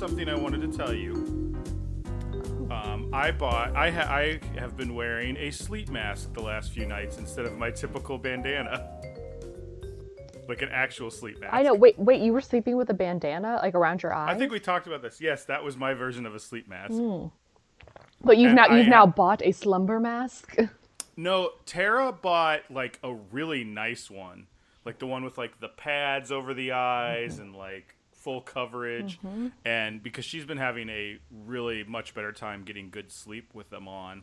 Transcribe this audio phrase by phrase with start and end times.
[0.00, 1.12] something I wanted to tell you.
[2.70, 3.76] Um, I bought.
[3.76, 7.58] I ha- I have been wearing a sleep mask the last few nights instead of
[7.58, 8.88] my typical bandana,
[10.48, 11.52] like an actual sleep mask.
[11.52, 11.74] I know.
[11.74, 12.22] Wait, wait.
[12.22, 14.34] You were sleeping with a bandana like around your eyes.
[14.34, 15.20] I think we talked about this.
[15.20, 16.94] Yes, that was my version of a sleep mask.
[18.24, 20.56] But you've and now you've now have- bought a slumber mask.
[21.16, 24.46] No, Tara bought like a really nice one,
[24.86, 29.18] like the one with like the pads over the eyes and like full coverage.
[29.64, 33.88] And because she's been having a really much better time getting good sleep with them
[33.88, 34.22] on,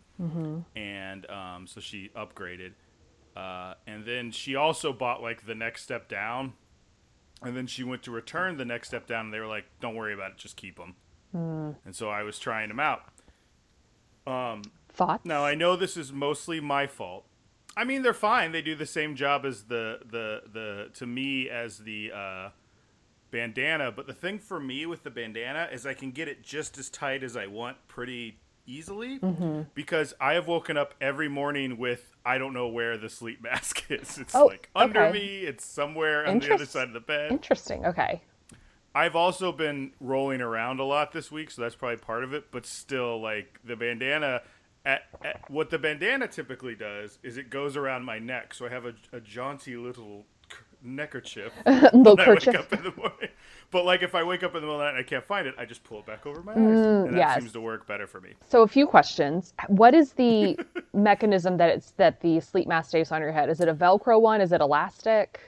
[0.75, 2.73] and um, so she upgraded.
[3.35, 6.53] Uh, and then she also bought like the next step down,
[7.43, 9.95] and then she went to return the next step down, and they were like, "Don't
[9.95, 10.95] worry about it, just keep them."
[11.85, 13.01] And so I was trying them out.
[14.93, 15.25] Thoughts?
[15.25, 17.25] Now I know this is mostly my fault.
[17.75, 18.51] I mean, they're fine.
[18.53, 22.49] They do the same job as the the the to me as the uh,
[23.31, 23.91] bandana.
[23.91, 26.89] But the thing for me with the bandana is I can get it just as
[26.89, 29.61] tight as I want pretty easily mm-hmm.
[29.73, 33.89] because I have woken up every morning with I don't know where the sleep mask
[33.89, 34.17] is.
[34.17, 35.19] It's Oh, like under okay.
[35.19, 35.39] me.
[35.39, 37.31] It's somewhere on the other side of the bed.
[37.31, 37.85] Interesting.
[37.85, 38.21] Okay.
[38.93, 42.51] I've also been rolling around a lot this week, so that's probably part of it.
[42.51, 44.41] But still, like the bandana,
[44.83, 48.69] at, at, what the bandana typically does is it goes around my neck, so I
[48.69, 50.25] have a, a jaunty little
[50.83, 51.75] neckerchief when
[52.19, 53.29] I wake up in the morning.
[53.71, 55.23] But like if I wake up in the middle of the night and I can't
[55.25, 57.39] find it, I just pull it back over my eyes, and that Mm, yes.
[57.39, 58.33] seems to work better for me.
[58.47, 59.53] So a few questions.
[59.67, 60.57] What is the
[60.93, 63.49] mechanism that it's that the sleep mask stays on your head?
[63.49, 64.39] Is it a Velcro one?
[64.41, 65.39] Is it elastic?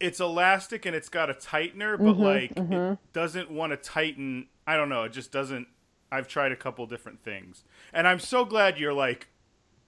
[0.00, 4.48] It's elastic and it's got a tightener, but like it doesn't want to tighten.
[4.66, 5.04] I don't know.
[5.04, 5.68] It just doesn't.
[6.12, 9.28] I've tried a couple different things, and I'm so glad you're like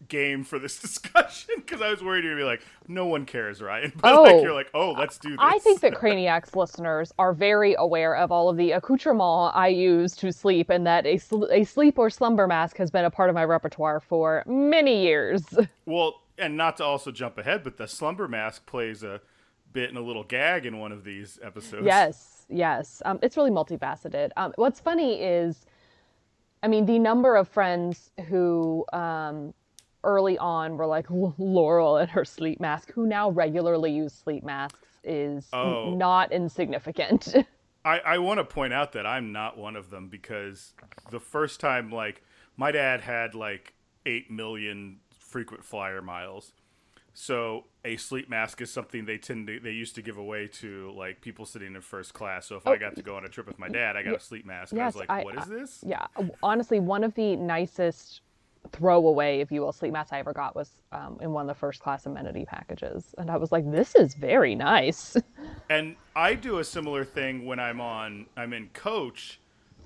[0.07, 3.93] game for this discussion because I was worried you'd be like, no one cares, Ryan.
[4.01, 4.23] But Oh.
[4.23, 5.39] like you're like, oh, let's do this.
[5.41, 10.15] I think that Craniacs listeners are very aware of all of the accoutrements I use
[10.17, 13.29] to sleep, and that a, sl- a sleep or slumber mask has been a part
[13.29, 15.43] of my repertoire for many years.
[15.87, 19.21] well, and not to also jump ahead, but the slumber mask plays a
[19.73, 21.85] bit and a little gag in one of these episodes.
[21.85, 23.03] Yes, yes.
[23.05, 24.31] Um, it's really multifaceted.
[24.37, 25.67] Um, what's funny is,
[26.63, 29.53] I mean, the number of friends who um,
[30.05, 34.79] early on were like Laurel and her sleep mask, who now regularly use sleep masks,
[35.05, 35.95] is n- Oh.
[35.95, 37.35] not insignificant.
[37.85, 40.75] I, I want to point out that I'm not one of them because
[41.11, 42.23] the first time, like,
[42.57, 43.73] my dad had like
[44.05, 46.53] 8 million frequent flyer miles.
[47.15, 50.93] So a sleep mask is something they tend to, they used to give away to
[50.97, 52.47] like people sitting in first class.
[52.47, 54.17] So if I oh, got to go on a trip with my dad, I got
[54.17, 54.73] a sleep mask.
[54.73, 55.85] And I was yes, like, I- what is this?
[55.87, 56.07] yeah,
[56.43, 58.21] honestly, one of the nicest
[58.73, 61.59] throwaway, if you will, sleep masks I ever got was um, in one of the
[61.59, 65.17] first class amenity packages, and I was like, this is very nice.
[65.71, 69.39] And I do a similar thing when I'm on I'm in coach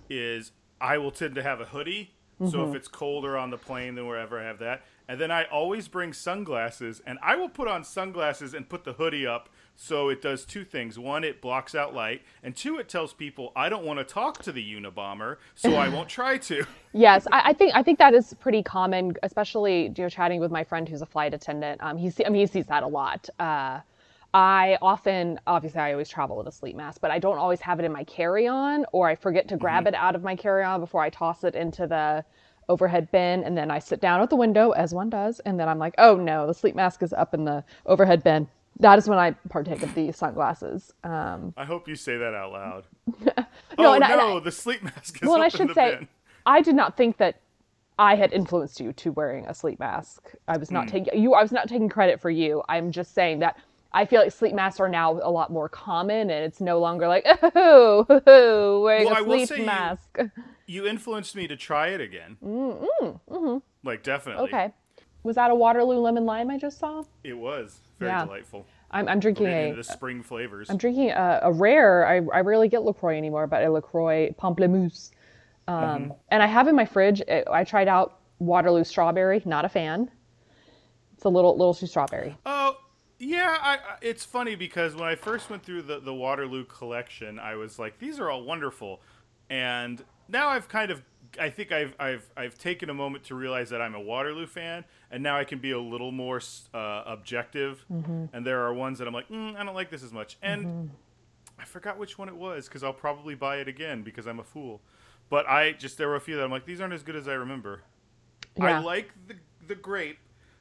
[0.09, 2.13] is I will tend to have a hoodie.
[2.51, 4.83] So if it's colder on the plane than wherever I have that.
[5.09, 8.95] And then I always bring sunglasses and I will put on sunglasses and put the
[8.95, 10.99] hoodie up so it does two things.
[10.99, 14.43] One, it blocks out light, and two, it tells people I don't want to talk
[14.43, 16.67] to the Unabomber, so I won't try to.
[16.93, 20.51] Yes, I, I think I think that is pretty common, especially you know, chatting with
[20.51, 21.83] my friend who's a flight attendant.
[21.83, 23.29] Um, he see, I mean, he sees that a lot.
[23.39, 23.81] Uh,
[24.35, 27.79] I often, obviously, I always travel with a sleep mask, but I don't always have
[27.81, 31.03] it in my carry-on, or I forget to grab it out of my carry-on before
[31.03, 32.25] I toss it into the
[32.69, 35.69] overhead bin, and then I sit down at the window as one does, and then
[35.69, 38.49] I'm like, oh no, the sleep mask is up in the overhead bin.
[38.81, 40.93] That is when I partake of the sunglasses.
[41.05, 42.85] Um, I hope you say that out loud.
[43.79, 45.97] No, oh and I- and no, I- the sleep mask is well, I should say,
[45.97, 46.09] bin.
[46.45, 47.41] I did not think that
[47.99, 50.33] I had influenced you to wearing a sleep mask.
[50.49, 51.33] I was not taking you.
[51.35, 52.63] I was not taking credit for you.
[52.69, 53.59] I'm just saying that
[53.93, 57.09] I feel like sleep masks are now a lot more common, and it's no longer
[57.09, 58.05] like oh,
[58.85, 60.19] wearing Well, a sleep say you- mask.
[60.67, 62.37] You influenced me to try it again.
[62.45, 63.59] Mm-hmm.
[63.85, 64.47] Like definitely.
[64.49, 64.55] Mm-hmm.
[64.55, 64.73] Okay,
[65.23, 67.05] was that a Waterloo lemon lime I just saw?
[67.25, 68.25] It was very Yeah.
[68.25, 68.67] delightful.
[68.91, 69.73] I'm, I'm drinking a.
[69.73, 70.69] the spring flavors.
[70.69, 72.07] I'm drinking a, a rare.
[72.07, 75.11] I, I rarely get Lacroix anymore, but a Lacroix pamplemousse.
[75.69, 76.11] Um, Mm-hmm.
[76.31, 77.23] And I have in my fridge.
[77.29, 79.41] I I tried out Waterloo strawberry.
[79.45, 80.11] Not a fan.
[81.15, 82.37] It's a little little too strawberry.
[82.45, 82.77] Oh,
[83.19, 83.57] yeah.
[83.63, 87.55] I, I, it's funny because when I first went through the, the Waterloo collection, I
[87.55, 89.01] was like, these are all wonderful.
[89.49, 91.03] And now I've kind of,
[91.41, 94.85] I think I've, I've, I've taken a moment to realize that I'm a Waterloo fan.
[95.13, 96.41] And now I can be a little more
[96.73, 97.85] uh, objective.
[97.89, 100.39] And there are ones that I'm like, mm, I don't like this as much.
[100.43, 100.91] And
[101.59, 104.45] I forgot which one it was because I'll probably buy it again because I'm a
[104.45, 104.81] fool.
[105.29, 107.29] But I just, there were a few that I'm like, these aren't as good as
[107.29, 107.83] I remember.
[108.61, 109.37] I like the
[109.69, 110.19] the grape,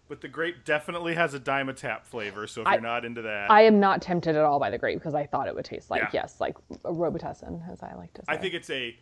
[0.08, 2.46] but the grape definitely has a Dimetapp flavor.
[2.46, 4.78] So if I- you're not into that, I am not tempted at all by the
[4.78, 6.10] grape because I thought it would taste like Yeah.
[6.14, 6.56] yes, like
[6.86, 8.26] a Robitussin, as I like to say.
[8.34, 8.96] I think it's a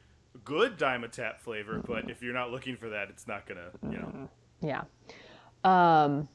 [0.45, 4.29] good Dimetapp flavor, but if you're not looking for that, it's not gonna, you know.
[4.61, 4.83] Yeah.
[5.63, 6.27] Um,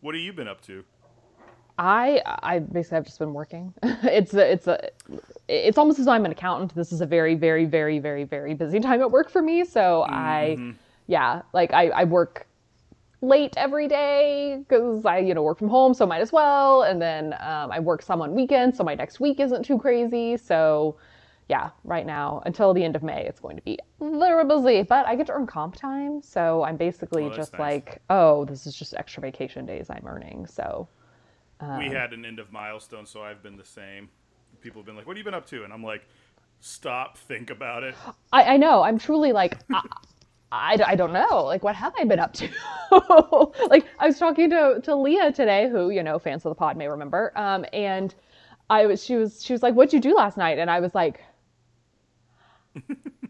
[0.00, 0.84] What have you been up to?
[1.78, 3.72] I I basically have just been working.
[3.82, 4.90] it's a, it's a
[5.48, 6.74] it's almost as though I'm an accountant.
[6.74, 9.64] This is a very very very very very busy time at work for me.
[9.64, 10.74] So I
[11.06, 12.46] yeah like I I work
[13.20, 16.82] late every day because I you know work from home, so might as well.
[16.82, 20.36] And then um, I work some on weekends, so my next week isn't too crazy.
[20.36, 20.96] So
[21.48, 24.82] yeah, right now until the end of May, it's going to be very busy.
[24.82, 27.60] But I get to earn comp time, so I'm basically Oh, just nice.
[27.60, 30.46] like, oh, this is just extra vacation days I'm earning.
[30.46, 30.88] So
[31.78, 34.08] we had an end of milestone, so I've been the same.
[34.60, 36.06] People have been like, "What have you been up to?" And I'm like,
[36.60, 37.94] "Stop, think about it."
[38.32, 38.82] I, I know.
[38.82, 39.82] I'm truly like, I,
[40.52, 41.44] I, I don't know.
[41.44, 42.48] Like, what have I been up to?
[43.70, 46.76] like, I was talking to, to Leah today, who, you know, fans of the pod
[46.76, 47.32] may remember.
[47.36, 48.14] Um, and
[48.70, 50.58] I was, she was, she was like, what'd you do last night?
[50.58, 51.22] And I was like,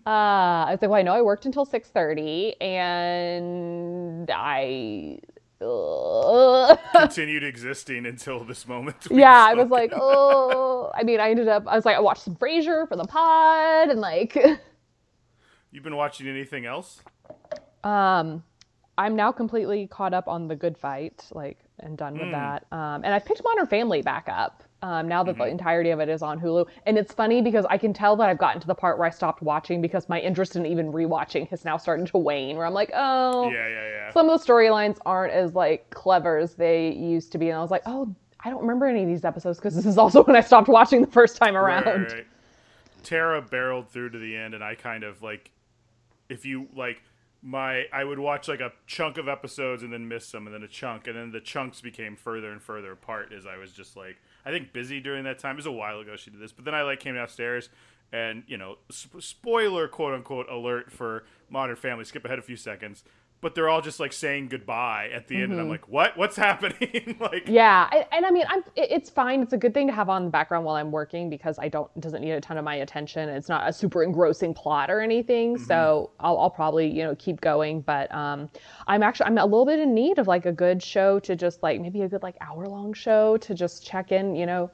[0.06, 5.18] uh, I was like, well, I know I worked until 6.30 and I,
[5.60, 8.96] uh, Continued existing until this moment.
[9.10, 12.22] yeah, I was like, oh, I mean, I ended up, I was like, I watched
[12.22, 14.36] some Frasier for the pod and like,
[15.72, 17.02] "You've been watching anything else?"
[17.82, 18.44] Um,
[18.96, 22.66] I'm now completely caught up on the Good Fight, like, and done with that.
[22.72, 24.62] Um, and I've picked Modern Family back up.
[24.80, 27.78] Um, now that the entirety of it is on Hulu, and it's funny because I
[27.78, 30.54] can tell that I've gotten to the part where I stopped watching because my interest
[30.54, 32.56] in even rewatching has now started to wane.
[32.56, 34.10] Where I'm like, oh, Yeah, yeah, yeah.
[34.12, 37.60] some of the storylines aren't as like clever as they used to be, and I
[37.60, 38.14] was like, oh,
[38.44, 41.00] I don't remember any of these episodes because this is also when I stopped watching
[41.00, 42.02] the first time Right, around.
[42.02, 42.26] right, right.
[43.02, 45.50] Tara barreled through to the end, and I kind of like,
[46.28, 47.02] if you like,
[47.42, 50.62] my I would watch like a chunk of episodes and then miss some, and then
[50.62, 53.96] a chunk, and then the chunks became further and further apart as I was just
[53.96, 55.54] like, I think busy during that time.
[55.54, 57.68] It was a while ago she did this, but then I like came downstairs.
[58.10, 62.04] And you know, sp- spoiler, quote unquote, alert for Modern Family.
[62.04, 63.04] Skip ahead a few seconds,
[63.40, 66.16] but they're all just like saying goodbye at the end, and I'm like, "What?
[66.16, 69.42] What's happening?" like, Yeah, I, and I mean, I'm, it- it's fine.
[69.42, 71.88] It's a good thing to have on the background while I'm working because I don't
[71.94, 73.28] it doesn't need a ton of my attention.
[73.28, 77.40] It's not a super engrossing plot or anything, so I'll, I'll probably you know keep
[77.40, 77.80] going.
[77.82, 78.48] But um,
[78.88, 81.62] I'm actually I'm a little bit in need of like a good show to just
[81.62, 84.70] like maybe a good like hour long show to just check in, you know,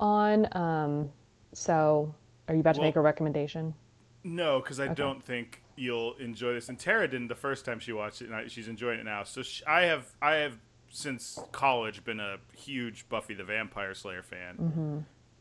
[0.00, 0.48] on.
[0.56, 1.10] Um,
[1.52, 2.12] so
[2.48, 3.74] are you about to Well- make a recommendation?
[4.22, 6.68] No, because I don't think you'll enjoy this.
[6.68, 9.24] And Tara didn't the first time she watched it, and I, she's enjoying it now.
[9.24, 10.58] So sh I have, I have
[10.90, 14.56] since college been a huge Buffy the Vampire Slayer fan,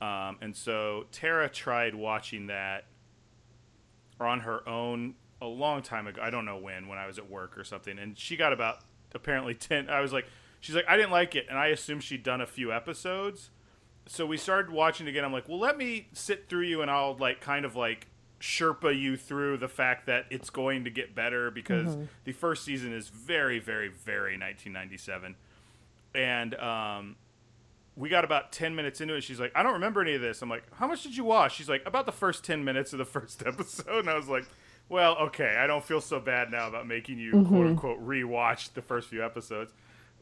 [0.01, 2.85] um, and so Tara tried watching that
[4.19, 6.21] on her own a long time ago.
[6.21, 8.79] I don't know when, when I was at work or something, and she got about
[9.13, 9.89] apparently ten.
[9.89, 10.27] I was like,
[10.59, 13.49] she's like, I didn't like it, and I assumed she'd done a few episodes
[14.09, 15.23] so we started watching again.
[15.23, 18.07] I'm like, well, let me sit through you, and I'll like kind of like
[18.39, 22.93] Sherpa you through the fact that it's going to get better because the first season
[22.93, 25.35] is very, very, very 1997,
[26.15, 27.15] and um,
[27.95, 29.21] we got about 10 minutes into it.
[29.21, 30.41] She's like, I don't remember any of this.
[30.41, 31.55] I'm like, how much did you watch?
[31.55, 34.45] She's like, about the first 10 minutes of the first episode, and I was like.
[34.91, 38.81] Well, okay, I don't feel so bad now about making you quote unquote rewatch the
[38.81, 39.71] first few episodes.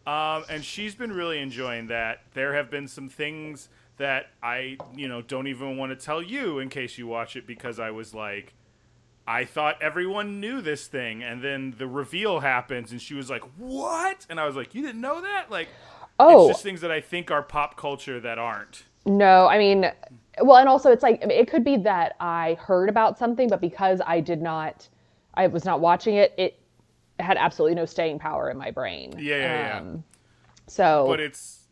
[0.05, 2.23] Um, and she's been really enjoying that.
[2.33, 6.59] There have been some things that I, you know, don't even want to tell you
[6.59, 8.53] in case you watch it because I was like,
[9.27, 13.43] I thought everyone knew this thing, and then the reveal happens, and she was like,
[13.57, 15.67] "What?" And I was like, "You didn't know that?" Like,
[16.19, 18.83] Oh, it's just things that I think are pop culture that aren't.
[19.05, 19.91] No, I mean,
[20.41, 24.01] well, and also it's like it could be that I heard about something, but because
[24.05, 24.87] I did not,
[25.33, 26.59] I was not watching it, it
[27.19, 29.13] had absolutely no staying power in my brain.
[29.17, 29.79] Yeah, yeah, yeah.
[29.79, 30.03] Um,
[30.67, 31.66] So, but it's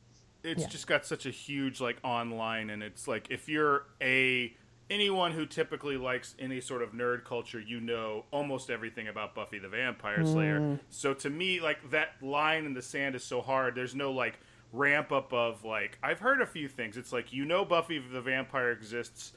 [0.45, 0.69] it's Yeah.
[0.69, 4.55] just got such a huge like online and it's like if you're a
[4.89, 9.57] anyone who typically likes any sort of nerd culture you know almost everything about buffy
[9.59, 10.79] the vampire slayer Mm.
[10.89, 14.39] so to me like that line in the sand is so hard there's no like
[14.71, 18.21] ramp up of like i've heard a few things it's like you know buffy the
[18.21, 19.33] vampire exists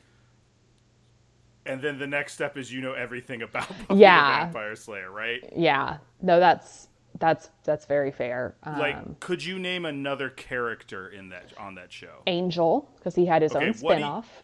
[1.66, 4.40] and then the next step is you know everything about buffy Yeah.
[4.40, 6.88] the vampire slayer right yeah, no, that's
[7.18, 8.54] that's that's very fair.
[8.62, 13.26] Um, like could you name another character in that on that show Angel, because he
[13.26, 14.42] had his Okay, own what do you- spin-off.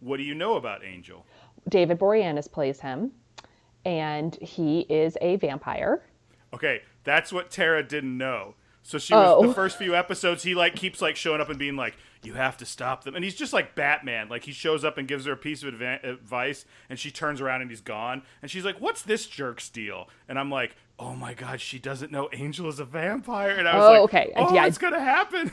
[0.00, 1.26] What do you know about Angel?
[1.68, 3.12] David Boreanaz plays him,
[3.84, 6.02] and he is a vampire.
[6.54, 8.54] Okay, that's what Tara didn't know.
[8.82, 9.46] So she was Oh.
[9.46, 10.42] the first few episodes.
[10.42, 13.22] He like keeps like showing up and being like, "You have to stop them," and
[13.24, 14.28] he's just like Batman.
[14.28, 17.60] Like he shows up and gives her a piece of advice, and she turns around
[17.60, 18.22] and he's gone.
[18.40, 22.10] And she's like, "What's this jerk's deal?" And I'm like, "Oh my god, she doesn't
[22.10, 24.32] know Angel is a vampire." And I was Oh, like, okay.
[24.36, 25.50] "Oh, Yeah, it's gonna happen."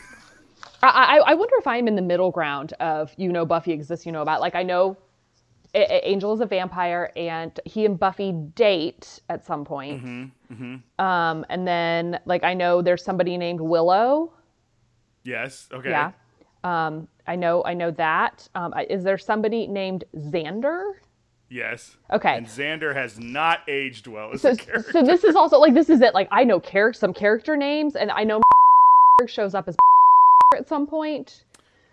[0.81, 4.05] I, I, I wonder if I'm in the middle ground of you know Buffy exists,
[4.05, 4.97] you know about like I know
[5.75, 10.31] Angel is a vampire, and he and Buffy date at some point.
[10.99, 14.31] Um, and then like I know there's somebody named Willow.
[15.23, 15.67] Yes.
[15.73, 15.89] Okay.
[15.89, 16.11] Yeah.
[16.63, 18.47] Um, I know I know that.
[18.55, 20.93] Um, is there somebody named Xander?
[21.49, 21.97] Yes.
[22.11, 22.37] Okay.
[22.37, 24.91] And Xander has not aged well as So, a character.
[24.91, 26.13] so this is also like this is it.
[26.13, 28.41] Like I know char- some character names, and I know
[29.27, 29.75] shows up as
[30.55, 31.43] at some point.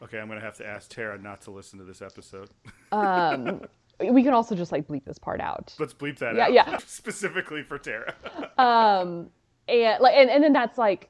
[0.03, 2.51] Okay, I'm gonna have to ask Tara not to listen to this episode.
[2.91, 3.61] Um,
[4.11, 5.75] we can also just like bleep this part out.
[5.79, 6.53] Let's bleep that Yeah, out.
[6.53, 6.77] yeah.
[6.87, 8.15] Specifically for Tara.
[8.59, 9.31] Um,
[9.69, 11.09] and like, and, and then that's like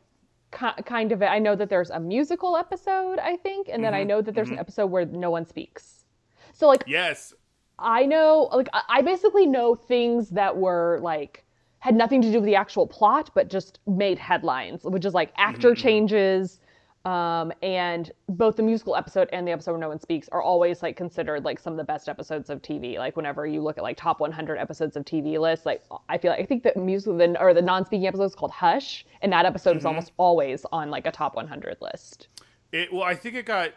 [0.53, 1.27] ki- kind of it.
[1.27, 4.51] I know that there's a musical episode, I think, and then I know that there's
[4.51, 6.05] an episode where no one speaks.
[6.53, 7.33] So like yes.
[7.79, 11.45] I know, like I- I basically know things that were like
[11.79, 15.33] had nothing to do with the actual plot, but just made headlines, which is like
[15.37, 16.61] actor changes.
[17.05, 20.83] Um, and both the musical episode and the episode where no one speaks are always
[20.83, 22.97] like considered like some of the best episodes of TV.
[22.97, 26.31] Like whenever you look at like top 100 episodes of TV lists, like I feel
[26.31, 29.47] like I think the musical the, or the non-speaking episode is called Hush, and that
[29.47, 32.29] episode is almost always on like a top 100 list.
[32.71, 33.73] It well, I think it got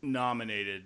[0.00, 0.84] nominated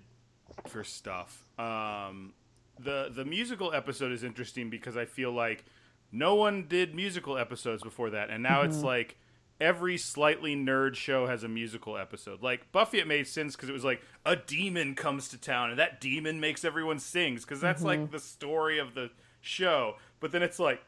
[0.67, 1.45] for stuff.
[1.59, 2.33] Um,
[2.79, 5.63] the the musical episode is interesting because I feel like
[6.11, 9.17] no one did musical episodes before that, and now it's like
[9.63, 12.43] every slightly nerd show has a musical episode.
[12.43, 15.79] Like Buffy, it made sense because it was like a demon comes to town, and
[15.79, 19.09] that demon makes everyone sings because that's like the story of the
[19.41, 19.95] show.
[20.19, 20.81] But then it's like,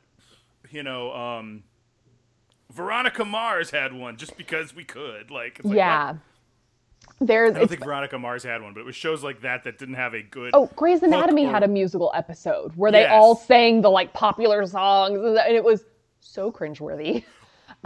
[0.69, 1.63] you know, um,
[2.71, 5.31] Veronica Mars had one just because we could.
[5.31, 6.07] Like, it's like, yeah.
[6.11, 6.17] what?
[7.21, 9.77] There's I don't think Veronica Mars had one, but it was shows like that that
[9.77, 10.51] didn't have a good.
[10.53, 13.11] Oh, Grey's Anatomy or- had a musical episode where they Yes.
[13.13, 15.85] all sang the like popular songs, and it was
[16.19, 17.23] so cringeworthy.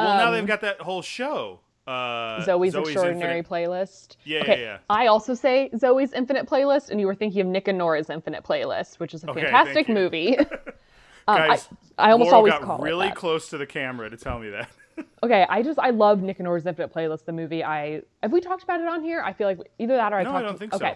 [0.05, 1.59] well, now they've got that whole show.
[1.87, 4.17] Uh, um, Zoe's, Extraordinary Infinite- Playlist.
[4.23, 4.61] Yeah, okay.
[4.61, 4.77] yeah, yeah.
[4.91, 8.43] I also say Zoe's Infinite Playlist, and you were thinking of Nick and Nora's Infinite
[8.43, 10.37] Playlist, which is a Okay, fantastic movie.
[10.37, 10.45] um,
[11.27, 13.15] Guys, I, I almost Laurel always got call really it that.
[13.15, 14.69] close to the camera to tell me that.
[15.23, 17.63] Okay, I just I love Nick and Nora's Infinite Playlist, the movie.
[17.63, 19.21] I have we talked about it on here?
[19.21, 20.45] I feel like either that or I No, I talked.
[20.45, 20.95] don't think so.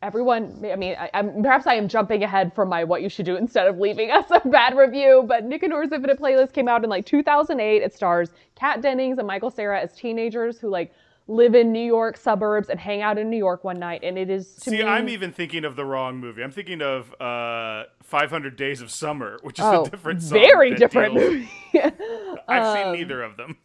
[0.00, 3.26] Everyone, I mean, I, I'm, perhaps I am jumping ahead from my what you should
[3.26, 5.24] do instead of leaving us a bad review.
[5.26, 7.82] But Nick and Nora's Infinite Playlist came out in like 2008.
[7.82, 10.92] It stars Kat Dennings and Michael Cera as teenagers who like
[11.26, 14.02] live in New York suburbs and hang out in New York one night.
[14.04, 14.82] And it is See, me.
[14.84, 16.42] I'm even thinking of the wrong movie.
[16.42, 20.38] I'm thinking of uh, 500 Days of Summer, which is oh, a different song.
[20.38, 21.50] very different movie.
[21.74, 21.92] I've
[22.48, 23.56] Um, seen neither of them.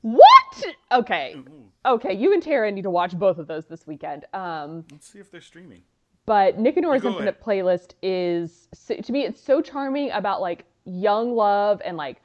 [0.00, 0.64] what?
[0.90, 1.36] Okay,
[1.86, 2.12] okay.
[2.12, 4.24] You and Tara need to watch both of those this weekend.
[4.32, 5.82] Um, Let's see if they're streaming.
[6.26, 11.34] but Nick and Nora's Infinite Playlist is to me it's so charming about like young
[11.34, 12.20] love and like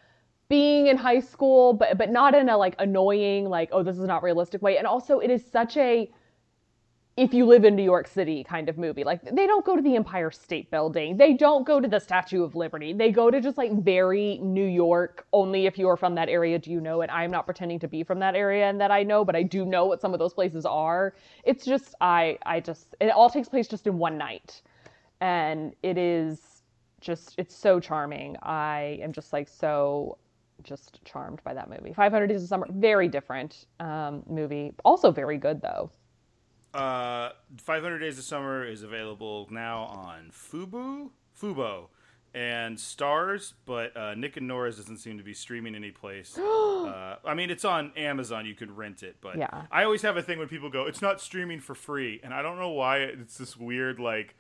[0.50, 4.06] being in high school, but but not in a like annoying like oh this is
[4.06, 4.78] not realistic way.
[4.78, 6.10] And also it is such a
[7.18, 9.04] if you live in New York City kind of movie.
[9.04, 11.18] Like they don't go to the Empire State Building.
[11.18, 12.94] They don't go to the Statue of Liberty.
[12.94, 15.26] They go to just like very New York.
[15.34, 17.10] Only if you are from that area do you know it.
[17.12, 19.66] I'm not pretending to be from that area and that I know, but I do
[19.66, 21.16] know what some of those places are.
[21.44, 24.62] It's just I I just it all takes place just in one night.
[25.20, 26.62] And it is
[27.02, 28.36] just it's so charming.
[28.44, 30.20] I am just like so
[30.62, 31.94] just charmed by that movie.
[31.94, 34.74] 500 Days of Summer, very different um, movie.
[34.86, 35.90] Also very good though.
[36.78, 41.88] Uh, 500 Days of Summer is available now on Fubu, Fubo,
[42.36, 46.38] and Starz, but uh, Nick and Nora's doesn't seem to be streaming any place.
[46.38, 48.46] uh, I mean, it's on Amazon.
[48.46, 49.64] You could rent it, but Yeah.
[49.72, 52.44] I always have a thing when people go, "It's not streaming for free," and I
[52.44, 53.00] don't know why.
[53.00, 54.36] It's this weird like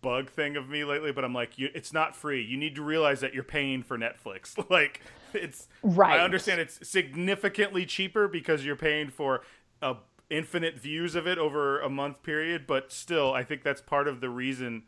[0.00, 2.40] bug thing of me lately, but I'm like, you, it's not free.
[2.44, 4.56] You need to realize that you're paying for Netflix.
[4.70, 5.00] like,
[5.32, 6.20] it's Right.
[6.20, 9.40] I understand it's significantly cheaper because you're paying for
[9.82, 9.96] a
[10.30, 14.20] infinite views of it over a month period, but still, I think that's part of
[14.20, 14.84] the reason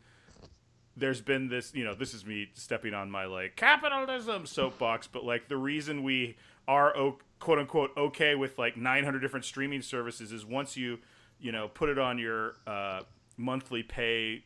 [0.95, 1.73] there's been this.
[1.73, 6.03] You know, this is me stepping on my like capitalism soapbox, but like the reason
[6.03, 6.93] we are
[7.39, 10.99] quote unquote okay with like 900 different streaming services is once you
[11.39, 13.01] you know put it on your uh,
[13.37, 14.43] monthly pay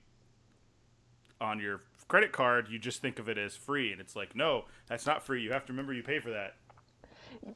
[1.39, 4.65] on your credit card, you just think of it as free, and it's like, no,
[4.87, 5.41] that's not free.
[5.41, 6.55] You have to remember you pay for that.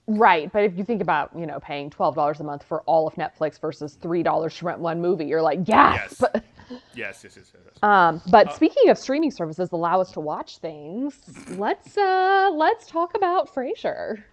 [0.08, 3.08] Right, but if you think about you know paying twelve dollars a month for all
[3.08, 6.22] of Netflix versus three dollars to rent one movie, you're like yes.
[6.68, 6.82] Yes.
[6.96, 7.64] Yes, yes, yes, yes.
[7.64, 7.84] yes.
[7.84, 11.14] Um, but speaking of streaming services allow us to watch things,
[11.58, 14.24] let's uh let's talk about Frasier.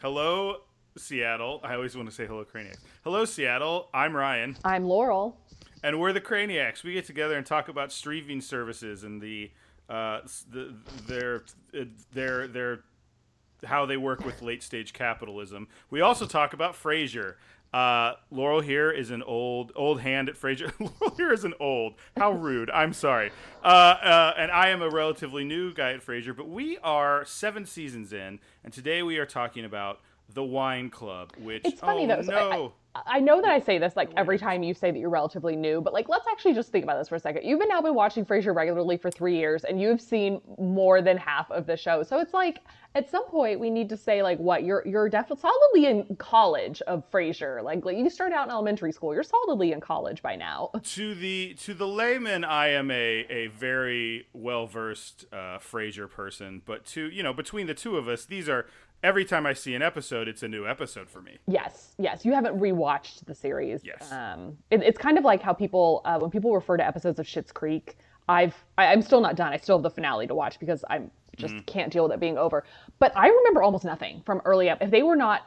[0.00, 0.58] hello,
[0.96, 1.60] Seattle.
[1.64, 2.78] I always want to say hello, Craniacs.
[3.02, 3.88] Hello, Seattle.
[3.92, 5.36] I'm Ryan, I'm Laurel.
[5.82, 6.84] and we're the Craniacs.
[6.84, 9.50] We get together and talk about streaming services and the
[9.88, 10.72] uh, the,
[11.08, 11.42] their
[12.12, 12.80] their their
[13.64, 15.68] how they work with late stage capitalism.
[15.90, 17.34] We also talk about Frasier.
[17.72, 20.72] Uh, Laurel here is an old old hand at Frasier.
[20.80, 21.94] Laurel here is an old.
[22.16, 22.70] How rude.
[22.70, 23.30] I'm sorry.
[23.62, 27.64] Uh, uh, and I am a relatively new guy at Frasier, but we are seven
[27.66, 31.32] seasons in, and today we are talking about the Wine Club.
[31.38, 32.22] Which It's funny oh, though.
[32.22, 32.72] so no.
[32.94, 35.80] I, know that I say this like every time you say that you're relatively new,
[35.80, 37.44] but like let's actually just think about this for a second.
[37.44, 41.16] You've been now been watching Frasier regularly for three years, and you've seen more than
[41.16, 42.02] half of the show.
[42.02, 42.58] So it's like
[42.96, 46.82] at some point we need to say like what you're you're definitely solidly in college
[46.82, 47.62] of Frasier.
[47.62, 50.70] Like, like you started out in elementary school, you're solidly in college by now.
[50.82, 56.62] to the to the layman, I am a a very well versed uh, Frasier person,
[56.64, 58.66] but to you know between the two of us, these are
[59.02, 61.38] every time I see an episode, it's a new episode for me.
[61.46, 62.24] Yes, yes.
[62.24, 63.82] You haven't rewatched the series.
[63.84, 64.10] Yes.
[64.12, 67.26] Um, it, it's kind of like how people, uh, when people refer to episodes of
[67.26, 67.96] Schitt's Creek,
[68.28, 69.52] I've, I, I'm still not done.
[69.52, 72.36] I still have the finale to watch because I'm just can't deal with it being
[72.36, 72.64] over.
[72.98, 74.78] But I remember almost nothing from early up.
[74.82, 75.46] If they were not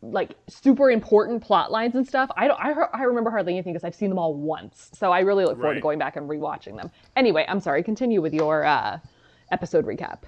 [0.00, 3.84] like super important plot lines and stuff, I don't, I, I remember hardly anything because
[3.84, 4.90] I've seen them all once.
[4.94, 6.90] So I really look forward to going back and rewatching them.
[7.16, 7.82] Anyway, I'm sorry.
[7.82, 8.98] Continue with your uh,
[9.50, 10.18] episode recap.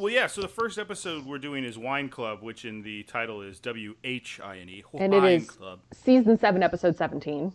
[0.00, 0.28] Well, yeah.
[0.28, 3.96] So the first episode we're doing is Wine Club, which in the title is W
[4.02, 4.82] H I N E.
[4.94, 5.80] And it is Club.
[5.92, 7.52] season seven, episode 17.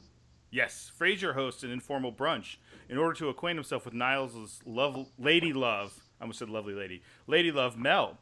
[0.51, 5.53] Yes, Frasier hosts an informal brunch in order to acquaint himself with Niles' love, lady
[5.53, 6.03] love.
[6.21, 8.19] I almost said lovely lady, lady love Mel.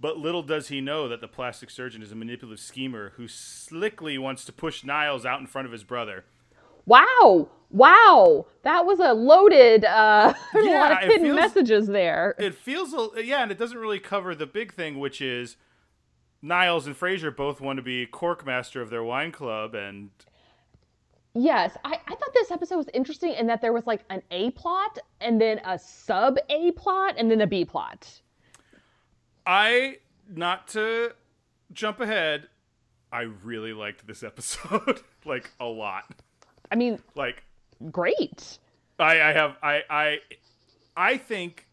[0.00, 4.16] But little does he know that the plastic surgeon is a manipulative schemer who slickly
[4.16, 6.24] wants to push Niles out in front of his brother.
[6.86, 7.48] Wow.
[7.70, 8.46] Wow.
[8.62, 12.34] That was a loaded uh there's a lot of hidden feels- messages there.
[12.38, 15.56] It feels, a, yeah, and it doesn't really cover the big thing, which is
[16.42, 20.10] Niles and Frasier both want to be cork master of their wine club, and
[21.38, 24.52] Yes, I, I thought this episode was interesting in that there was like an A
[24.52, 28.22] plot and then a sub A plot and then a B plot.
[29.46, 29.98] I,
[30.34, 31.12] not to
[31.74, 32.48] jump ahead,
[33.12, 36.06] I really liked this episode, like a lot.
[36.70, 37.42] I mean, Like
[37.90, 38.58] great.
[38.98, 40.18] I, I have I I
[40.96, 41.66] I think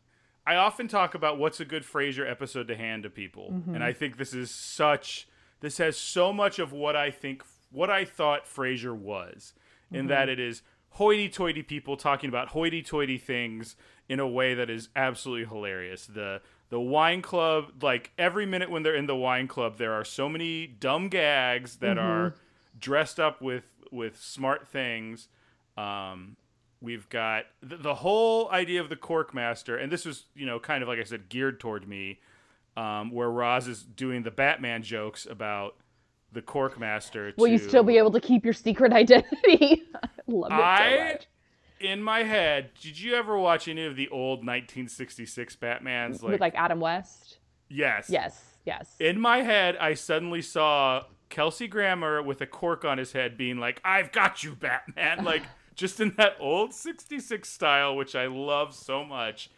[0.46, 3.76] I often talk about what's a good Frasier episode to hand to people, mm-hmm.
[3.76, 5.28] and I think this is such.
[5.62, 9.54] This has so much of what I think, what I thought Frasier was,
[9.90, 10.08] in mm-hmm.
[10.10, 13.78] that it is hoity-toity people talking about hoity-toity things
[14.10, 16.06] in a way that is absolutely hilarious.
[16.06, 20.04] The the wine club, like every minute when they're in the wine club, there are
[20.04, 22.06] so many dumb gags that mm-hmm.
[22.06, 22.36] are
[22.78, 25.28] dressed up with with smart things.
[25.78, 26.36] Um,
[26.82, 30.60] we've got the, the whole idea of the cork master, and this was, you know,
[30.60, 32.20] kind of like I said, geared toward me,
[32.78, 35.76] um, where Roz is doing the Batman jokes about
[36.32, 37.34] the cork master.
[37.38, 39.84] Will you still be able to keep your secret identity?
[39.96, 41.28] I love it so much.
[41.80, 46.22] in my head, did you ever watch any of the old 1966 Batmans?
[46.24, 47.38] Like, With like Adam West.
[47.70, 48.96] yes, Yes, yes.
[49.00, 53.58] In my head, I suddenly saw Kelsey Grammer with a cork on his head, being
[53.58, 55.42] like, "I've got you, Batman!" Like
[55.76, 59.50] just in that old '66 style, which I love so much.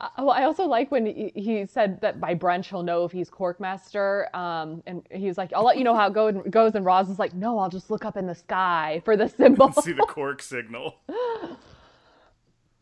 [0.00, 3.12] Uh, well, I also like when he, he said that by brunch he'll know if
[3.12, 4.32] he's Corkmaster.
[4.34, 7.18] Um, and he's like, "I'll let you know how it go- goes." And Roz is
[7.18, 10.42] like, "No, I'll just look up in the sky for the symbol." See the cork
[10.42, 10.96] signal.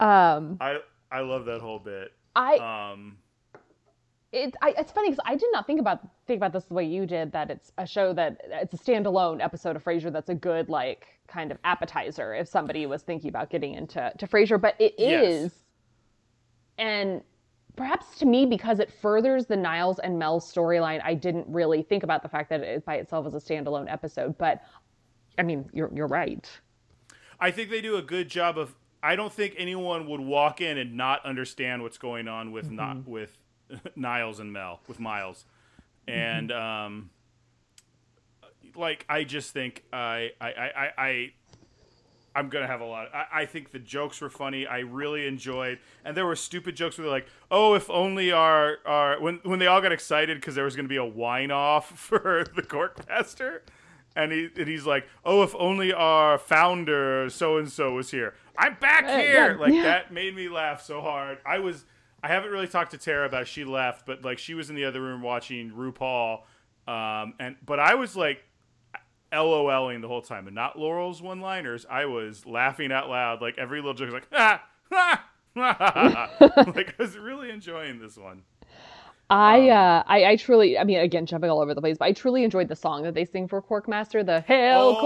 [0.00, 0.78] um, I
[1.12, 2.12] I love that whole bit.
[2.34, 2.56] I
[2.92, 3.18] Um,
[4.32, 6.84] it, I, it's funny because I did not think about think about this the way
[6.84, 7.32] you did.
[7.32, 11.06] That it's a show that it's a standalone episode of Frasier that's a good like
[11.28, 14.58] kind of appetizer if somebody was thinking about getting into to Frasier.
[14.60, 15.52] But it is, Yes.
[16.78, 17.22] and
[17.76, 22.02] perhaps to me because it furthers the Niles and Mel storyline, I didn't really think
[22.02, 24.38] about the fact that it by itself is a standalone episode.
[24.38, 24.62] But
[25.36, 26.48] I mean, you're you're right.
[27.38, 28.74] I think they do a good job of.
[29.04, 32.76] I don't think anyone would walk in and not understand what's going on with mm-hmm.
[32.76, 33.36] not with
[33.96, 35.44] Niles and Mel with Miles,
[36.06, 37.10] and um,
[38.74, 40.90] like I just think I I I I.
[40.96, 41.32] I
[42.34, 43.08] I'm gonna have a lot.
[43.14, 44.66] I, I think the jokes were funny.
[44.66, 48.78] I really enjoyed, and there were stupid jokes where they're like, "Oh, if only our
[48.86, 51.90] our when when they all got excited because there was gonna be a wine off
[51.98, 53.62] for the cork master,
[54.16, 58.34] and he and he's like, "Oh, if only our founder so and so was here.
[58.56, 59.82] I'm back here." yeah, like yeah.
[59.82, 61.38] that made me laugh so hard.
[61.44, 61.84] I was
[62.22, 63.48] I haven't really talked to Tara about it.
[63.48, 66.42] she left, but like she was in the other room watching RuPaul,
[66.86, 68.44] um, and but I was like
[69.32, 71.86] LOLing the whole time, and not Laurel's one-liners.
[71.90, 74.62] I was laughing out loud, like every little joke was like ah.
[74.92, 75.24] ah,
[75.56, 78.42] ah, ah." like I was really enjoying this one.
[79.30, 82.12] I, uh, I, I truly, I mean, again, jumping all over the place, but I
[82.12, 85.00] truly enjoyed the song that they sing for Corkmaster, the Hail Oh,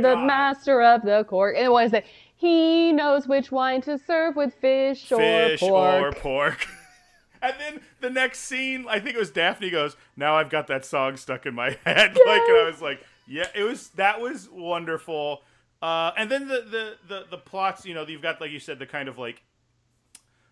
[0.00, 0.26] the God.
[0.26, 1.56] master of the cork.
[1.58, 2.06] And it?
[2.36, 6.02] He knows which wine to serve with fish or pork.
[6.02, 6.66] or pork.
[7.42, 10.84] and then the next scene, I think it was Daphne goes, "Now I've got that
[10.84, 14.48] song stuck in my head." like, and I was like, Yeah, it was that was
[14.50, 15.42] wonderful.
[15.82, 18.78] Uh, and then the, the the the plots, you know, you've got like you said,
[18.78, 19.42] the kind of like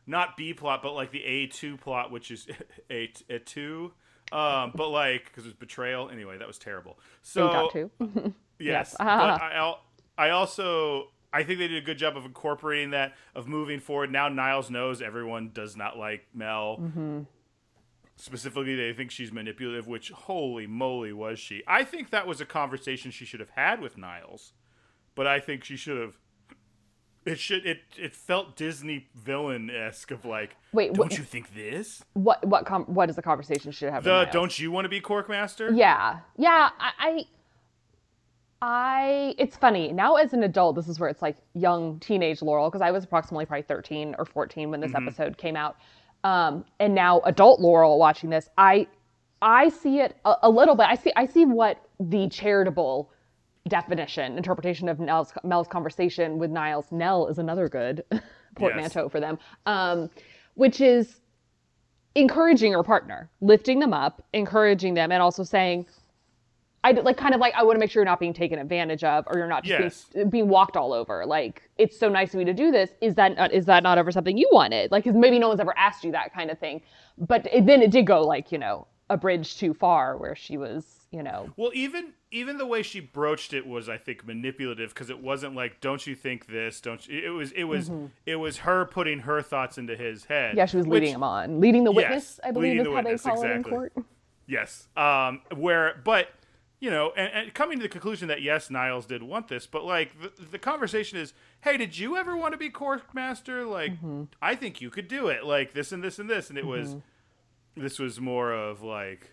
[0.06, 2.46] not B plot, but like the A two plot, which is
[2.90, 3.92] a a two.
[4.32, 6.08] Um, but like because it's betrayal.
[6.08, 6.98] Anyway, that was terrible.
[7.22, 7.90] So got to.
[8.00, 8.96] yes, Yes.
[8.98, 9.74] but I
[10.16, 14.12] I also I think they did a good job of incorporating that of moving forward.
[14.12, 16.78] Now Niles knows everyone does not like Mel.
[16.80, 17.22] Mm-hmm.
[18.16, 21.64] Specifically, they think she's manipulative, which holy moly was she?
[21.66, 24.52] I think that was a conversation she should have had with Niles,
[25.16, 26.16] but I think she should have.
[27.26, 30.56] It should it it felt Disney villain esque of like.
[30.72, 32.04] Wait, don't you think this?
[32.12, 34.04] What what com- what is the conversation should have?
[34.04, 34.32] with The Niles?
[34.32, 35.76] don't you want to be Corkmaster?
[35.76, 36.70] Yeah, yeah.
[36.78, 37.24] I, I,
[38.64, 39.34] I.
[39.36, 40.76] It's funny now as an adult.
[40.76, 44.24] This is where it's like young teenage Laurel because I was approximately probably thirteen or
[44.24, 45.06] fourteen when this Mm-hmm.
[45.06, 45.76] episode came out,
[46.24, 48.48] um, and now adult Laurel watching this.
[48.56, 48.86] I,
[49.42, 50.86] I see it a, a little bit.
[50.88, 51.12] I see.
[51.14, 53.10] I see what the charitable
[53.68, 56.86] definition interpretation of Nell's, Mel's conversation with Niles.
[56.90, 58.02] Nell is another good
[58.56, 60.08] portmanteau for them, um,
[60.54, 61.20] which is
[62.14, 65.86] encouraging your partner, lifting them up, encouraging them, and also saying,
[66.84, 69.02] I like kind of like I want to make sure you're not being taken advantage
[69.02, 70.04] of, or you're not just Yes.
[70.14, 71.24] being, being walked all over.
[71.26, 72.90] Like it's so nice of you to do this.
[73.00, 74.92] Is that not, is that not ever something you wanted?
[74.92, 76.82] Like 'cause maybe no one's ever asked you that kind of thing.
[77.18, 80.56] But it, then it did go like you know a bridge too far where she
[80.56, 84.92] was you know Well, even even the way she broached it was, I think, manipulative
[84.92, 87.20] because it wasn't like, "Don't you think this?" Don't you?
[87.24, 87.90] It was it was
[88.26, 90.50] it was her putting her thoughts into his head.
[90.50, 90.58] Mm-hmm.
[90.58, 92.40] yeah she was which- leading him on, leading the Yes, witness.
[92.44, 93.92] I believe is how witness, they call it in court.
[94.46, 94.88] Yes.
[94.96, 95.40] Um.
[95.54, 96.28] Where, but
[96.84, 99.86] you know, and, and coming to the conclusion that yes, Niles did want this, but
[99.86, 103.66] like the, the conversation is, hey, did you ever want to be Corkmaster?
[103.66, 104.24] Like, Mm-hmm.
[104.42, 105.44] I think you could do it.
[105.44, 106.96] Like this and this and this, and it was,
[107.74, 109.30] this was more of like,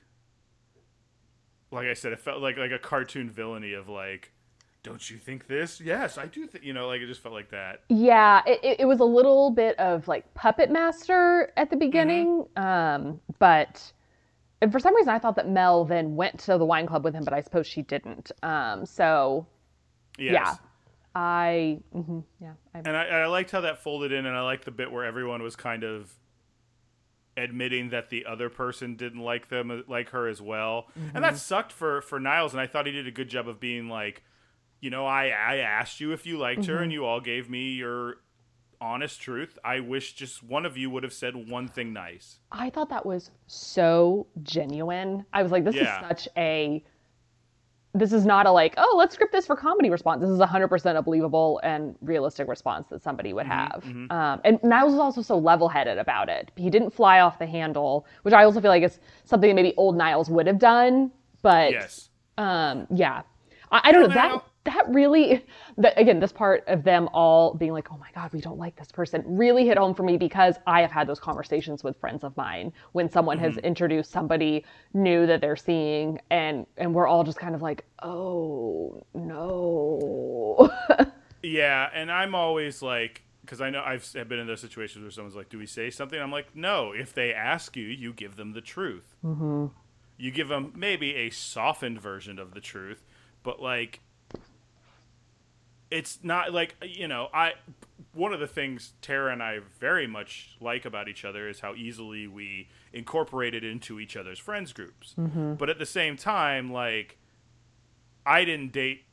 [1.71, 4.31] like I said, it felt like like a cartoon villainy of like.
[4.83, 5.79] Don't you think this?
[5.79, 6.63] Yes, I do think.
[6.63, 7.81] You know, like it just felt like that.
[7.89, 12.45] Yeah, it, it, it was a little bit of like puppet master at the beginning,
[12.55, 13.91] um, but
[14.61, 17.13] and for some reason I thought that Mel then went to the wine club with
[17.13, 18.31] him, but I suppose she didn't.
[18.43, 19.47] Um, so
[20.17, 20.33] Yes.
[20.33, 20.55] yeah,
[21.15, 24.65] I mhm, yeah I, And I, I liked how that folded in, and I liked
[24.65, 26.13] the bit where everyone was kind of
[27.37, 31.71] admitting that the other person didn't like them, like her as well, and that sucked
[31.71, 32.53] for for Niles.
[32.53, 34.23] And I thought he did a good job of being like,
[34.79, 37.71] you know, I I asked you if you liked her, and you all gave me
[37.73, 38.17] your
[38.81, 39.57] honest truth.
[39.63, 42.39] I wish just one of you would have said one thing nice.
[42.51, 45.25] I thought that was so genuine.
[45.31, 46.01] I was like, this Yeah.
[46.01, 46.83] is such a
[47.93, 50.21] this is not a like, oh, let's script this for comedy response.
[50.21, 53.83] This is 100% a believable and realistic response that somebody would have.
[54.09, 56.51] Um, and Niles was also so level headed about it.
[56.55, 59.73] He didn't fly off the handle, which I also feel like is something that maybe
[59.75, 61.11] old Niles would have done.
[61.41, 62.09] But Yes.
[62.37, 63.23] um, yeah,
[63.73, 65.43] I, I don't know that that really
[65.77, 68.75] that again this part of them all being like oh my god we don't like
[68.75, 72.23] this person really hit home for me because i have had those conversations with friends
[72.23, 77.23] of mine when someone has introduced somebody new that they're seeing and and we're all
[77.23, 80.71] just kind of like oh no
[81.43, 85.35] Yeah, and I'm always like, because I know I've been in those situations where someone's
[85.35, 86.91] like, "Do we say something?" I'm like, "No.
[86.91, 89.15] If they ask you, you give them the truth.
[89.23, 89.67] Mm-hmm.
[90.17, 93.03] You give them maybe a softened version of the truth,
[93.43, 94.01] but like,
[95.91, 97.53] it's not like you know I.
[98.13, 101.75] One of the things Tara and I very much like about each other is how
[101.75, 105.13] easily we incorporate it into each other's friends groups.
[105.55, 107.17] But at the same time, like
[108.25, 109.03] I didn't date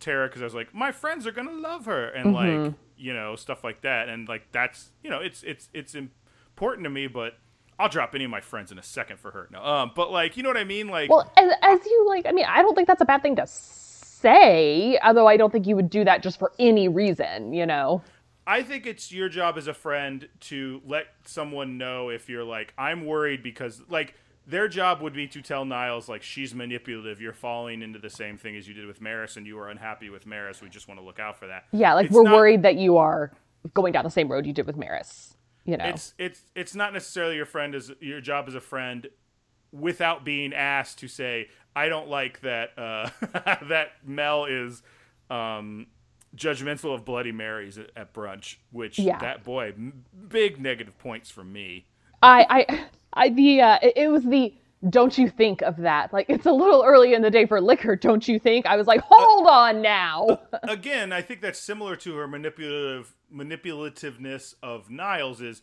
[0.00, 3.36] Tara because I was like, my friends are gonna love her, and like you know
[3.36, 7.34] stuff like that, and like that's you know it's it's it's important to me, but
[7.78, 9.46] I'll drop any of my friends in a second for her.
[9.52, 12.26] No, um, but like you know what I mean, like well as, as you like
[12.26, 13.46] i mean i don't think that's a bad thing to
[14.22, 18.02] say although i don't think you would do that just for any reason you know
[18.50, 22.72] I think it's your job as a friend to let someone know if you're like
[22.78, 24.14] I'm worried because like
[24.46, 27.20] their job would be to tell Niles like she's manipulative.
[27.20, 30.08] You're falling into the same thing as you did with Maris, and you are unhappy
[30.08, 30.62] with Maris.
[30.62, 31.64] We just want to look out for that.
[31.72, 33.32] yeah like It's we're not- worried that you are
[33.74, 35.34] going down the same road you did with maris
[35.66, 39.08] you know it's it's it's not necessarily your friend as your job as a friend
[39.72, 43.10] without being asked to say I don't like that uh,
[43.68, 44.82] that Mel is
[45.30, 45.86] um,
[46.36, 49.18] judgmental of Bloody Marys at, at brunch, which Yeah.
[49.18, 51.86] that boy m- big negative points from me.
[52.22, 54.52] I, I, I, the, uh, it, it was the,
[54.90, 56.12] don't you think of that?
[56.12, 58.66] Like, it's a little early in the day for liquor, don't you think?
[58.66, 60.40] I was like, hold on now.
[60.64, 65.62] Again, I think that's similar to her manipulative manipulativeness of Niles is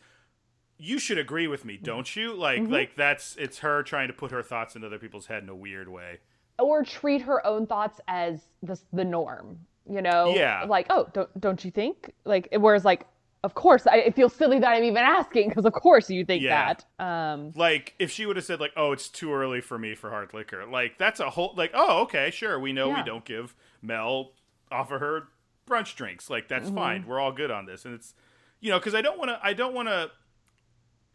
[0.78, 2.34] you should agree with me, don't you?
[2.34, 5.48] Like like that's it's her trying to put her thoughts in other people's head in
[5.48, 6.18] a weird way.
[6.58, 9.58] or treat her own thoughts as the the norm.
[9.88, 10.64] You know, Yeah.
[10.68, 12.12] like oh, don't don't you think?
[12.24, 13.06] Like whereas like
[13.44, 16.42] of course I, it feels silly that I'm even asking because of course you think
[16.42, 16.74] Yeah.
[16.74, 16.84] that.
[16.98, 20.10] Um, Like if she would have said like, "Oh, it's too early for me for
[20.10, 23.54] hard liquor," like that's a whole like, "Oh, okay, sure, we know we don't give
[23.80, 24.32] Mel
[24.70, 25.28] offer her
[25.68, 26.74] brunch drinks, like that's Mm-hmm.
[26.74, 28.14] fine, we're all good on this." And it's,
[28.60, 30.10] you know, because I don't want to, I don't want to,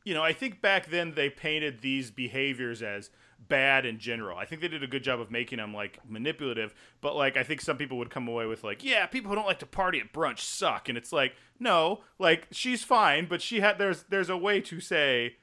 [0.03, 3.09] you know, I think back then they painted these behaviors as
[3.47, 4.37] bad in general.
[4.37, 7.43] I think they did a good job of making them like manipulative, but like I
[7.43, 9.99] think some people would come away with like, yeah, people who don't like to party
[9.99, 14.29] at brunch suck, and it's like, no, like she's fine, but she had there's there's
[14.29, 15.35] a way to say,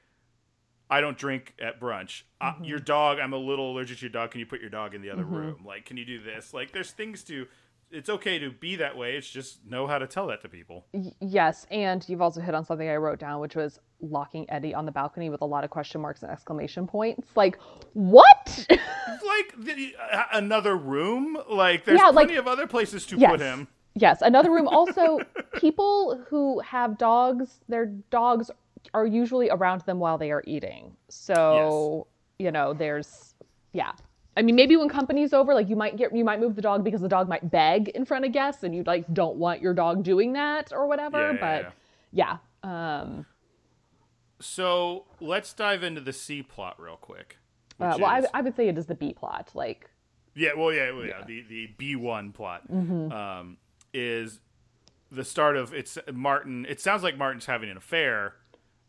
[0.89, 2.23] I don't drink at brunch.
[2.41, 4.31] Uh, your dog, I'm a little allergic to your dog.
[4.31, 5.63] Can you put your dog in the other room?
[5.65, 6.53] Like, can you do this?
[6.53, 7.47] Like, there's things to.
[7.91, 9.15] It's okay to be that way.
[9.15, 10.85] It's just know how to tell that to people.
[11.21, 14.85] yes, and you've also hit on something I wrote down, which was locking Eddie on
[14.85, 17.27] the balcony with a lot of question marks and exclamation points.
[17.35, 17.57] Like,
[17.93, 18.65] what?
[18.69, 21.37] like the, uh, another room.
[21.49, 23.31] Like there's Yeah, like- plenty of other places to yes.
[23.31, 23.67] put him.
[23.95, 24.67] Yes, another room.
[24.71, 25.19] Also,
[25.55, 28.51] people who have dogs, their dogs
[28.93, 30.95] are usually around them while they are eating.
[31.09, 33.33] So, you know, there's,
[33.73, 33.91] yeah.
[34.37, 36.83] I mean, maybe when company's over, like you might get, you might move the dog
[36.83, 39.73] because the dog might beg in front of guests, and you like don't want your
[39.73, 41.17] dog doing that or whatever.
[41.19, 41.73] Yeah, yeah, but
[42.11, 43.25] yeah, um,
[44.39, 47.37] So let's dive into the C plot real quick.
[47.79, 49.51] uh, well, I, is- I would say it is the B plot.
[49.53, 49.89] Like,
[50.35, 51.23] Yeah, well, yeah, well, yeah.
[51.25, 53.11] The the B one plot Mm-hmm.
[53.11, 53.57] um,
[53.93, 54.39] is
[55.11, 56.65] the start of it's Martin.
[56.69, 58.35] It sounds like Martin's having an affair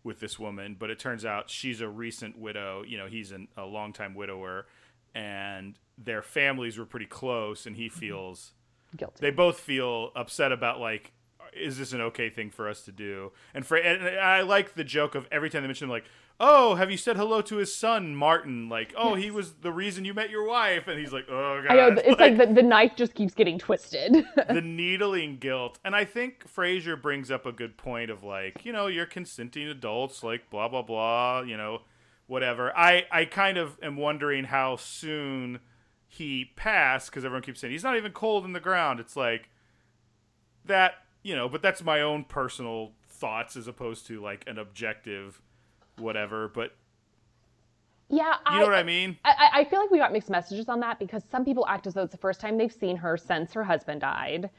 [0.05, 2.83] with this woman, but it turns out she's a recent widow.
[2.87, 4.67] You know, he's an, a longtime widower,
[5.15, 7.99] and their families were pretty close, and he Mm-hmm.
[7.99, 8.53] feels
[8.97, 9.17] guilty.
[9.21, 11.13] they both feel upset about like
[11.53, 14.85] is this an okay thing for us to do and for and i like the
[14.85, 16.05] joke of every time they mention like
[16.39, 20.05] oh have you said hello to his son martin like oh he was the reason
[20.05, 22.63] you met your wife and he's like oh god I know it's like, the, the
[22.63, 24.25] knife just keeps getting twisted.
[24.49, 28.73] the needling guilt and i think frasier brings up a good point of like you
[28.73, 31.81] know you're consenting adults like blah blah blah you know
[32.31, 35.59] whatever i i kind of am wondering how soon
[36.07, 39.49] he passed because everyone keeps saying he's not even cold in the ground it's like
[40.65, 40.93] that
[41.25, 45.43] you know but that's my own personal thoughts as opposed to like an objective
[45.99, 46.77] whatever but
[48.09, 50.69] yeah, you know what i mean I, I- I feel like we got mixed messages
[50.69, 53.17] on that because some people act as though it's the first time they've seen her
[53.17, 54.51] since her husband died.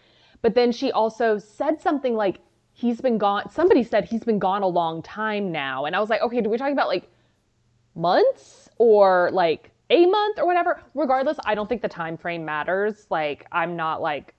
[0.42, 2.40] But then she also said something like,
[2.74, 3.50] he's been gone.
[3.50, 5.86] Somebody said he's been gone a long time now.
[5.86, 7.10] And I was like, okay, do we talk about like
[7.96, 10.82] months or like a month or whatever?
[10.94, 13.08] Regardless, I don't think the time frame matters.
[13.10, 14.36] Like, I'm not like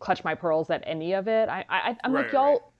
[0.00, 1.48] clutch my pearls at any of it.
[1.48, 2.72] I, I I'm Right, like, y'all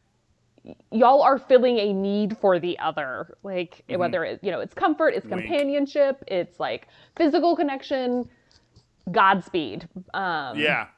[0.90, 5.10] y'all are filling a need for the other like whether it you know it's comfort
[5.14, 5.34] it's Mm-hmm.
[5.34, 5.46] Wink.
[5.46, 8.28] companionship it's like physical connection
[9.12, 10.88] godspeed um Yeah.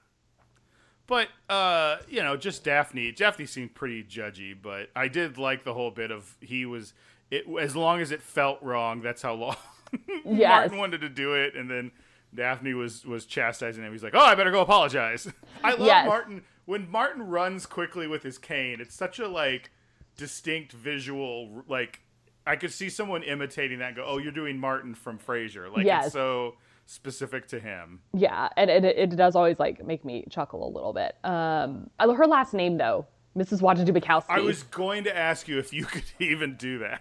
[1.06, 3.10] But uh, you know, just Daphne.
[3.12, 6.94] Daphne seemed pretty judgy, but I did like the whole bit of he was
[7.30, 9.56] it as long as it felt wrong, that's how long
[10.24, 10.48] Yes.
[10.50, 11.90] Martin wanted to do it and then
[12.34, 13.90] Daphne was was chastising him.
[13.92, 15.26] He's like, "Oh, I better go apologize."
[15.64, 16.06] I love Yes.
[16.06, 18.80] Martin when Martin runs quickly with his cane.
[18.80, 19.70] It's such a like
[20.16, 22.00] distinct visual like
[22.46, 25.84] I could see someone imitating that and go, "Oh, you're doing Martin from Frasier." Like
[25.86, 26.06] Yes.
[26.06, 26.54] it's so
[26.86, 28.00] specific to him.
[28.14, 32.26] yeah and it, it does always like make me chuckle a little bit um her
[32.26, 34.24] last name though mrs Wojciechowski.
[34.28, 37.00] I was going to ask you if you could even do that.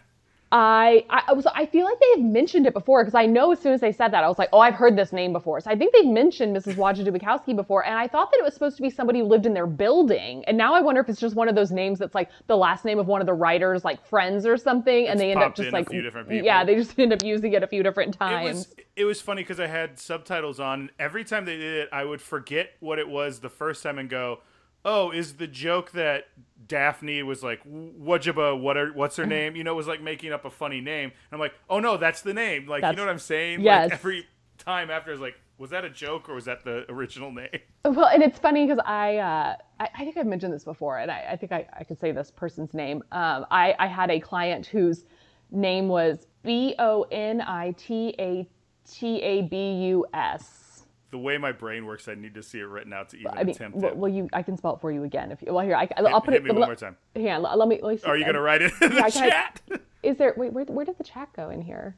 [0.52, 3.60] I, I was I feel like they have mentioned it before because I know as
[3.60, 5.62] soon as they said that I was like, oh, I've heard this name before.
[5.62, 6.74] So I think they've mentioned Mrs.
[6.74, 9.54] Wojciechowski before, and I thought that it was supposed to be somebody who lived in
[9.54, 12.30] their building, and now I wonder if it's just one of those names that's like
[12.48, 15.32] the last name of one of the writers, like friends or something, and It's they
[15.32, 16.46] end up just in a like few different people.
[16.46, 18.58] yeah, they just end up using it a few different It times.
[18.58, 20.90] was it was funny because I had subtitles on.
[21.00, 24.10] Every time they did it, I would forget what it was the first time and
[24.10, 24.40] go,
[24.86, 26.28] "Oh, is the joke that
[26.68, 28.60] Daphne was like Wajaba?
[28.60, 29.56] What are what's her name?
[29.56, 32.22] You know, was like making up a funny name." And I'm like, "Oh no, that's
[32.22, 33.62] the name." Like, you know what I'm saying?
[33.62, 33.86] yes.
[33.89, 36.86] Like every time after, I was like, "Was that a joke or was that the
[36.92, 37.50] original name?"
[37.86, 41.10] Well, and it's funny because I, uh, I I think I've mentioned this before, and
[41.10, 43.02] I, I think I, I could say this person's name.
[43.13, 45.06] Um, I I had a client whose
[45.50, 48.48] name was B O N I T A
[48.86, 50.68] T A B U S.
[51.12, 53.43] The way my brain works, I need to see it written out to even I
[53.43, 53.98] mean, attempt well, it.
[53.98, 55.54] well, you I can spell it for you again if you.
[55.54, 56.43] Well, here I, I'll put hit it.
[56.43, 56.98] me one let- more time.
[57.15, 57.80] Yeah, let, let me.
[57.82, 58.06] Let me see.
[58.08, 59.62] Are you gonna write it in the Yeah, I- chat?
[60.04, 60.34] Is there?
[60.38, 61.95] Wait, where where did the chat go in here?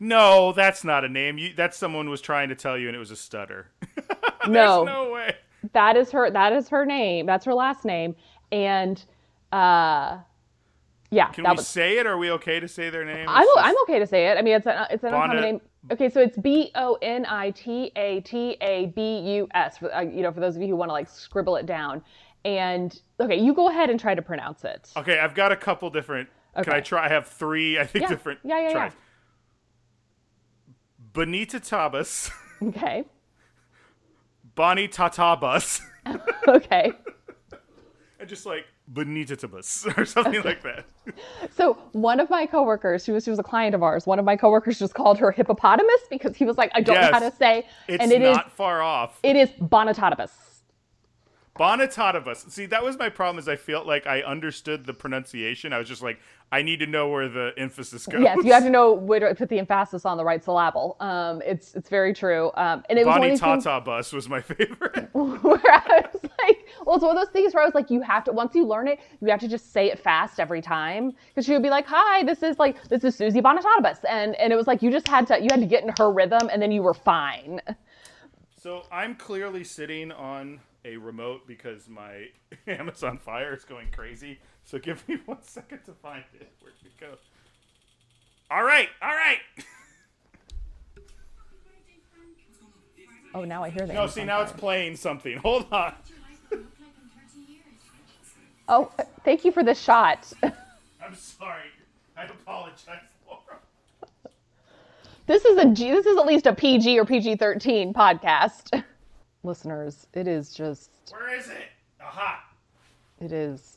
[0.00, 1.38] No, that's not a name.
[1.38, 3.68] You, that's someone was trying to tell you, and it was a stutter.
[4.48, 4.84] No.
[4.84, 5.34] no way.
[5.74, 6.30] That is her.
[6.30, 7.26] That is her name.
[7.26, 8.14] That's her last name.
[8.50, 9.04] And
[9.52, 10.18] uh,
[11.10, 11.66] Yeah, Can we was.
[11.66, 12.06] say it?
[12.06, 13.26] Are we okay to say their name?
[13.28, 14.36] I'm, just- I'm okay to say it.
[14.36, 15.60] I mean, it's an it's an uncommon name.
[15.90, 19.78] Okay, so it's B O N I T A T A B U S.
[19.78, 22.02] for- uh, You know, for those of you who want to like scribble it down.
[22.44, 24.90] And okay, you go ahead and try to pronounce it.
[24.96, 26.28] Okay, I've got a couple different.
[26.62, 27.06] Can I try?
[27.06, 28.08] I have three, I think, Yeah.
[28.08, 28.72] different Yeah, yeah, yeah.
[28.72, 28.92] tries.
[31.12, 32.30] Bonita Tabas,
[32.62, 33.04] Okay.
[34.54, 35.80] Bonnie Tatabas,
[36.48, 36.92] Okay.
[38.20, 40.84] and just like Bonita Tabas or something like that.
[41.50, 44.24] So one of my coworkers, who was, who was a client of ours, one of
[44.24, 47.34] my coworkers just called her hippopotamus because he was like, I don't know how to
[47.34, 49.18] say, It's and it is not far off.
[49.22, 50.30] it is bonitotibus.
[51.58, 52.50] Bonitatabas.
[52.50, 53.38] See, that was my problem.
[53.38, 55.72] Is I felt like I understood the pronunciation.
[55.72, 56.18] I was just like,
[56.50, 58.22] I need to know where the emphasis goes.
[58.22, 60.96] Yes, you have to know where to put the emphasis on the right syllable.
[61.00, 62.50] Um, it's it's very true.
[62.54, 65.10] Um, and it was Bonnie of these things Bus was my favorite.
[65.12, 68.00] where I was like, well, it's one of those things where I was like, you
[68.00, 71.12] have to once you learn it, you have to just say it fast every time
[71.28, 74.52] because she would be like, "Hi, this is like this is Susie Bonitotibus," and and
[74.52, 76.62] it was like you just had to you had to get in her rhythm, and
[76.62, 77.60] then you were fine.
[78.68, 82.26] So I'm clearly sitting on a remote because my
[82.66, 84.40] Amazon Fire is going crazy.
[84.62, 86.52] So give me one second to find it.
[86.60, 87.14] Where'd it go?
[88.50, 89.38] All right, all right.
[93.34, 93.92] Oh, now I hear that.
[93.92, 95.36] No, see now it's playing something.
[95.38, 95.92] Hold on.
[98.66, 98.90] Oh,
[99.22, 100.32] thank you for the shot.
[100.42, 101.68] I'm sorry.
[102.16, 103.02] I apologize.
[105.28, 105.90] This is a G.
[105.90, 108.82] This is at least a PG or PG thirteen podcast.
[109.42, 111.66] Listeners, it is just Where is it?
[112.00, 112.42] Aha.
[113.20, 113.76] it is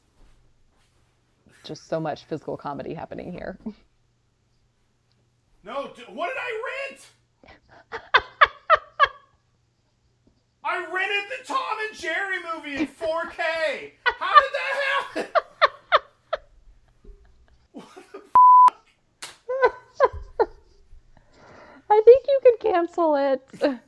[1.66, 3.60] just so much physical comedy happening here.
[5.64, 7.06] No, d- what did I rent?
[10.64, 13.92] I rented the Tom and Jerry movie in 4K.
[14.06, 14.74] How did that
[15.16, 15.31] happen?
[21.92, 23.80] I think you can cancel it.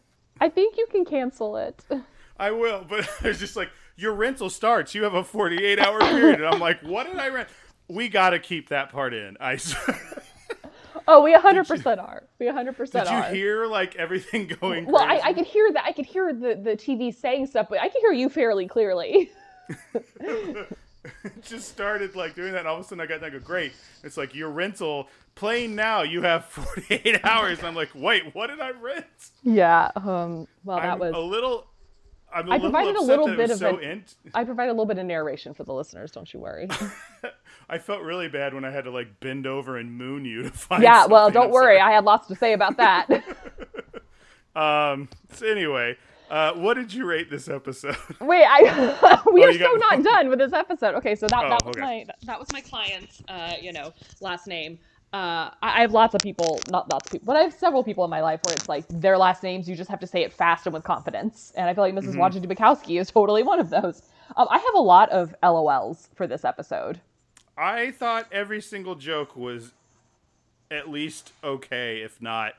[0.42, 1.84] I think you can cancel it.
[2.38, 4.94] I will, but I was just like, your rental starts.
[4.94, 6.42] You have a 48 hour period.
[6.42, 7.48] And I'm like, what did I rent?
[7.88, 9.38] We got to keep that part in.
[9.40, 9.58] I
[11.08, 12.24] Oh, we 100% are.
[12.40, 13.04] We 100% are.
[13.04, 14.86] did you hear like everything going?
[14.86, 15.20] well, I.
[15.24, 15.84] I could hear that.
[15.86, 19.32] I could hear the, the TV saying stuff, but I could hear you fairly clearly.
[21.42, 23.28] just started like doing that, and all of a sudden I got that.
[23.28, 23.74] I go, great.
[24.04, 26.02] It's like your rental playing now.
[26.04, 27.58] You have 48 hours.
[27.60, 29.06] And I'm like, wait, what did I rent?
[29.44, 29.92] Yeah.
[29.96, 30.48] Um.
[30.64, 31.14] Well, that I'm was.
[31.14, 31.68] a little.
[32.36, 34.72] I'm a I little provided a little bit of so an- in- I provide a
[34.72, 36.10] little bit of narration for the listeners.
[36.12, 36.68] Don't you worry.
[37.70, 40.50] I felt really bad when I had to like bend over and moon you to
[40.50, 40.82] find.
[40.82, 41.06] yeah.
[41.06, 41.78] Well, don't I'm worry.
[41.78, 41.80] sorry.
[41.80, 43.08] I had lots to say about that.
[44.56, 45.10] Um.
[45.34, 45.98] So anyway,
[46.34, 47.96] uh, what did you rate this episode?
[48.22, 50.96] Wait, I we Oh, are so not done with this episode.
[50.96, 51.82] Okay, so that, Oh, that was okay.
[51.82, 54.80] my that, that was my client's uh, you know, last name.
[55.14, 57.84] Uh, I, I have lots of people, not lots of people, but I have several
[57.84, 59.70] people in my life where it's like their last names.
[59.70, 61.54] You just have to say it fast and with confidence.
[61.56, 62.52] And I feel like missus Mm-hmm.
[62.52, 64.02] Bukowski is totally one of those.
[64.36, 67.00] Um, I have a lot of LOLs for this episode.
[67.56, 69.74] I thought every single joke was
[70.72, 72.54] at least okay, if not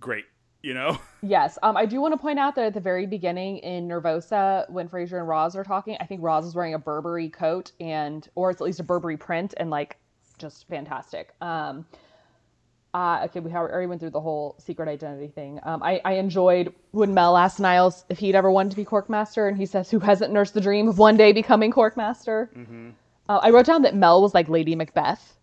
[0.00, 0.24] great.
[0.64, 0.98] You know.
[1.26, 4.68] Yes, um, I do want to point out that at the very beginning in Nervosa,
[4.70, 8.28] when Frasier and Roz are talking, I think Roz is wearing a Burberry coat and,
[8.34, 9.96] or it's at least a Burberry print, and like,
[10.36, 11.32] just fantastic.
[11.40, 11.86] Um,
[12.92, 15.60] uh, okay, we have- already went through the whole secret identity thing.
[15.62, 19.48] Um, I, I enjoyed when Mel asked Niles if he'd ever wanted to be Corkmaster,
[19.48, 22.48] and he says, "Who hasn't nursed the dream of one day becoming Corkmaster?"
[23.30, 25.36] Uh, I wrote down that Mel was like Lady Macbeth,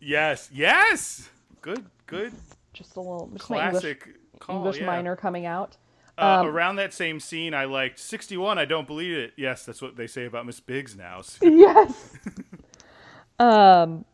[0.00, 0.48] Yes.
[0.52, 1.28] Yes.
[1.62, 1.84] Good.
[2.06, 2.32] Good.
[2.74, 4.08] Just a little just my English, Classic
[4.40, 4.56] call.
[4.56, 4.86] English yeah.
[4.86, 5.76] minor coming out.
[6.18, 8.58] Uh, Um, around that same scene, I liked 61.
[8.58, 9.32] I don't believe it.
[9.36, 11.22] Yes, that's what they say about Miss Biggs now.
[11.22, 12.12] So- yes.
[13.40, 14.04] um,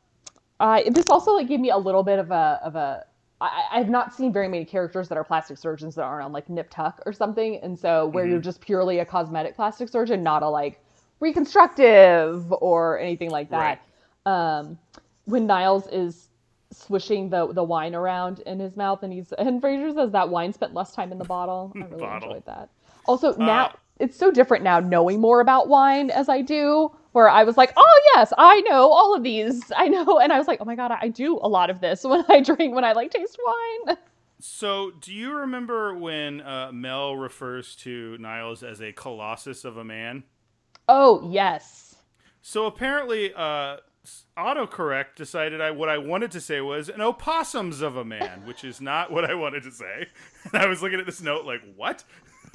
[0.59, 3.05] I this also like gave me a little bit of a of a.
[3.43, 6.51] I, I've not seen very many characters that are plastic surgeons that aren't on like
[6.51, 10.43] Nip Tuck or something, and so where you're just purely a cosmetic plastic surgeon, not
[10.43, 10.83] a like
[11.21, 13.83] reconstructive or anything like that.
[14.27, 14.79] Um,
[15.25, 16.29] when Niles is
[16.73, 20.53] swishing the the wine around in his mouth, and he's and Frasier says that wine
[20.53, 21.73] spent less time in the bottle.
[21.75, 22.29] I really Bottle.
[22.31, 22.71] enjoyed that.
[23.07, 27.29] Also, now Uh, it's so different now knowing more about wine as I do, where
[27.29, 29.71] I was like, oh yes, I know all of these.
[29.77, 32.05] I know, and I was like, oh my god, I do a lot of this
[32.05, 33.97] when I drink when I like taste wine.
[34.43, 39.85] So, do you remember when uh, Mel refers to Niles as a colossus of a
[39.85, 40.25] man?
[40.89, 41.97] Oh yes.
[42.43, 43.77] So apparently, uh,
[44.37, 48.65] autocorrect decided I what I wanted to say was an opossums of a man, which
[48.65, 50.07] is not what I wanted to say.
[50.53, 52.05] And I was looking at this note like, what?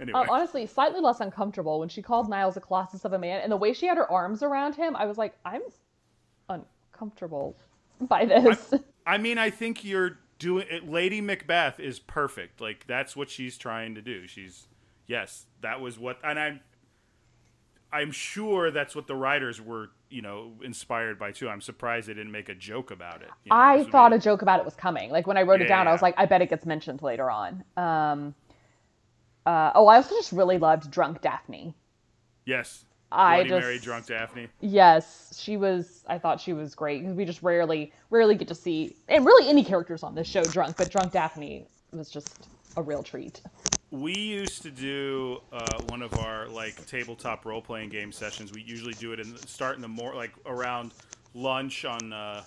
[0.00, 0.18] Anyway.
[0.18, 3.52] Um, honestly, slightly less uncomfortable when she called Niles a colossus of a man, and
[3.52, 5.62] the way she had her arms around him, I was like, I'm
[6.48, 7.56] uncomfortable
[8.00, 8.72] by this.
[8.72, 8.80] I,
[9.14, 10.88] I mean, I think you're doing it.
[10.90, 12.60] Lady Macbeth is perfect.
[12.60, 14.26] Like that's what she's trying to do.
[14.26, 14.66] She's
[15.06, 16.60] yes, that was what, and I'm
[17.92, 21.48] I'm sure that's what the writers were, you know, inspired by too.
[21.48, 23.28] I'm surprised they didn't make a joke about it.
[23.44, 25.10] You know, I thought be- a joke about it was coming.
[25.10, 27.30] Like when I wrote it down, I was like, I bet it gets mentioned later
[27.30, 27.64] on.
[27.76, 28.34] Um,
[29.44, 31.74] uh, oh, I also just really loved Drunk Daphne.
[32.46, 34.48] yes, I Bloody just Mary, drunk Daphne.
[34.60, 36.02] Yes, she was.
[36.08, 39.50] I thought she was great because we just rarely, rarely get to see, and really
[39.50, 43.42] any characters on this show drunk, but Drunk Daphne was just a real treat.
[43.92, 48.50] We used to do uh, one of our like tabletop role playing game sessions.
[48.50, 50.92] We usually do it in the, start in the more like around
[51.34, 52.42] lunch on uh,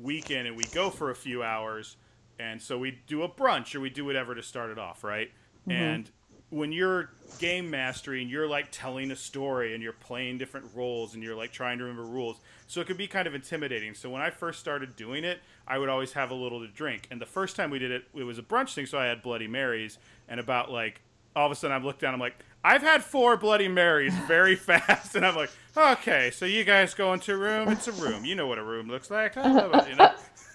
[0.00, 1.96] weekend, and we go for a few hours.
[2.40, 5.30] And so we do a brunch or we do whatever to start it off, right?
[5.68, 6.10] And
[6.48, 11.22] when you're game mastering, you're like telling a story and you're playing different roles and
[11.22, 13.94] you're like trying to remember rules, so it can be kind of intimidating.
[13.94, 15.38] So when I first started doing it,
[15.70, 17.06] I would always have a little to drink.
[17.12, 19.22] And the first time we did it, it was a brunch thing, so I had
[19.22, 19.98] Bloody Marys.
[20.28, 21.00] And about like
[21.36, 24.56] all of a sudden, I looked down, I'm like, I've had four Bloody Marys very
[24.56, 27.68] fast, and I'm like, okay, so you guys go into a room.
[27.68, 28.24] It's a room.
[28.24, 29.36] You know what a room looks like.
[29.36, 29.70] You know?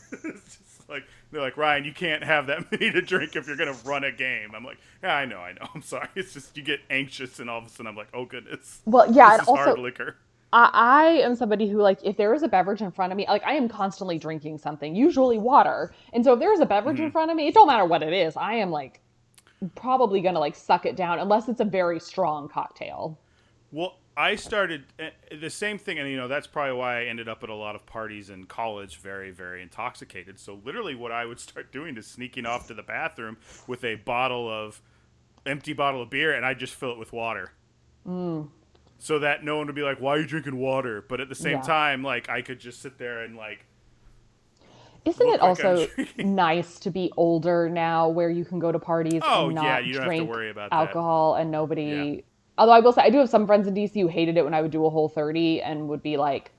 [0.11, 3.55] it's just like they're like Ryan, you can't have that many to drink if you're
[3.55, 4.51] gonna run a game.
[4.53, 5.68] I'm like, yeah, I know, I know.
[5.74, 6.09] I'm sorry.
[6.16, 9.11] It's just you get anxious, and all of a sudden I'm like, oh goodness, Well,
[9.11, 10.18] yeah, and also hard liquor.
[10.56, 13.28] I, I am somebody who like if there is a beverage in front of me,
[13.30, 15.93] like I am constantly drinking something, usually water.
[16.14, 17.08] And so if there is a beverage Mm-hmm.
[17.08, 19.01] in front of me, it don't matter what it is, I am like
[19.76, 23.20] probably gonna like suck it down unless it's a very strong cocktail.
[23.72, 27.28] Well, I started uh, the same thing, and you know that's probably why I ended
[27.28, 30.39] up at a lot of parties in college, very, very intoxicated.
[30.39, 33.38] So literally, what I would start doing is sneaking off to the bathroom
[33.68, 34.82] with a bottle of
[35.45, 37.51] empty bottle of beer, and I just fill it with water.
[38.97, 41.35] So that no one would be like, "Why are you drinking water?" But at the
[41.35, 41.61] same Yeah.
[41.61, 43.65] time, like I could just sit there and like,
[45.05, 45.87] Isn't it like also
[46.23, 49.79] nice to be older now where you can go to parties Oh, and not yeah,
[49.79, 50.77] you don't have to drink worry about that.
[50.77, 52.21] alcohol and nobody Yeah.
[52.57, 54.53] Although I will say I do have some friends in DC who hated it when
[54.53, 56.51] I would do a whole 30 and would be like,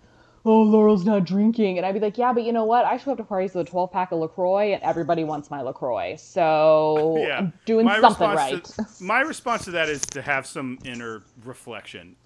[0.47, 2.85] "Oh, Laurel's not drinking." And I'd be like, "Yeah, but you know what?
[2.87, 5.61] I show up to parties with a 12 pack of LaCroix and everybody wants my
[5.61, 8.65] LaCroix." So, yeah, I'm doing My something right.
[8.65, 12.17] To, my response to that is to have some inner reflection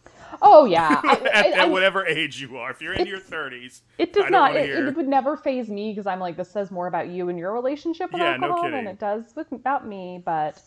[0.43, 1.01] Oh yeah.
[1.05, 2.71] I, at, I- at I- whatever age you are.
[2.71, 4.55] If you're in your 30s, It does not.
[4.57, 7.39] It, it would never phase me because I'm like, this says more about you and
[7.39, 10.23] your relationship with Yeah, no alcohol than it does with about me.
[10.25, 10.61] But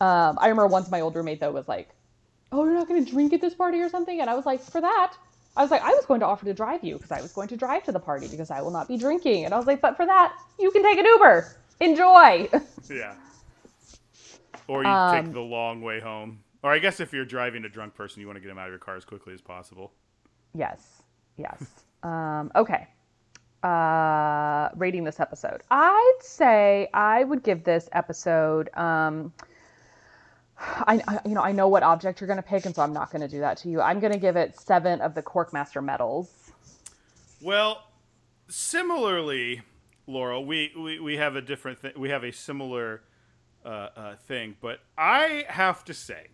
[0.00, 1.90] um, I remember once my old roommate though was like,
[2.52, 4.60] "Oh, you're not going to drink at this party or something," and I was like,
[4.62, 5.14] "For that."
[5.58, 7.48] I was like, I was going to offer to drive you because I was going
[7.48, 9.44] to drive to the party because I will not be drinking.
[9.44, 11.56] And I was like, but for that, you can take an Uber.
[11.80, 12.48] Enjoy.
[12.90, 13.14] Yeah.
[14.68, 16.40] Or you Um, take the long way home.
[16.62, 18.66] Or I guess if you're driving a drunk person, you want to get them out
[18.66, 19.92] of your car as quickly as possible.
[20.54, 21.02] yes.
[21.36, 21.62] Yes.
[22.04, 22.86] Um, okay.
[23.64, 25.62] Uh, rating this episode.
[25.68, 28.70] I'd say I would give this episode.
[28.76, 29.32] Um,
[30.60, 32.92] I, I you know I know what object you're going to pick, and so I'm
[32.92, 33.80] not going to do that to you.
[33.80, 36.52] I'm going to give it seven of the Corkmaster medals.
[37.40, 37.84] Well,
[38.48, 39.62] similarly,
[40.06, 41.92] Laurel, we, we, we have a different thing.
[41.96, 43.02] We have a similar
[43.64, 46.28] uh, uh, thing, but I have to say,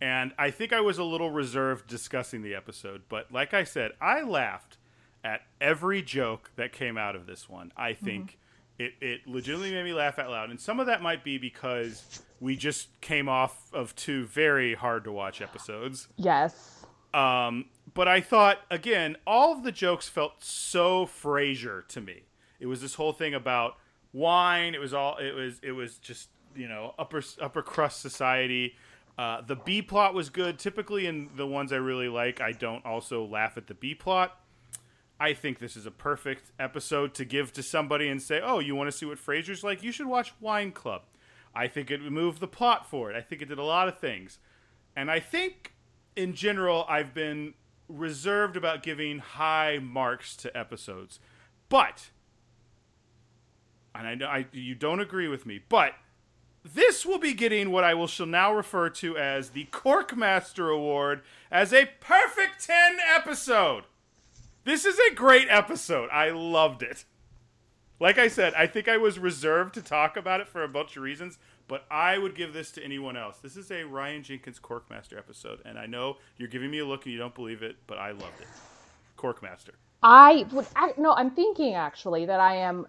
[0.00, 3.92] and I think I was a little reserved discussing the episode, but like I said,
[4.00, 4.78] I laughed
[5.24, 7.72] at every joke that came out of this one.
[7.76, 8.38] I think
[8.78, 10.50] it, it legitimately made me laugh out loud.
[10.50, 15.04] And some of that might be because we just came off of two very hard
[15.04, 16.08] to watch episodes.
[16.16, 16.84] Yes.
[17.14, 22.22] Um, but I thought again, all of the jokes felt so Frasier to me.
[22.58, 23.76] It was this whole thing about
[24.12, 24.74] wine.
[24.74, 25.18] It was all.
[25.18, 25.60] It was.
[25.62, 28.76] It was just you know upper upper crust society.
[29.18, 30.58] Uh, the B plot was good.
[30.58, 34.38] Typically, in the ones I really like, I don't also laugh at the B plot.
[35.22, 38.74] I think this is a perfect episode to give to somebody and say, "Oh, you
[38.74, 39.80] want to see what Frasier's like?
[39.80, 41.02] You should watch Whine Club."
[41.54, 43.14] I think it moved the plot forward.
[43.14, 44.40] I think it did a lot of things,
[44.96, 45.74] and I think,
[46.16, 47.54] in general, I've been
[47.88, 51.20] reserved about giving high marks to episodes,
[51.68, 52.10] but,
[53.94, 55.94] and I know I, you don't agree with me, but
[56.64, 61.22] this will be getting what I will shall now refer to as the Corkmaster Award
[61.48, 63.84] as a perfect 10 episode.
[64.64, 66.08] This is a great episode.
[66.10, 67.04] I loved it.
[67.98, 70.96] Like I said, I think I was reserved to talk about it for a bunch
[70.96, 73.38] of reasons, but I would give this to anyone else.
[73.38, 77.04] This is a Ryan Jenkins Corkmaster episode, and I know you're giving me a look
[77.04, 78.46] and you don't believe it, but I loved it.
[79.16, 79.74] Corkmaster.
[80.02, 80.66] I would.
[80.74, 82.86] I, no, I'm thinking actually that I am.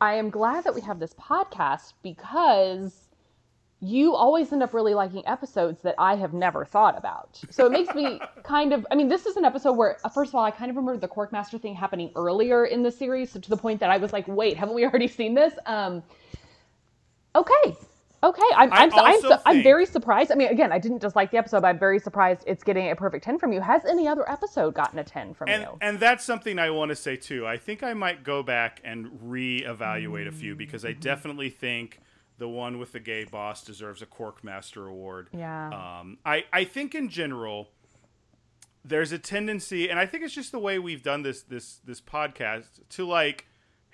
[0.00, 3.05] I am glad that we have this podcast because
[3.86, 7.40] you always end up really liking episodes that I have never thought about.
[7.50, 10.30] So it makes me kind of, I mean, this is an episode where, uh, first
[10.30, 13.40] of all, I kind of remember the Corkmaster thing happening earlier in the series, so
[13.40, 15.54] to the point that I was like, wait, haven't we already seen this?
[15.66, 16.02] Um,
[17.34, 17.76] okay.
[18.22, 20.32] Okay, I'm I'm, I'm, I'm, I'm very surprised.
[20.32, 22.96] I mean, again, I didn't dislike the episode, but I'm very surprised it's getting a
[22.96, 23.60] perfect ten from you.
[23.60, 25.78] Has any other episode gotten a ten from and, you?
[25.82, 27.46] And that's something I want to say too.
[27.46, 30.28] I think I might go back and reevaluate mm-hmm.
[30.28, 32.00] a few because I definitely think
[32.38, 35.28] the one with the gay boss deserves a Corkmaster award.
[35.32, 35.68] Yeah.
[36.00, 37.68] Um, I I think in general,
[38.84, 42.00] there's a tendency, and I think it's just the way we've done this this this
[42.00, 43.46] podcast to like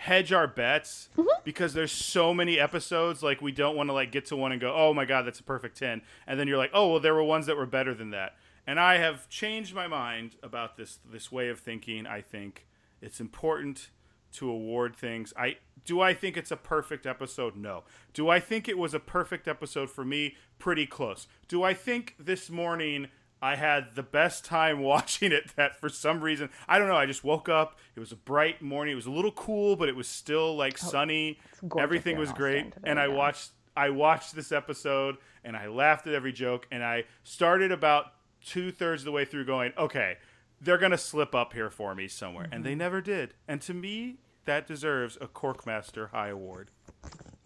[0.03, 1.29] hedge our bets mm-hmm.
[1.45, 4.61] because there's so many episodes like we don't want to like get to one and
[4.61, 7.15] go oh my god that's a perfect 10 and then you're like oh well there
[7.15, 8.35] were ones that were better than that
[8.67, 12.67] and i have changed my mind about this this way of thinking i think
[13.01, 13.91] it's important
[14.33, 17.57] to award things i do I think it's a perfect episode?
[17.57, 17.85] No.
[18.13, 20.37] Do I think it was a perfect episode for me?
[20.59, 21.27] Pretty close.
[21.49, 23.09] Do I think this morning
[23.41, 27.07] I had the best time watching it that for some reason, I don't know, I
[27.07, 27.79] just woke up.
[27.97, 28.93] It was a bright morning.
[28.93, 31.39] It was a little cool, but it was still like oh, sunny.
[31.79, 32.73] Everything was great.
[32.73, 33.15] Today, and I yeah.
[33.15, 38.13] watched I watched this episode and I laughed at every joke and I started about
[38.45, 40.19] two thirds of the way through going, okay,
[40.63, 42.45] they're gonna slip up here for me somewhere.
[42.45, 42.55] Mm-hmm.
[42.55, 42.79] And they mm-hmm.
[42.79, 43.35] never did.
[43.49, 46.71] And to me, that deserves a Corkmaster High Award.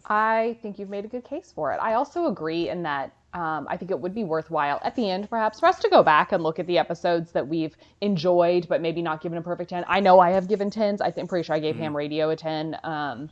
[0.08, 1.78] I think you've made a good case for it.
[1.82, 5.28] I also agree in that um, I think it would be worthwhile at the end,
[5.28, 8.80] perhaps, for us to go back and look at the episodes that we've enjoyed, but
[8.80, 9.84] maybe not given a perfect 10.
[9.88, 11.02] I know I have given 10s.
[11.02, 11.84] I am pretty sure I gave mm-hmm.
[11.84, 12.78] Ham Radio a 10.
[12.82, 13.28] Um,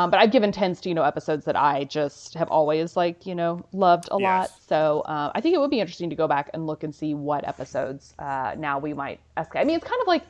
[0.00, 3.26] um, but I've given 10s to, you know, episodes that I just have always, like,
[3.26, 4.50] you know, loved a yes.
[4.50, 4.50] lot.
[4.66, 7.14] So uh, I think it would be interesting to go back and look and see
[7.14, 9.54] what episodes uh, now we might ask.
[9.56, 10.22] I mean, it's kind of like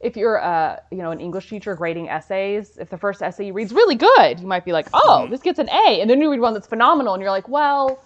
[0.00, 3.52] if you're a you know an English teacher grading essays, if the first essay you
[3.52, 5.30] read is really good, you might be like, oh, mm-hmm.
[5.30, 8.00] this gets an A, and then you read one that's phenomenal, and you're like, well,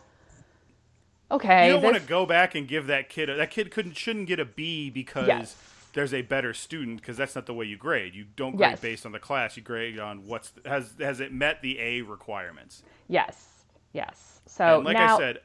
[1.31, 1.67] okay.
[1.67, 1.93] You don't this...
[1.93, 4.45] want to go back and give that kid a, that kid couldn't shouldn't get a
[4.45, 5.57] B because yes.
[5.95, 8.15] There's a better student because that's not the way you grade.
[8.15, 8.81] You don't grade yes.
[8.81, 9.57] based on the class.
[9.57, 12.83] You grade on what's has has it met the A requirements.
[13.09, 13.49] Yes.
[13.93, 14.41] Yes.
[14.47, 15.39] So and like now, I said,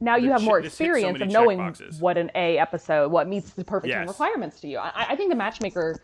[0.00, 3.64] now you have more experience so of knowing what an A episode, what meets the
[3.64, 4.06] perfect yes.
[4.06, 4.78] requirements to you.
[4.78, 6.00] I, I, think the Matchmaker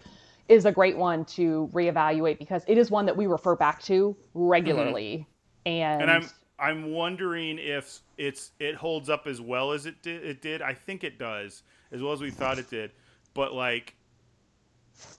[0.48, 4.16] is a great one to reevaluate because it is one that we refer back to
[4.34, 5.26] regularly.
[5.66, 5.68] Mm-hmm.
[5.68, 6.28] And, and I'm
[6.58, 10.24] I'm wondering if it's it holds up as well as it did.
[10.24, 10.62] It did.
[10.62, 12.90] I think it does as well as we thought it did.
[13.34, 13.94] But like,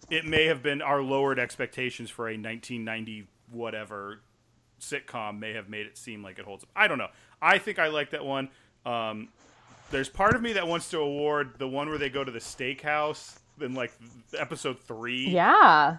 [0.10, 4.22] it may have been our lowered expectations for a 1990 whatever
[4.80, 6.70] sitcom may have made it seem like it holds up.
[6.76, 7.10] I don't know.
[7.42, 8.50] I think I like that one.
[8.86, 9.30] Um,
[9.92, 12.40] there's part of me that wants to award the one where they go to the
[12.40, 13.94] steakhouse in like
[14.38, 15.30] episode three.
[15.30, 15.98] Yeah.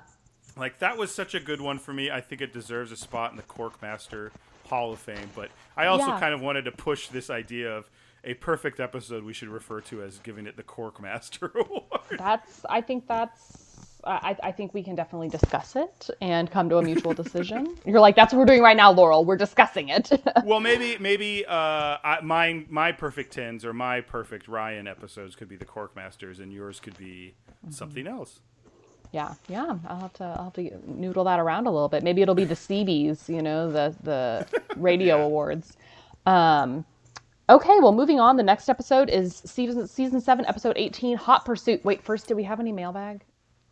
[0.57, 2.11] Like that was such a good one for me.
[2.11, 4.31] I think it deserves a spot in the Corkmaster
[4.67, 5.31] Hall of Fame.
[5.35, 6.21] But I also yeah.
[6.21, 7.91] kind of wanted to push this idea of
[8.27, 12.19] a perfect episode we should refer to as giving it the Corkmaster Award.
[12.19, 16.77] That's I think that's I, I, think we can definitely discuss it and come to
[16.77, 17.77] a mutual decision.
[17.85, 19.25] You're like, that's what we're doing right now, Laurel.
[19.25, 20.11] We're discussing it.
[20.45, 21.51] well, maybe, maybe uh,
[22.05, 26.53] I, my my perfect tens or my perfect Ryan episodes could be the Corkmasters, and
[26.53, 27.73] yours could be mm-hmm.
[27.73, 28.41] something else.
[29.13, 29.79] Yeah, yeah.
[29.89, 32.05] I'll have to I'll have to noodle that around a little bit.
[32.05, 34.47] Maybe it'll be the CBs, you know, the the
[34.77, 35.25] radio yeah.
[35.25, 35.77] awards.
[36.27, 36.85] Um,
[37.49, 38.37] okay, well, moving on.
[38.37, 41.85] The next episode is season season seven, episode eighteen, Hot Pursuit.
[41.85, 43.25] Wait, first, do we have any mailbag?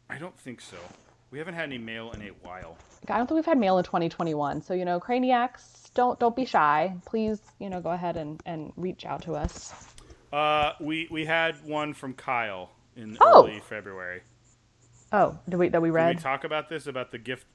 [0.08, 0.76] I don't think so.
[1.30, 2.76] We haven't had any mail in a while.
[3.08, 4.62] I don't think we've had mail in 2021.
[4.62, 6.94] So you know, Craniacs, don't don't be shy.
[7.06, 9.74] Please, you know, go ahead and, and reach out to us.
[10.32, 13.44] Uh, we we had one from Kyle in oh.
[13.44, 14.22] early February.
[15.12, 16.08] Oh, did we that we read?
[16.08, 17.46] Did we talk about this about the gift?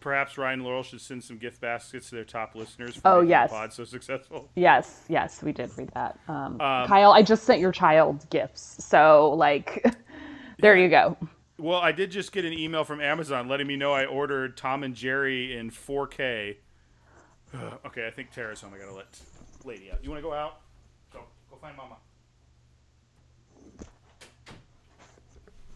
[0.00, 2.96] Perhaps Ryan Laurel should send some gift baskets to their top listeners.
[2.96, 4.50] For oh yes, the pod so successful.
[4.56, 6.18] Yes, yes, we did read that.
[6.26, 9.84] Um, um, Kyle, I just sent your child gifts, so like,
[10.60, 11.16] there you go.
[11.58, 14.82] Well, I did just get an email from Amazon letting me know I ordered Tom
[14.82, 16.56] and Jerry in 4K.
[17.84, 18.72] okay, I think Tara's home.
[18.74, 19.20] I gotta let
[19.66, 20.02] lady out.
[20.02, 20.60] You want to go out?
[21.12, 21.20] Go,
[21.50, 21.96] go find Mama.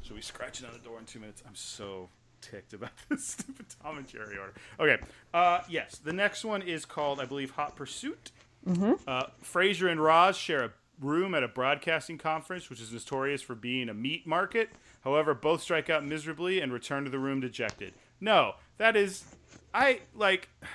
[0.02, 1.42] Should we scratch it on the door in two minutes?
[1.46, 2.08] I'm so
[2.44, 4.54] ticked about this stupid Tom and Jerry order.
[4.78, 4.98] Okay,
[5.32, 8.30] uh, yes, the next one is called, I believe, Hot Pursuit.
[8.66, 8.92] Mm-hmm.
[9.06, 10.70] Uh, Frasier and Roz share a
[11.00, 14.70] room at a broadcasting conference, which is notorious for being a meat market.
[15.02, 17.92] However, both strike out miserably and return to the room dejected.
[18.20, 19.24] No, that is,
[19.72, 20.48] I like.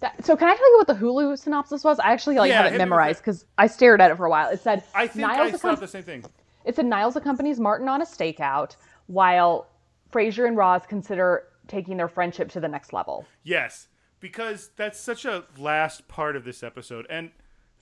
[0.00, 1.98] That, so can I tell you what the Hulu synopsis was?
[1.98, 4.50] I actually like yeah, have it memorized because I stared at it for a while.
[4.50, 6.24] It said I think Niles I thought the same thing.
[6.66, 9.68] It said Niles accompanies Martin on a stakeout while
[10.14, 13.26] Frasier and Roz consider taking their friendship to the next level.
[13.42, 13.88] Yes,
[14.20, 17.32] because that's such a last part of this episode, and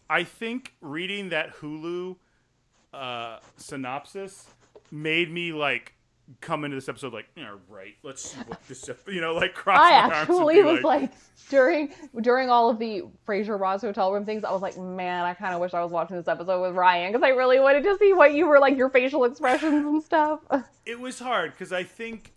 [0.09, 2.17] I think reading that Hulu
[2.95, 4.47] uh, synopsis
[4.91, 5.95] made me like
[6.41, 9.79] come into this episode like, yeah, right, let's see what this, you know, like cross
[9.79, 11.13] I my arms and actually was like,
[11.49, 15.35] during during all of the Frasier Roz hotel room things, I was like, man, I
[15.35, 17.97] kind of wish I was watching this episode with Ryan because I really wanted to
[17.99, 20.41] see what you were like, your facial expressions and stuff.
[20.87, 22.33] it was hard because I think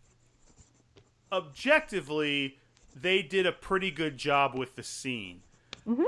[1.31, 2.57] objectively
[2.95, 5.41] they did a pretty good job with the scene.
[5.87, 6.03] Mm-hmm.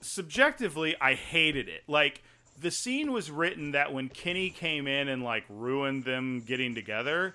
[0.00, 1.82] Subjectively, I hated it.
[1.86, 2.22] Like
[2.60, 7.34] the scene was written that when Kenny came in and like ruined them getting together,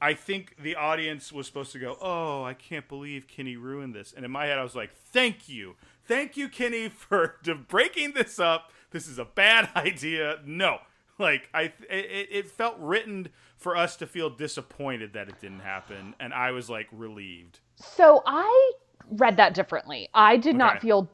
[0.00, 4.12] I think the audience was supposed to go, "Oh, I can't believe Kenny ruined this."
[4.12, 5.76] And in my head, I was like, "Thank you,
[6.06, 7.36] thank you, Kenny, for
[7.68, 8.72] breaking this up.
[8.90, 10.78] This is a bad idea." No,
[11.18, 16.14] like I, it, it felt written for us to feel disappointed that it didn't happen,
[16.18, 17.60] and I was like relieved.
[17.76, 18.72] So I
[19.10, 20.08] read that differently.
[20.14, 21.10] I did not feel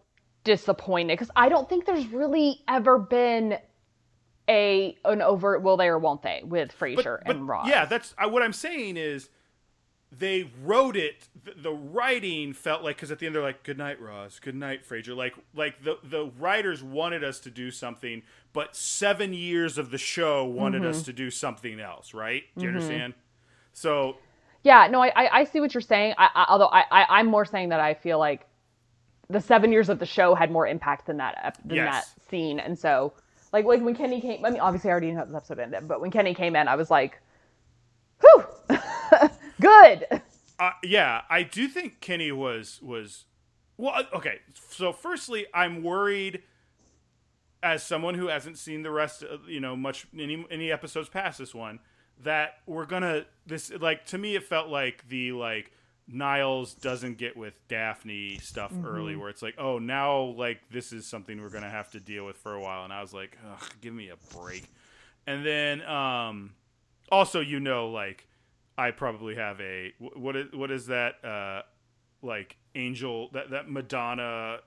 [0.57, 3.59] disappointed because I don't think there's really ever been
[4.49, 7.69] a an overt will they or won't they with Frasier and Roz.
[7.69, 9.29] Yeah, that's I, what I'm saying is
[10.11, 11.29] they wrote it.
[11.45, 14.39] The, the writing felt like because at the end they're like, "Good night, Roz.
[14.41, 18.23] Good night, Frasier." Like, like the the writers wanted us to do something,
[18.55, 20.91] but seven years of the show wanted Mm-hmm.
[20.91, 22.15] us to do something else.
[22.15, 22.45] Right?
[22.57, 23.13] Do you understand?
[23.75, 24.17] So
[24.65, 26.15] Yeah, no, I, I, I see what you're saying.
[26.17, 28.47] I, I, although I, I, I'm more saying that I feel like
[29.31, 32.15] the seven years of the show had more impact than that than Yes.
[32.15, 33.13] that scene, and so
[33.53, 34.45] like like when Kenny came.
[34.45, 36.69] I mean, obviously I already knew how this episode ended, but when Kenny came in,
[36.69, 37.21] I was like,
[38.21, 38.45] "Whew,
[39.61, 40.07] good."
[40.59, 43.25] Uh, yeah, I do think Kenny was was
[43.77, 43.95] well.
[43.95, 46.43] uh, Okay, so firstly, I'm worried
[47.63, 51.39] as someone who hasn't seen the rest, of, you know, much any any episodes past
[51.39, 51.81] this one,
[52.23, 55.73] that we're gonna this like to me it felt like the like
[56.11, 61.07] Niles doesn't get with Daphne stuff early, where it's like, oh, now like this is
[61.07, 63.73] something we're gonna have to deal with for a while, and I was like, Ugh,
[63.81, 64.65] give me a break.
[65.27, 66.55] And then um,
[67.13, 68.27] also, you know, like
[68.79, 71.63] I probably have a what is what is that uh,
[72.23, 74.59] like angel that that Madonna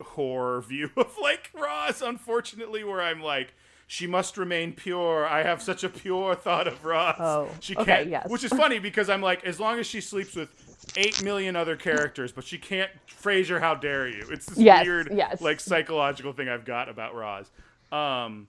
[0.00, 3.54] horror view of like Roz, unfortunately, where I'm like.
[3.92, 5.26] She must remain pure.
[5.26, 7.16] I have such a pure thought of Roz.
[7.18, 8.08] Oh, she okay, can't.
[8.08, 8.26] yes.
[8.30, 10.48] Which is funny because I'm like, as long as she sleeps with
[10.96, 12.90] eight million other characters, but she can't.
[13.22, 14.26] Frasier, how dare you?
[14.30, 15.42] It's this Yes, weird, yes.
[15.42, 17.50] like psychological thing I've got about Roz.
[17.92, 18.48] Um,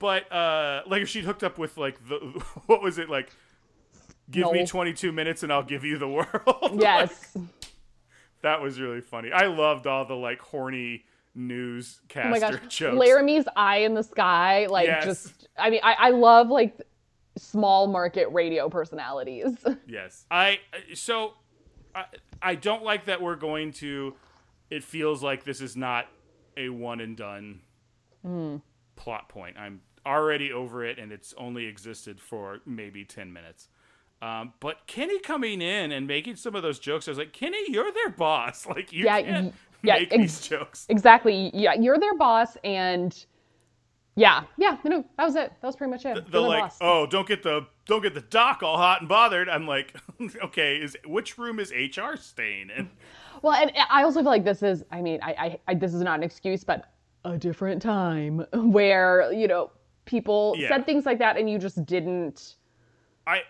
[0.00, 2.16] but uh, like if she'd hooked up with like the
[2.66, 3.30] what was it like?
[4.32, 6.80] Give me 22 minutes and I'll give you the world.
[6.80, 7.30] Yes.
[7.36, 7.44] Like,
[8.42, 9.30] that was really funny.
[9.30, 11.04] I loved all the like horny
[11.34, 12.98] Oh newscaster my gosh, jokes.
[12.98, 15.04] Laramie's eye in the sky, like Yes.
[15.04, 15.48] just.
[15.58, 16.78] I mean, I, I love like
[17.38, 19.56] small market radio personalities.
[19.86, 20.24] Yes.
[20.30, 20.60] I
[20.94, 21.34] so
[21.94, 22.04] I,
[22.40, 24.14] I don't like that we're going to
[24.70, 26.06] it feels like this is not
[26.56, 27.60] a one and done
[28.96, 29.56] plot point.
[29.58, 33.68] I'm already over it and it's only existed for maybe 10 minutes.
[34.20, 37.58] Um, but Kenny coming in and making some of those jokes, I was like, Kenny,
[37.68, 38.66] you're their boss.
[38.68, 39.54] Like, you Yeah, can't
[39.88, 40.86] yeah, make ex- these jokes.
[40.88, 41.50] Exactly.
[41.54, 43.24] Yeah, you're their boss, and
[44.16, 44.76] yeah, yeah.
[44.84, 45.52] No, that was it.
[45.60, 46.30] That was pretty much it.
[46.30, 46.78] the You're like, boss.
[46.80, 49.48] oh, don't get the don't get the doc all hot and bothered.
[49.48, 49.94] I'm like,
[50.44, 52.90] okay, is which room is HR staying in?
[53.42, 54.84] Well, and I also feel like this is.
[54.92, 56.92] I mean, I, I, I this is not an excuse, but
[57.24, 59.72] a different time where you know
[60.04, 60.68] people Yeah.
[60.68, 62.54] said things like that, and you just didn't
[63.26, 63.40] I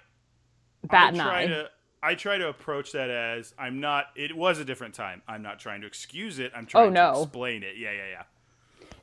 [0.85, 1.47] bat I an try eye.
[1.49, 1.71] to
[2.03, 4.07] I try to approach that as I'm not.
[4.17, 5.23] It was a different time.
[5.29, 6.53] I'm not trying to excuse it.
[6.55, 7.15] I'm trying Oh, no.
[7.15, 7.77] to explain it.
[7.77, 8.23] Yeah, yeah, yeah.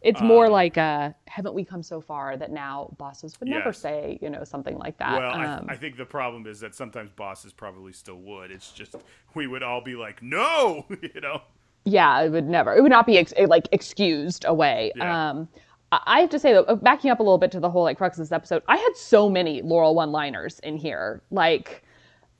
[0.01, 3.79] It's more like, uh, haven't we come so far that now bosses would never Yes.
[3.79, 5.19] say, you know, something like that.
[5.19, 8.49] Well, um, I, I think the problem is that sometimes bosses probably still would.
[8.49, 8.95] It's just
[9.33, 11.41] we would all be like, no, you know.
[11.83, 12.73] yeah, it would never.
[12.75, 14.93] It would not be ex- like excused away.
[14.95, 15.29] Yeah.
[15.31, 15.49] Um,
[15.91, 18.17] I have to say though, backing up a little bit to the whole like crux
[18.17, 21.23] of this episode, I had so many Laurel one-liners in here.
[21.31, 21.83] Like,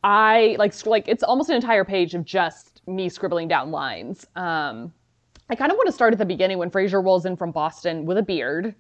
[0.04, 4.26] I like like it's almost an entire page of just me scribbling down lines.
[4.36, 4.94] Um,
[5.50, 8.06] I kind of want to start at the beginning when Frasier rolls in from Boston
[8.06, 8.76] with a beard.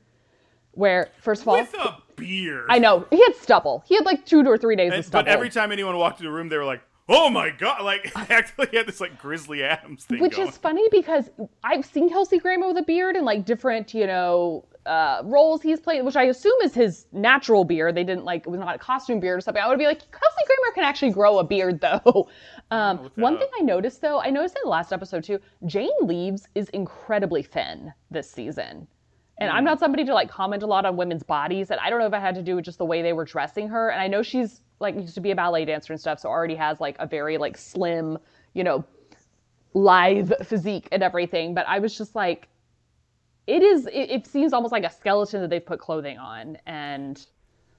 [0.73, 2.65] Where first of all, With a beard.
[2.69, 3.83] I know he had stubble.
[3.87, 5.25] He had like two or three days And- of stubble.
[5.25, 8.11] but every time anyone walked into the room, they were like, "Oh my god!" Like
[8.15, 10.47] I actually had this like Grizzly Adams thing Which going.
[10.47, 11.29] is funny because
[11.63, 15.79] I've seen Kelsey Grammer with a beard and like different, you know, uh, roles he's
[15.79, 17.95] played, which I assume is his natural beard.
[17.95, 19.61] They didn't like it was not a costume beard or something.
[19.61, 22.29] I would be like, Kelsey Grammer can actually grow a beard though.
[22.71, 23.39] Um, one up.
[23.39, 27.43] thing I noticed though, I noticed in the last episode too, Jane Leeves is incredibly
[27.43, 28.87] thin this season.
[29.39, 29.55] And Hmm.
[29.57, 32.07] I'm not somebody to like comment a lot on women's bodies, and I don't know
[32.07, 33.89] if it had to do with just the way they were dressing her.
[33.89, 36.55] And I know she's like used to be a ballet dancer and stuff, so already
[36.55, 38.17] has like a very like slim,
[38.53, 38.83] you know,
[39.73, 42.47] live physique and everything, but I was just like,
[43.47, 43.87] it is.
[43.87, 47.25] It, it seems almost like a skeleton that they've put clothing on, and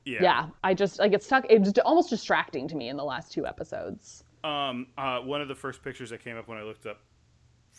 [0.05, 0.23] Yeah.
[0.23, 1.47] yeah, I just like it's stuck.
[1.49, 4.25] It was almost distracting to me in the last two episodes.
[4.43, 7.01] Um, uh, one of the first pictures that came up when I looked up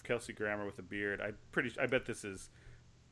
[0.04, 1.22] Kelsey Grammer with a beard.
[1.22, 1.74] I pretty.
[1.80, 2.50] I bet this is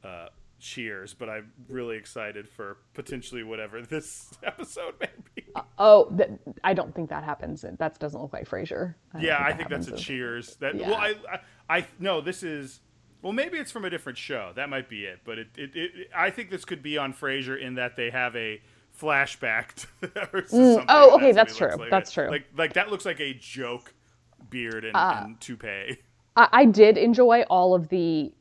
[0.03, 0.27] uh,
[0.59, 5.45] Cheers, but I'm really excited for potentially whatever this episode may be.
[5.77, 6.29] Oh, th-
[6.63, 7.65] I don't think that happens.
[7.77, 8.95] That doesn't look like Frasier.
[9.13, 10.55] don't yeah, I think that's a Cheers.
[10.57, 10.89] That Yeah.
[10.89, 12.81] well, I, I, I no, this is.
[13.21, 14.51] Well, maybe it's from a different show.
[14.55, 15.19] That might be it.
[15.25, 18.35] But it, it, it I think this could be on Frasier in that they have
[18.35, 18.61] a
[18.99, 19.77] flashback.
[20.47, 21.75] Something, oh, okay, what that's true.
[21.77, 21.89] like.
[21.89, 22.29] That's true.
[22.29, 23.93] Like, like that looks like a joke
[24.49, 25.97] beard and, Uh, and toupee.
[26.35, 28.33] I, I did enjoy all of the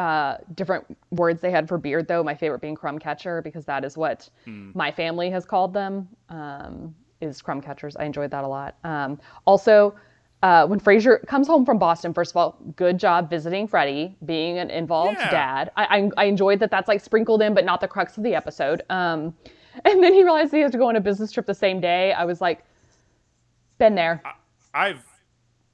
[0.00, 2.22] uh, different words they had for beard, though.
[2.22, 4.70] My favorite being crumb catcher because that is what Hmm.
[4.74, 6.08] my family has called them.
[6.30, 7.96] Um, is crumb catchers.
[7.96, 8.76] I enjoyed that a lot.
[8.82, 9.94] Um, also,
[10.42, 14.58] uh, when Frasier comes home from Boston, first of all, good job visiting Freddie, being
[14.58, 15.30] an involved Yeah.
[15.30, 15.70] dad.
[15.76, 18.34] I, I, I enjoyed that that's like sprinkled in, but not the crux of the
[18.34, 18.80] episode.
[18.88, 19.34] Um,
[19.84, 22.14] and then he realized he has to go on a business trip the same day.
[22.14, 22.64] I was like,
[23.76, 24.22] been there.
[24.72, 25.04] I've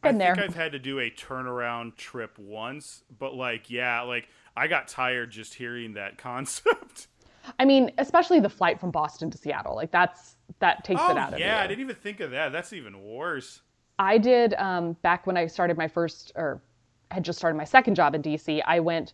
[0.07, 0.45] I Been think there.
[0.45, 5.31] I've had to do a turnaround trip once, but like yeah, like I got tired
[5.31, 7.09] just hearing that concept.
[7.59, 9.75] I mean, especially the flight from Boston to Seattle.
[9.77, 12.53] Like that's that takes oh it out of yeah, I didn't even think of that.
[12.53, 13.63] That's even worse.
[13.99, 16.63] I did um, back when I started my first or
[17.11, 18.63] had just started my second job in DC.
[18.67, 19.13] I went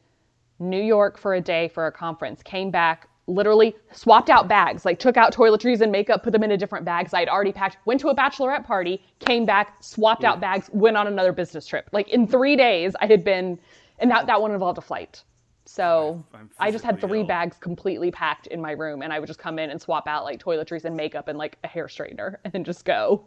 [0.58, 2.42] New York for a day for a conference.
[2.42, 6.56] Came back, literally swapped out bags, like took out toiletries and makeup, put them into
[6.56, 7.78] different bags I had already packed.
[7.84, 11.88] Went to a bachelorette party, came back, swapped out bags, went on another business trip.
[11.92, 13.58] Like in three days, I had been,
[13.98, 15.22] and that that one involved a flight.
[15.64, 16.24] So
[16.58, 17.26] I'm just had three ill.
[17.26, 20.24] bags completely packed in my room, and I would just come in and swap out
[20.24, 23.24] like toiletries and makeup and like a hair straightener, and then just go.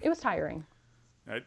[0.00, 0.64] It was tiring.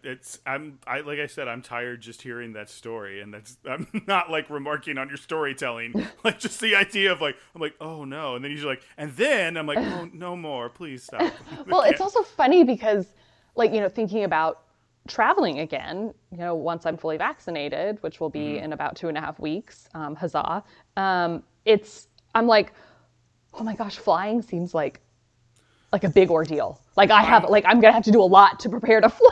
[0.04, 3.88] It's I'm I like I said I'm tired just hearing that story and that's I'm
[4.08, 8.06] not like remarking on your storytelling like just the idea of like I'm like oh
[8.06, 11.34] no and then you're like and then I'm like oh no more please stop
[11.68, 13.08] Well, it's also funny because,
[13.56, 14.62] like, you know, thinking about
[15.08, 19.18] traveling again, you know, once I'm fully vaccinated, which will be in about two and
[19.18, 20.64] a half weeks, um, huzzah.
[20.98, 22.74] Um, it's, I'm like,
[23.54, 25.02] oh my gosh, flying seems like,
[25.92, 26.82] like a big ordeal.
[26.98, 29.30] Like I have, like, I'm gonna have to do a lot to prepare to fly.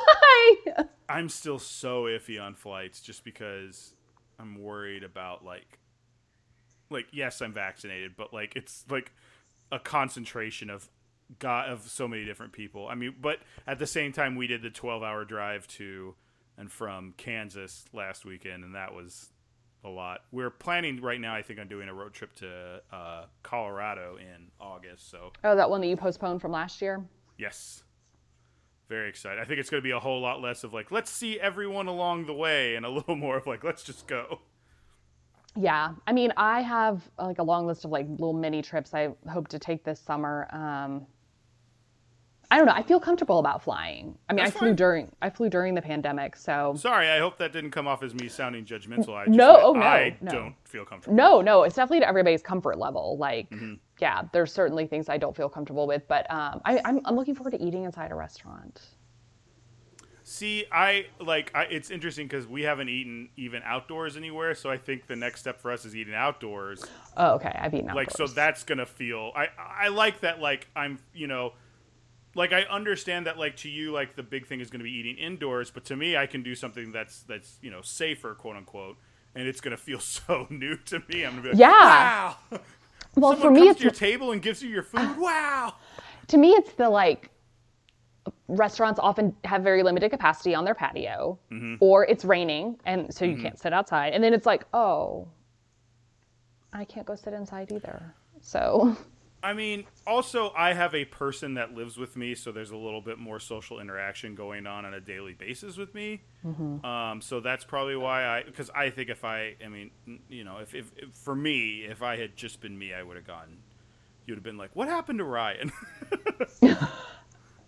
[1.10, 3.94] I'm still so iffy on flights just because
[4.40, 5.80] I'm worried about like
[6.90, 9.12] like yes I'm vaccinated but like it's like
[9.72, 10.90] a concentration of
[11.40, 12.88] got of so many different people.
[12.88, 16.16] I mean but at the same time we did the 12-hour drive to
[16.58, 19.30] and from Kansas last weekend and that was
[19.84, 20.22] a lot.
[20.32, 24.52] We're planning right now I think on doing a road trip to uh, Colorado in
[24.60, 27.04] August so oh, that one that you postponed from last year.
[27.38, 27.84] Yes.
[28.94, 29.42] Very excited.
[29.42, 31.88] I think it's going to be a whole lot less of like, let's see everyone
[31.88, 34.42] along the way, and a little more of like, let's just go.
[35.56, 39.10] Yeah, I mean, I have like a long list of like little mini trips I
[39.32, 40.48] hope to take this summer.
[40.52, 41.08] Um,
[42.52, 42.74] I don't know.
[42.74, 44.16] I feel comfortable about flying.
[44.30, 44.76] I mean, That's I flew fine.
[44.76, 48.14] during I flew during the pandemic, so Sorry, I hope that didn't come off as
[48.14, 49.16] me sounding judgmental.
[49.16, 50.32] I just, No, oh, no, I no.
[50.32, 51.16] don't feel comfortable.
[51.16, 53.18] no, no, it's definitely to everybody's comfort level.
[53.18, 53.74] Like, Mm-hmm.
[54.00, 57.36] Yeah, there's certainly things I don't feel comfortable with, but um, I, I'm I'm looking
[57.36, 58.82] forward to eating inside a restaurant.
[60.26, 61.52] See, I like.
[61.54, 65.42] I, it's interesting because we haven't eaten even outdoors anywhere, so I think the next
[65.42, 66.86] step for us is eating outdoors.
[67.18, 68.08] Oh, okay, I've eaten outdoors.
[68.08, 71.54] like so that's gonna feel i i like that like i'm you know
[72.36, 75.18] like i understand that like to you like the big thing is gonna be eating
[75.18, 78.98] indoors but to me i can do something that's that's you know safer quote unquote
[79.36, 81.70] and it's gonna feel so new to me i'm gonna be like Yeah.
[82.52, 82.60] wow
[83.16, 85.02] well, Someone for me, comes it's to your table and gives you your food.
[85.18, 85.76] Wow.
[86.28, 87.30] To me it's the like
[88.48, 91.76] restaurants often have very limited capacity on their patio Mm-hmm.
[91.80, 94.14] or it's raining and so you can't sit outside.
[94.14, 95.28] And then it's like oh
[96.72, 98.14] i can't go sit inside either.
[98.42, 98.96] So
[99.44, 103.02] I mean, also I have a person that lives with me, so there's a little
[103.02, 106.22] bit more social interaction going on on a daily basis with me.
[106.46, 106.86] Mm-hmm.
[106.86, 109.92] Um, so that's probably why I, because I think if I, I mean,
[110.30, 113.18] you know, if, if, if for me, if I had just been me, I would
[113.18, 113.58] have gone.
[114.26, 115.72] You'd have been like, "What happened to Ryan?"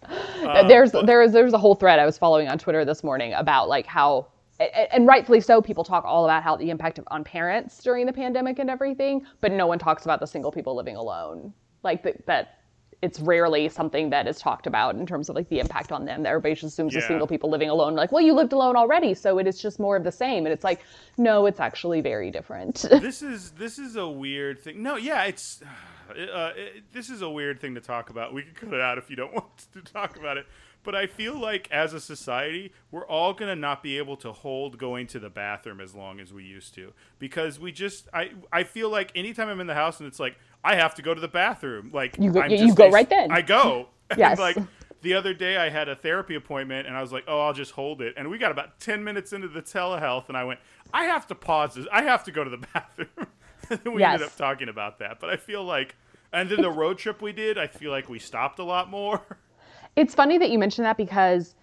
[0.08, 3.68] Uh, there's there's there's a whole thread I was following on Twitter this morning about
[3.68, 4.28] like how
[4.60, 8.14] and rightfully so people talk all about how the impact of, on parents during the
[8.14, 11.52] pandemic and everything but no one talks about the single people living alone
[11.86, 12.60] like the, that
[13.02, 16.26] it's rarely something that is talked about in terms of like the impact on them
[16.26, 19.38] everybody just assumes the single people living alone like well you lived alone already so
[19.38, 20.82] it is just more of the same and it's like
[21.18, 24.82] no it's actually very different this is this is a weird thing.
[24.82, 25.62] No, yeah, it's
[26.10, 28.34] uh, it, this is a weird thing to talk about.
[28.34, 30.46] We can cut it out if you don't want to talk about it.
[30.84, 34.32] But I feel like as a society, we're all going to not be able to
[34.32, 38.32] hold going to the bathroom as long as we used to because we just I
[38.52, 41.14] I feel like anytime I'm in the house and it's like I have to go
[41.14, 43.32] to the bathroom, like You go- I'm you go a- right then.
[43.32, 43.90] I go.
[44.18, 44.38] Yes.
[44.38, 44.56] like
[45.02, 47.72] the other day I had a therapy appointment and I was like, "Oh, I'll just
[47.72, 50.60] hold it." And we got about 10 minutes into the telehealth and I went,
[50.94, 51.88] "I have to pause this.
[51.92, 53.08] I have to go to the bathroom."
[53.70, 55.20] and then we ended up talking about that.
[55.20, 55.96] But I feel like
[56.34, 59.22] and then the road trip we did, I feel like we stopped a lot more.
[59.96, 61.56] It's funny that you mentioned that because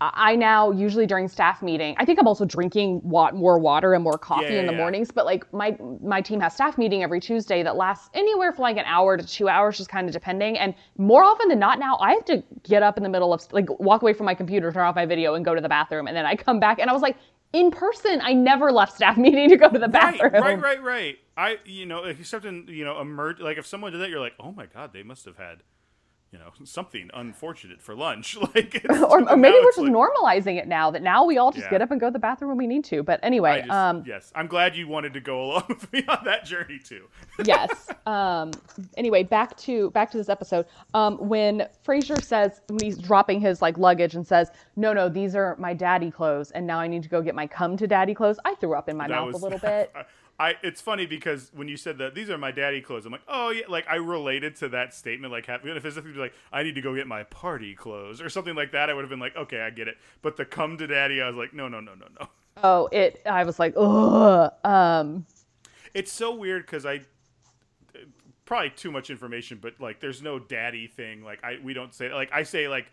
[0.00, 4.04] I now usually during staff meeting, I think I'm also drinking wa- more water and
[4.04, 4.78] more coffee Yeah, in the yeah.
[4.78, 5.10] mornings.
[5.10, 8.76] But like my my team has staff meeting every Tuesday that lasts anywhere from like
[8.76, 10.58] an hour to two hours, just kind of depending.
[10.58, 13.50] And more often than not, now I have to get up in the middle of
[13.52, 16.06] like walk away from my computer, turn off my video, and go to the bathroom,
[16.08, 17.16] and then I come back and I was like.
[17.52, 20.42] In person, I never left staff meeting to go to the Right, bathroom.
[20.42, 21.18] right, right, right.
[21.38, 23.38] I, you know, except in, you know, emerge.
[23.40, 25.58] Like if someone did that, you're like, oh my god, they must have had,
[26.36, 28.36] you know, something unfortunate for lunch.
[28.54, 31.64] Like, or, or maybe we're just like- normalizing it now that now we all just
[31.64, 31.70] Yeah.
[31.70, 33.02] get up and go to the bathroom when we need to.
[33.02, 36.18] But anyway, just- um, yes, I'm glad you wanted to go along with me on
[36.24, 37.04] that journey too.
[37.44, 37.88] yes.
[38.06, 38.50] Um,
[38.96, 40.66] anyway, back to back to this episode.
[40.94, 45.34] Um, when Frasier says when he's dropping his like luggage and says, "No, no, these
[45.34, 48.14] are my daddy clothes, and now I need to go get my come to daddy
[48.14, 49.92] clothes," I threw up in my That mouth was- a little bit.
[50.38, 53.22] I, it's funny because when you said that these are my daddy clothes, I'm like,
[53.26, 55.32] oh yeah, like I related to that statement.
[55.32, 58.54] Like, have, if it's like, I need to go get my party clothes or something
[58.54, 59.96] like that, I would have been like, okay, I get it.
[60.20, 62.28] But the come to daddy, I was like, no, no, no, no, no.
[62.62, 63.22] oh, it.
[63.24, 64.52] I was like, ugh.
[64.62, 65.24] Um,
[65.94, 67.00] It's so weird because I
[68.44, 71.24] probably too much information, but like, there's no daddy thing.
[71.24, 72.92] Like, I we don't say like I say like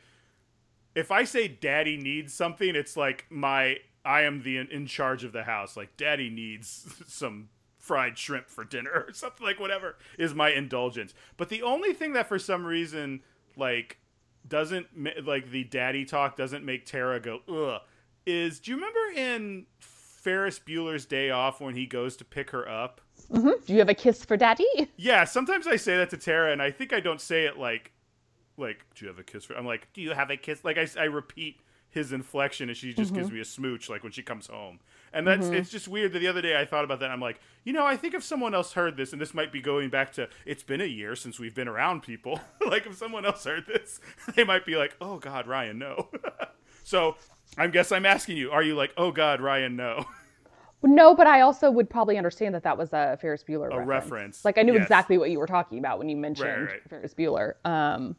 [0.96, 5.32] if I say daddy needs something, it's like my I am the in, charge of
[5.32, 5.78] the house.
[5.78, 11.14] Like, daddy needs some fried shrimp for dinner or something like whatever is my indulgence.
[11.38, 13.22] But the only thing that for some reason
[13.56, 13.98] like
[14.48, 14.88] doesn't
[15.26, 17.82] like the daddy talk doesn't make Tara go ugh
[18.26, 22.68] is do you remember in Ferris Bueller's Day Off when he goes to pick her
[22.68, 23.02] up?
[23.32, 23.66] Mm-hmm.
[23.66, 24.68] do you have a kiss for daddy?
[24.96, 27.92] Yeah, sometimes I say that to Tara, and I think I don't say it like,
[28.58, 29.56] like, do you have a kiss for?
[29.56, 30.64] I'm like, do you have a kiss?
[30.64, 31.60] Like I, I repeat
[31.94, 34.80] his inflection, and she just gives me a smooch, like when she comes home.
[35.14, 37.06] And that's it's just weird that the other day I thought about that.
[37.06, 39.52] And I'm like, you know, I think if someone else heard this, and this might
[39.52, 42.40] be going back to it's been a year since we've been around people.
[42.68, 44.00] like if someone else heard this,
[44.36, 46.10] they might be like, oh God, Ryan, no.
[46.84, 47.16] so
[47.58, 50.06] I guess I'm asking you, are you like, oh God, Ryan, no?
[50.82, 53.88] No, but I also would probably understand that that was a Ferris Bueller A reference.
[53.88, 54.82] reference, Like I knew yes.
[54.82, 56.82] exactly what you were talking about when you mentioned right.
[56.90, 57.54] Ferris Bueller.
[57.64, 58.18] Um,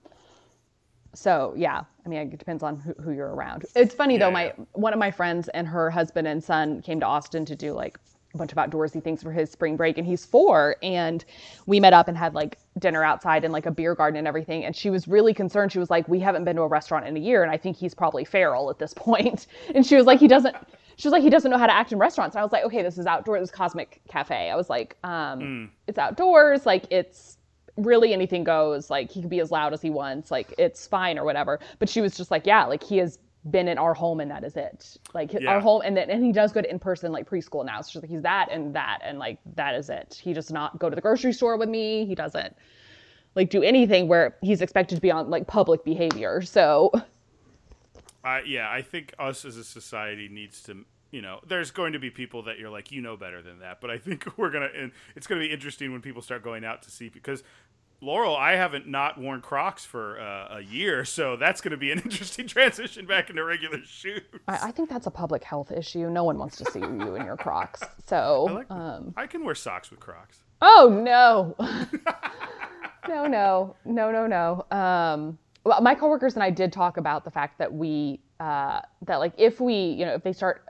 [1.14, 3.64] so yeah, I mean, it depends on who, who you're around.
[3.74, 4.30] It's funny though.
[4.30, 4.64] My yeah.
[4.72, 7.98] one of my friends and her husband and son came to Austin to do like
[8.34, 10.76] a bunch of outdoorsy things for his spring break, and he's four.
[10.82, 11.24] And
[11.66, 14.64] we met up and had like dinner outside in like a beer garden and everything.
[14.64, 15.72] And she was really concerned.
[15.72, 17.76] She was like, "We haven't been to a restaurant in a year, and I think
[17.76, 20.56] he's probably feral at this point." And she was like, "He doesn't."
[20.96, 22.36] She was like, he doesn't know how to act in restaurants.
[22.36, 23.40] And I was like, okay, this is outdoor.
[23.40, 24.48] This is Cosmic Cafe.
[24.48, 26.66] I was like, um, it's outdoors.
[26.66, 27.38] Like it's
[27.76, 28.90] really anything goes.
[28.90, 30.30] Like he can be as loud as he wants.
[30.30, 31.60] Like it's fine or whatever.
[31.78, 33.18] But she was just like, yeah, like he has
[33.50, 34.96] been in our home and that is it.
[35.12, 35.50] Like Yeah.
[35.50, 37.80] our home and then and he does go to in person like preschool now.
[37.82, 40.18] So she's like, he's that and that and like that is it.
[40.22, 42.06] He does not go to the grocery store with me.
[42.06, 42.56] He doesn't
[43.34, 46.40] like do anything where he's expected to be on like public behavior.
[46.42, 46.90] So
[48.22, 52.00] I yeah, I think us as a society needs to, you know, there's going to
[52.00, 53.80] be people that you're like, you know better than that.
[53.80, 56.82] But I think we're gonna, and it's gonna be interesting when people start going out
[56.82, 57.44] to see because
[58.00, 61.98] Laurel, I haven't not worn Crocs for uh, a year, so that's gonna be an
[62.04, 64.22] interesting transition back into regular shoes.
[64.48, 66.10] I, I think that's a public health issue.
[66.10, 67.82] No one wants to see you in your Crocs.
[68.06, 70.42] So I, like, um, I can wear socks with Crocs.
[70.62, 71.54] Oh no.
[73.08, 74.76] no, no, no, no, no.
[74.76, 79.16] Um, well, my coworkers and I did talk about the fact that we, uh, that
[79.18, 80.64] like if we, you know, if they start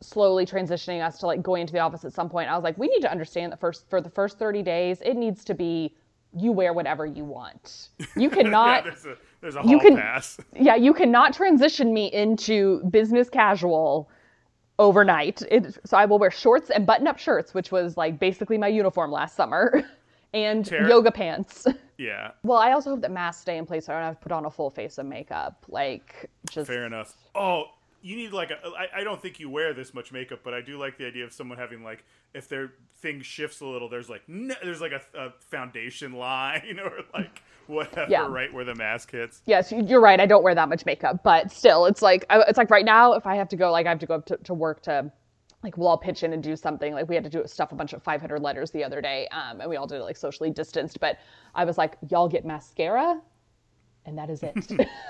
[0.00, 2.78] slowly transitioning us to like going into the office at some point, I was like,
[2.78, 5.96] we need to understand that first for the first 30 days, it needs to be
[6.36, 7.88] you wear whatever you want.
[7.98, 10.38] You yeah, cannot there's a there's a you can- pass.
[10.54, 14.10] yeah, you cannot transition me into business casual
[14.78, 15.42] overnight.
[15.50, 19.10] It, so I will wear shorts and button-up shirts, which was like basically my uniform
[19.10, 19.82] last summer,
[20.34, 21.66] and Tara- yoga pants.
[21.96, 24.22] Yeah, Well, I also hope that masks stay in place so I don't have to
[24.22, 25.64] put on a full face of makeup.
[25.68, 27.12] Like, just fair enough.
[27.34, 27.64] Oh,
[28.02, 28.58] you need like a.
[28.68, 31.24] I, I don't think you wear this much makeup, but I do like the idea
[31.24, 34.92] of someone having like if their thing shifts a little, there's like no, there's like
[34.92, 38.26] a, a foundation line or like whatever Yeah.
[38.28, 39.42] right where the mask hits.
[39.46, 40.18] yes, you- you're right.
[40.20, 43.26] I don't wear that much makeup, but still, it's like it's like right now, if
[43.26, 45.10] I have to go, like I have to go up to, to work to
[45.64, 46.94] like we'll all pitch in and do something.
[46.94, 49.60] Like we had to do stuff a bunch of 500 letters the other day, um,
[49.60, 51.00] and we all did it like socially distanced.
[51.00, 51.18] But
[51.54, 53.20] I was like, y'all get mascara,
[54.06, 54.54] and that is it.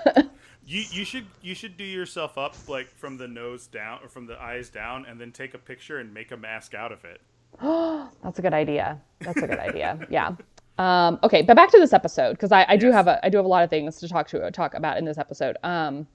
[0.69, 4.27] you you should you should do yourself up like from the nose down or from
[4.27, 7.23] the eyes down, and then take a picture and make a mask out of it.
[8.23, 9.01] That's a good idea.
[9.21, 9.99] That's a good idea.
[10.11, 10.35] Yeah.
[10.79, 12.83] Um, okay, but back to this episode because I, I yes.
[12.83, 14.99] do have a I do have a lot of things to talk to talk about
[14.99, 15.57] in this episode.
[15.65, 16.07] Um,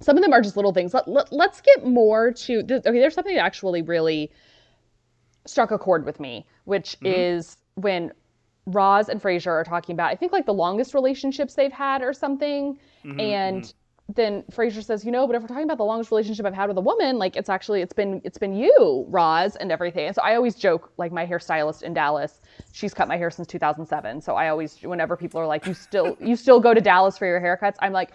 [0.00, 0.92] some of them are just little things.
[0.92, 2.80] Let, let, us get more to okay.
[2.84, 4.30] There's something that actually really
[5.46, 7.06] struck a chord with me, which mm-hmm.
[7.06, 8.12] is when
[8.66, 12.12] Roz and Frasier are talking about I think like the longest relationships they've had or
[12.12, 13.62] something, mm-hmm, and.
[13.62, 13.78] Mm-hmm
[14.14, 16.68] then Frasier says, you know, but if we're talking about the longest relationship I've had
[16.68, 20.06] with a woman, like it's actually it's been it's been you, Roz, and everything.
[20.06, 22.40] And so I always joke, like my hairstylist in Dallas,
[22.72, 24.20] she's cut my hair since 2007.
[24.20, 27.26] So I always, whenever people are like, you still you still go to Dallas for
[27.26, 28.12] your haircuts, I'm like,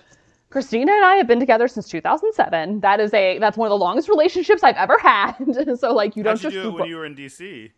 [0.50, 2.80] Christina and I have been together since 2007.
[2.80, 5.34] That is a that's one of the longest relationships I've ever had.
[5.78, 7.70] so like you don't How'd you just do it when you were in DC.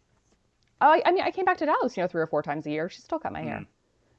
[0.81, 2.65] Oh, I, I mean, I came back to Dallas, you know, three or four times
[2.67, 2.89] a year.
[2.89, 3.59] She still cut my hair.
[3.59, 3.67] Mm.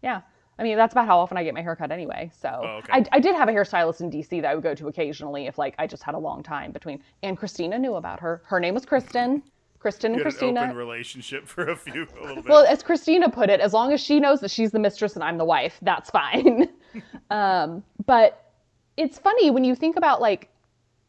[0.02, 0.22] Yeah.
[0.58, 2.30] I mean, that's about how often I get my hair cut anyway.
[2.38, 2.92] So oh, okay.
[2.92, 5.58] I, I did have a hairstylist in DC that I would go to occasionally if
[5.58, 7.02] like I just had a long time between.
[7.22, 8.42] And Christina knew about her.
[8.46, 9.42] Her name was Kristen.
[9.78, 10.62] Kristen and Christina.
[10.62, 12.06] An open relationship for a few.
[12.18, 12.46] A little bit.
[12.46, 15.22] well, as Christina put it, as long as she knows that she's the mistress and
[15.22, 16.70] I'm the wife, that's fine.
[17.30, 18.52] um, but
[18.96, 20.48] it's funny when you think about like,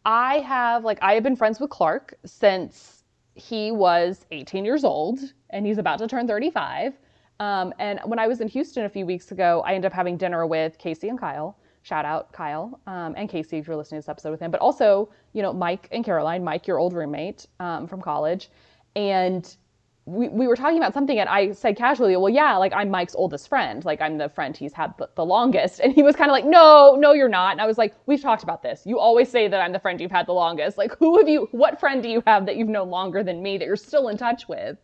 [0.03, 3.03] I have like I have been friends with Clark since
[3.35, 5.19] he was 18 years old
[5.49, 6.93] and he's about to turn 35
[7.39, 10.17] um, and when I was in Houston a few weeks ago, I ended up having
[10.17, 11.57] dinner with Casey and Kyle.
[11.83, 14.59] Shout out Kyle um, and Casey if you're listening to this episode with him, but
[14.59, 16.43] also you know Mike and Caroline.
[16.43, 18.49] Mike, your old roommate um, from college,
[18.95, 19.55] and
[20.05, 23.15] we, we were talking about something and I said casually, well, yeah, like I'm Mike's
[23.15, 23.83] oldest friend.
[23.83, 25.79] Like I'm the friend he's had the, the longest.
[25.85, 27.53] And he was kind of like, no, no, you're not.
[27.53, 28.83] And I was like, we've talked about this.
[28.85, 30.77] You always say that I'm the friend you've had the longest.
[30.77, 33.57] Like who have you, what friend do you have that you've known longer than me
[33.57, 34.77] that you're still in touch with?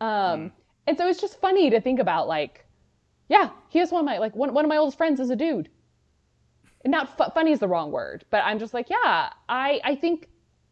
[0.00, 0.50] Um, mm.
[0.86, 2.66] And so it's just funny to think about like,
[3.28, 5.36] yeah, he is one of my like one, one of my oldest friends is a
[5.36, 5.68] dude.
[6.84, 9.94] And not fu- funny is the wrong word, but I'm just like, yeah, I I
[9.94, 10.28] think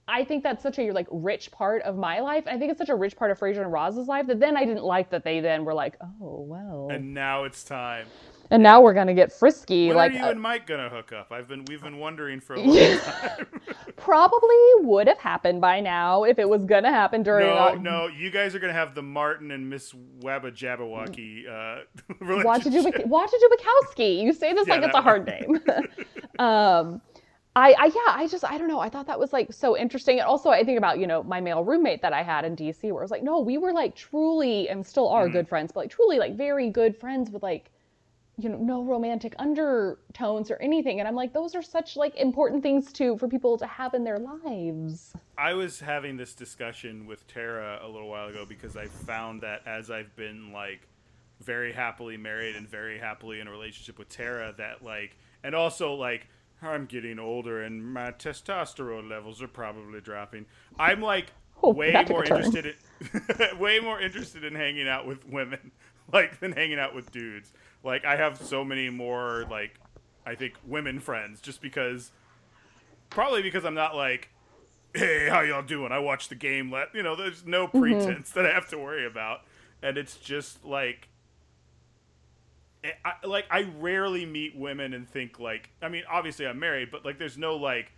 [0.06, 2.44] I think that's such a like rich part of my life.
[2.46, 4.64] I think it's such a rich part of Frasier and Roz's life that then I
[4.64, 6.88] didn't like that they then were like, oh well.
[6.90, 8.06] And now it's time
[8.52, 9.88] and now we're gonna get frisky.
[9.88, 11.32] When like, are you uh, and Mike gonna hook up?
[11.32, 13.46] I've been we've been wondering for a long time.
[13.96, 17.46] Probably would have happened by now if it was gonna happen during.
[17.46, 17.76] No, our...
[17.78, 21.84] no, you guys are gonna have the Martin and Miss Wabba Jabberwocky uh,
[22.20, 22.44] relationship.
[24.22, 25.58] You say this yeah, like it's a hard name.
[26.38, 27.00] um,
[27.56, 28.80] I, I yeah, I just I don't know.
[28.80, 30.18] I thought that was like so interesting.
[30.18, 32.92] And also I think about, you know, my male roommate that I had in DC
[32.92, 35.32] where I was like, no, we were like truly and still are mm.
[35.32, 37.70] good friends, but like truly like very good friends with like
[38.38, 40.98] you know no romantic undertones or anything.
[41.00, 44.04] And i'm like those are such like important things to for people to have in
[44.04, 45.12] their lives.
[45.36, 49.62] I was having this discussion with tara a little while ago because i found that
[49.66, 50.88] as i've been like
[51.40, 55.94] very happily married and very happily in a relationship with tara that like and also
[55.94, 56.28] like
[56.62, 60.46] i'm getting older and my testosterone levels are probably dropping.
[60.78, 65.72] I'm like oh, way more interested in way more interested in hanging out with women
[66.12, 67.52] like than hanging out with dudes
[67.84, 69.74] like I have so many more like
[70.26, 72.12] I think women friends just because
[73.10, 74.30] probably because I'm not like
[74.94, 77.80] hey how y'all doing I watch the game let you know there's no mm-hmm.
[77.80, 78.40] pretense mm-hmm.
[78.40, 79.40] that I have to worry about
[79.82, 81.08] and it's just like
[82.84, 86.90] eh, I, like I rarely meet women and think like I mean obviously I'm married
[86.90, 87.92] but like there's no like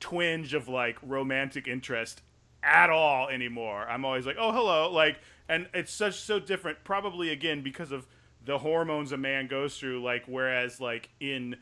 [0.00, 2.22] twinge of like romantic interest
[2.62, 3.86] at all anymore.
[3.88, 5.18] I'm always like, "Oh, hello." Like
[5.48, 8.06] and it's such so different probably again because of
[8.44, 11.56] the hormones a man goes through like whereas like in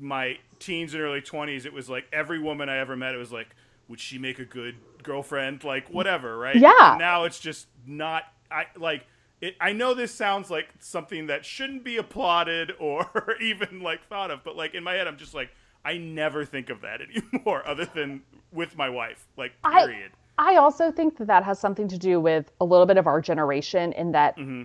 [0.00, 3.32] my teens and early 20s it was like every woman i ever met it was
[3.32, 3.48] like
[3.88, 5.64] would she make a good girlfriend?
[5.64, 6.56] Like whatever right?
[6.56, 6.92] Yeah.
[6.92, 9.06] And now it's just not i like
[9.40, 14.30] it, i know this sounds like something that shouldn't be applauded or even like thought
[14.30, 15.50] of but like in my head i'm just like
[15.84, 17.00] i never think of that
[17.32, 18.22] anymore other than
[18.52, 20.12] with my wife like period.
[20.38, 23.06] I, I also think that that has something to do with a little bit of
[23.06, 24.64] our generation in that mm-hmm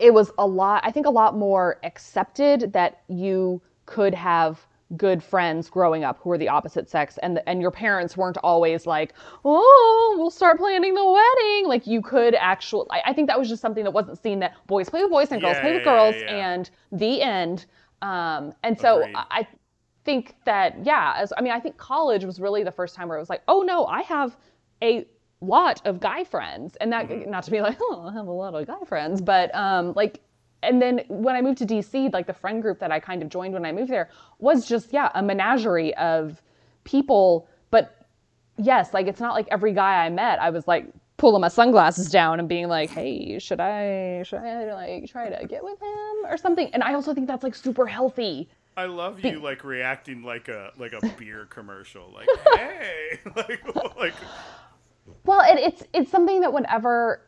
[0.00, 4.66] it was a lot i think a lot more accepted that you could have
[4.96, 8.86] good friends growing up who were the opposite sex and and your parents weren't always
[8.86, 9.14] like
[9.44, 11.68] oh we'll start planning the wedding.
[11.68, 14.54] Like you could actually I, I think that was just something that wasn't seen that
[14.66, 17.66] boys play with boys and girls yeah, play with yeah, girls yeah, and the end.
[18.02, 19.16] Um and so Agreed.
[19.16, 19.46] I
[20.04, 23.16] think that yeah as i mean i think college was really the first time where
[23.16, 24.36] it was like oh no i have
[24.82, 25.06] a
[25.40, 27.30] lot of guy friends and that mm-hmm.
[27.30, 30.20] not to be like oh i have a lot of guy friends but um like
[30.62, 33.28] and then when i moved to dc like the friend group that i kind of
[33.28, 34.08] joined when i moved there
[34.38, 36.40] was just yeah a menagerie of
[36.84, 38.04] people but
[38.56, 42.10] yes, like it's not like every guy I met, I was like pulling my sunglasses
[42.10, 46.26] down and being like, "Hey, should I should I like try to get with him
[46.26, 48.48] or something?" And I also think that's like super healthy.
[48.76, 54.14] I love you like reacting like a like a beer commercial, like hey, like like.
[55.24, 57.22] Well, it, it's it's something that whenever,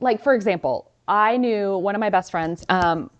[0.00, 2.64] like for example, I knew one of my best friends.
[2.68, 3.10] Um,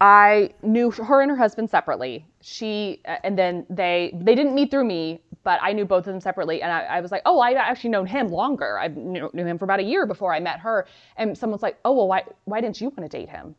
[0.00, 2.26] I knew her and her husband separately.
[2.40, 6.20] She and then they they didn't meet through me, but I knew both of them
[6.20, 6.60] separately.
[6.62, 8.78] And I, I was like, oh, I actually known him longer.
[8.78, 10.86] I knew, knew, him for about a year before I met her.
[11.16, 13.54] And someone's like, oh, well, why why didn't you want to date him?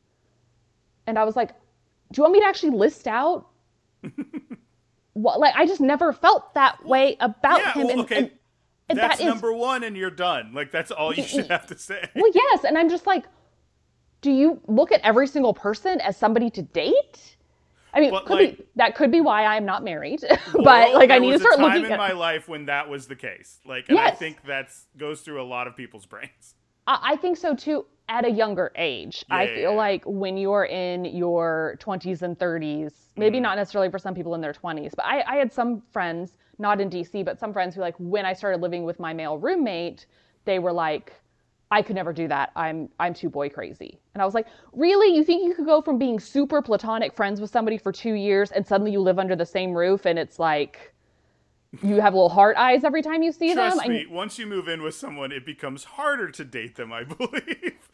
[1.08, 1.52] And I was like,
[2.12, 3.48] do you want me to actually list out?
[5.14, 7.88] what like I just never felt that way about yeah, him.
[7.88, 8.18] Well, okay.
[8.18, 8.40] And, and
[8.98, 10.54] that's that is, number one, and you're done.
[10.54, 12.10] Like that's all you should have to say.
[12.16, 13.26] Well, yes, and I'm just like
[14.24, 17.36] do you look at every single person as somebody to date?
[17.94, 20.22] I mean, could like, be, that could be why I'm not married.
[20.54, 21.86] but well, like, I need to start looking.
[21.86, 22.00] in at...
[22.00, 23.60] my life when that was the case.
[23.68, 24.14] Like, and yes.
[24.14, 26.56] I think that's goes through a lot of people's brains.
[26.88, 27.86] I, think so too.
[28.10, 29.78] At a younger age, yeah, I feel yeah.
[29.78, 33.44] like when you're in your 20s and 30s, maybe mm.
[33.44, 36.80] not necessarily for some people in their 20s, but I, I had some friends, not
[36.82, 40.06] in DC, but some friends who like when I started living with my male roommate,
[40.46, 41.14] they were like,
[41.72, 42.52] I could never do that.
[42.56, 44.00] I'm I'm too boy crazy.
[44.14, 45.16] And I was like, "Really?
[45.16, 48.52] You think you could go from being super platonic friends with somebody for 2 years
[48.52, 50.94] and suddenly you live under the same roof and it's like
[51.82, 54.68] you have little heart eyes every time you see Trust them?" me, once you move
[54.68, 57.90] in with someone, it becomes harder to date them, I believe.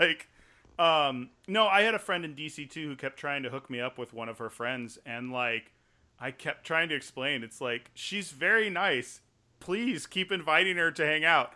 [0.00, 0.28] like
[0.76, 3.80] um no, I had a friend in DC too who kept trying to hook me
[3.80, 5.72] up with one of her friends and like
[6.20, 7.42] I kept trying to explain.
[7.42, 9.20] It's like she's very nice.
[9.58, 11.54] Please keep inviting her to hang out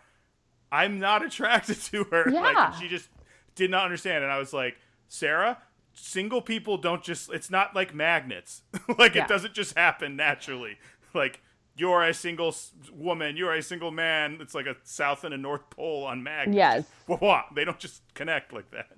[0.74, 2.28] I'm not attracted to her.
[2.30, 2.40] Yeah.
[2.40, 3.08] Like, she just
[3.54, 4.24] did not understand.
[4.24, 4.76] And I was like,
[5.08, 5.58] Sarah,
[5.94, 8.62] single people don't just, it's not like magnets.
[8.98, 9.22] like, yeah.
[9.22, 10.78] it doesn't just happen naturally.
[11.14, 11.40] Like,
[11.76, 12.54] you're a single
[12.92, 14.38] woman, you're a single man.
[14.40, 16.56] It's like a south and a north pole on magnets.
[16.56, 16.84] Yes.
[17.20, 17.46] What?
[17.54, 18.88] They don't just connect like that.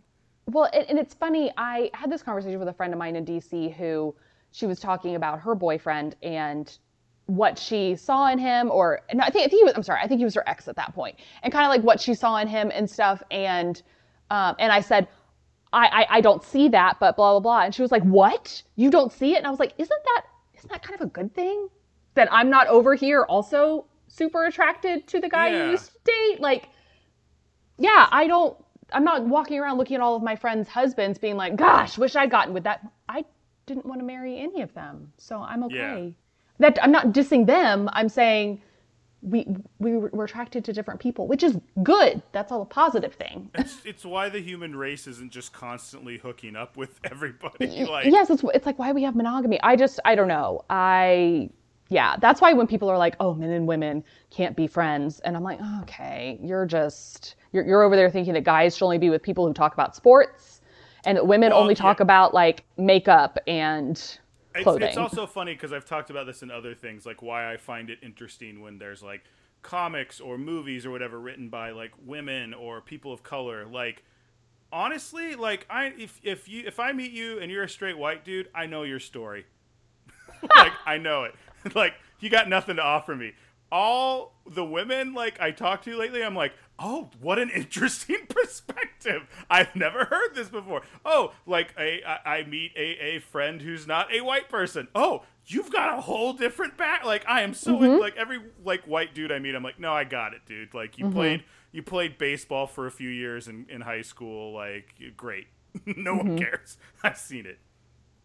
[0.46, 1.50] Well, and it's funny.
[1.56, 4.14] I had this conversation with a friend of mine in DC who
[4.56, 6.78] she was talking about her boyfriend and
[7.26, 9.74] what she saw in him, or no, I think, I think he was.
[9.76, 11.82] I'm sorry, I think he was her ex at that point, and kind of like
[11.82, 13.22] what she saw in him and stuff.
[13.30, 13.82] And
[14.30, 15.08] um, and I said,
[15.74, 17.64] I, I I don't see that, but blah blah blah.
[17.64, 18.62] And she was like, What?
[18.76, 19.38] You don't see it?
[19.38, 20.22] And I was like, Isn't that
[20.56, 21.68] isn't that kind of a good thing?
[22.14, 25.64] That I'm not over here also super attracted to the guy yeah.
[25.66, 26.40] you used to date.
[26.40, 26.70] Like,
[27.76, 28.56] yeah, I don't.
[28.90, 32.16] I'm not walking around looking at all of my friends' husbands, being like, "Gosh, wish
[32.16, 33.26] I'd gotten with that." I
[33.66, 35.76] didn't want to marry any of them, so I'm okay.
[35.76, 36.22] Yeah
[36.58, 37.88] that I'm not dissing them.
[37.92, 38.60] I'm saying
[39.22, 39.46] we
[39.78, 42.22] we were attracted to different people, which is good.
[42.32, 43.50] That's all a positive thing.
[43.54, 47.84] It's, it's why the human race isn't just constantly hooking up with everybody.
[47.84, 49.60] Like yes, it's it's like why we have monogamy.
[49.62, 50.64] I just I don't know.
[50.70, 51.50] I
[51.88, 55.36] yeah, that's why when people are like, "Oh, men and women can't be friends," and
[55.36, 59.10] I'm like, "Okay, you're just you're you're over there thinking that guys should only be
[59.10, 60.55] with people who talk about sports,
[61.06, 62.04] and women well, only talk yeah.
[62.04, 64.18] about like makeup and
[64.54, 64.82] clothing.
[64.82, 67.56] It's, it's also funny because I've talked about this in other things, like why I
[67.56, 69.22] find it interesting when there's like
[69.62, 73.64] comics or movies or whatever written by like women or people of color.
[73.66, 74.02] Like
[74.72, 78.24] honestly, like I if if you if I meet you and you're a straight white
[78.24, 79.46] dude, I know your story.
[80.56, 81.34] like I know it.
[81.74, 83.32] like you got nothing to offer me
[83.70, 89.22] all the women like I talked to lately, I'm like, oh, what an interesting perspective.
[89.50, 90.82] I've never heard this before.
[91.04, 94.88] Oh, like a I, I meet a, a friend who's not a white person.
[94.94, 97.04] Oh, you've got a whole different back.
[97.04, 98.00] Like I am so mm-hmm.
[98.00, 100.74] like every like white dude I meet, I'm like, no, I got it, dude.
[100.74, 101.14] Like you mm-hmm.
[101.14, 104.52] played you played baseball for a few years in, in high school.
[104.52, 105.48] Like great.
[105.86, 106.28] no mm-hmm.
[106.28, 106.78] one cares.
[107.02, 107.58] I've seen it.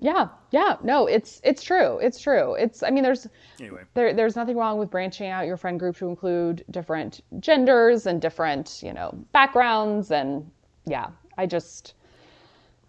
[0.04, 2.00] Yeah, yeah, no, it's it's true.
[2.00, 2.56] It's true.
[2.56, 3.28] It's I mean there's
[3.60, 3.84] anyway.
[3.94, 8.20] there there's nothing wrong with branching out your friend group to include different genders and
[8.20, 10.50] different, you know, backgrounds and
[10.88, 11.94] yeah, I just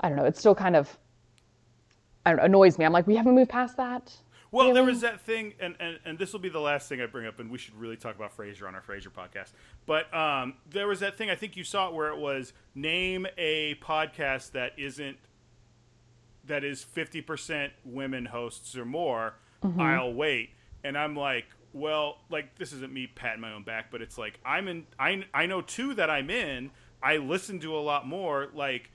[0.01, 0.99] I don't know, it's still kind of
[2.25, 2.87] I don't know, annoys me.
[2.87, 4.11] I'm like, we haven't moved past that.
[4.51, 4.75] Well, really?
[4.75, 7.27] there was that thing, and, and, and this will be the last thing I bring
[7.27, 9.53] up, and we should really talk about Frasier on our Frasier podcast.
[9.87, 13.27] But um, there was that thing, I think you saw it, where it was name
[13.39, 15.17] a podcast that isn't
[16.47, 19.81] that is 50% women hosts or more, mm-hmm.
[19.81, 20.51] I'll wait.
[20.85, 24.39] And I'm like, well, like this isn't me patting my own back, but it's like
[24.45, 26.71] I'm in I I know two that I'm in.
[27.03, 28.91] I listen to a lot more like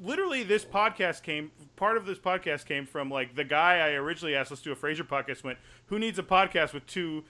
[0.00, 4.34] literally this podcast came part of this podcast came from like the guy I originally
[4.34, 7.24] asked let's to do a Frasier podcast went, "Who needs a podcast with two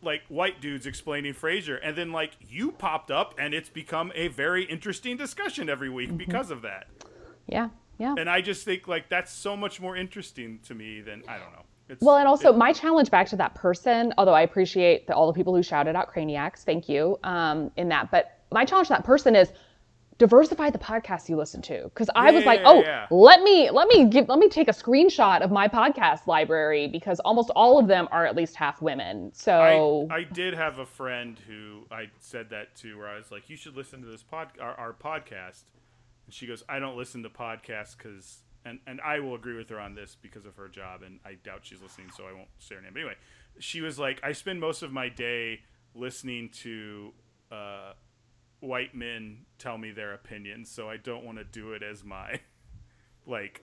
[0.00, 4.28] like white dudes explaining Frasier?" And then like you popped up and it's become a
[4.28, 6.18] very interesting discussion every week mm-hmm.
[6.18, 6.86] because of that.
[7.46, 7.68] Yeah.
[7.98, 8.14] Yeah.
[8.18, 11.52] And I just think like that's so much more interesting to me than I don't
[11.52, 11.62] know.
[11.88, 15.14] It's, Well, and also it- my challenge back to that person, although I appreciate the,
[15.14, 18.10] all the people who shouted out Craniacs, thank you um, in that.
[18.10, 19.52] But my challenge to that person is
[20.18, 23.06] diversify the podcasts you listen to, because I was like, oh, yeah.
[23.10, 27.18] let me let me give let me take a screenshot of my podcast library because
[27.20, 29.32] almost all of them are at least half women.
[29.34, 33.32] So I, I did have a friend who I said that to, where I was
[33.32, 35.64] like, "You should listen to this pod, our, our podcast,"
[36.26, 39.68] and she goes, "I don't listen to podcasts because," and and I will agree with
[39.70, 42.48] her on this because of her job, and I doubt she's listening, so I won't
[42.58, 42.92] say her name.
[42.92, 43.16] But anyway,
[43.58, 45.60] she was like, "I spend most of my day
[45.94, 47.12] listening to."
[47.50, 47.92] Uh,
[48.60, 52.38] white men tell me their opinions so i don't want to do it as my
[53.26, 53.62] like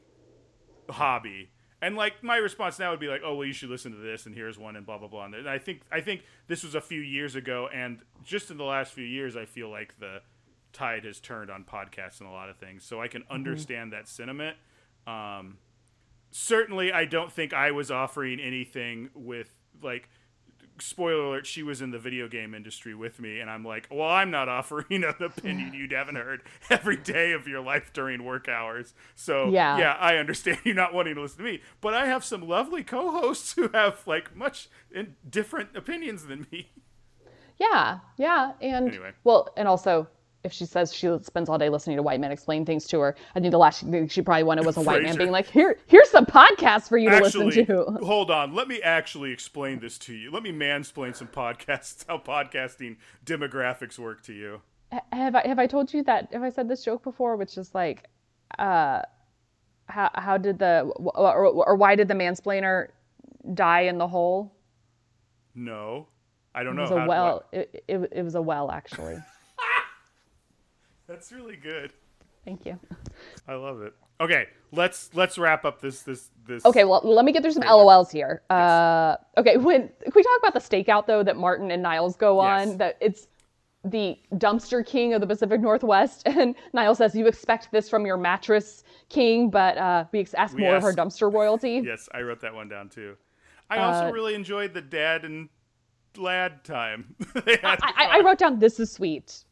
[0.89, 1.51] hobby.
[1.81, 4.25] And like my response now would be like, "Oh, well, you should listen to this,
[4.25, 6.81] and here's one, and blah blah blah." And I think I think this was a
[6.81, 10.21] few years ago, and just in the last few years, I feel like the
[10.73, 12.83] tide has turned on podcasts and a lot of things.
[12.83, 14.57] So I can understand that sentiment.
[15.07, 15.57] Um,
[16.31, 19.49] certainly, I don't think I was offering anything with
[19.81, 20.09] like.
[20.81, 24.07] Spoiler alert: She was in the video game industry with me, and I'm like, "Well,
[24.07, 28.47] I'm not offering an opinion you haven't heard every day of your life during work
[28.47, 29.77] hours." So Yeah.
[29.77, 32.81] yeah, I understand you not wanting to listen to me, but I have some lovely
[32.85, 36.69] co-hosts who have like much in different opinions than me.
[37.57, 39.11] yeah, yeah, and Anyway.
[39.25, 40.07] well, and also
[40.43, 43.15] if she says she spends all day listening to white men explain things to her,
[43.35, 45.77] I think the last thing she probably wanted was a white man being like, "Here,
[45.87, 48.55] here's some podcasts for you to Actually, listen to." hold on.
[48.55, 50.31] Let me actually explain this to you.
[50.31, 54.61] Let me mansplain some podcasts, how podcasting demographics work to you.
[55.11, 56.29] Have I have I told you that?
[56.31, 57.35] Have I said this joke before?
[57.35, 58.05] Which is like,
[58.57, 59.01] uh,
[59.87, 62.87] how how did the or, or why did the mansplainer
[63.53, 64.55] die in the hole?
[65.53, 66.07] No,
[66.55, 66.85] I don't know.
[66.85, 66.95] It know.
[66.95, 67.43] was a well.
[67.51, 69.17] It, it it was a well actually.
[71.09, 71.91] That's really good.
[72.45, 72.79] Thank you.
[73.47, 73.93] I love it.
[74.21, 76.63] Okay, let's let's wrap up this this this.
[76.65, 77.63] Okay, well, let me get through some.
[77.63, 78.43] LOLs here.
[78.49, 82.39] Uh, okay, when can we talk about the stakeout though that Martin and Niles go
[82.39, 82.67] on?
[82.69, 82.77] Yes.
[82.77, 83.27] That it's
[83.85, 88.17] the dumpster king of the Pacific Northwest, and Niles says you expect this from your
[88.17, 91.81] mattress king, but uh, we ask more of her dumpster royalty.
[91.85, 93.15] Yes, I wrote that one down too.
[93.69, 95.49] I also Uh, really enjoyed the dad and
[96.17, 97.15] lad time.
[97.35, 99.43] I, I, I wrote down this is sweet.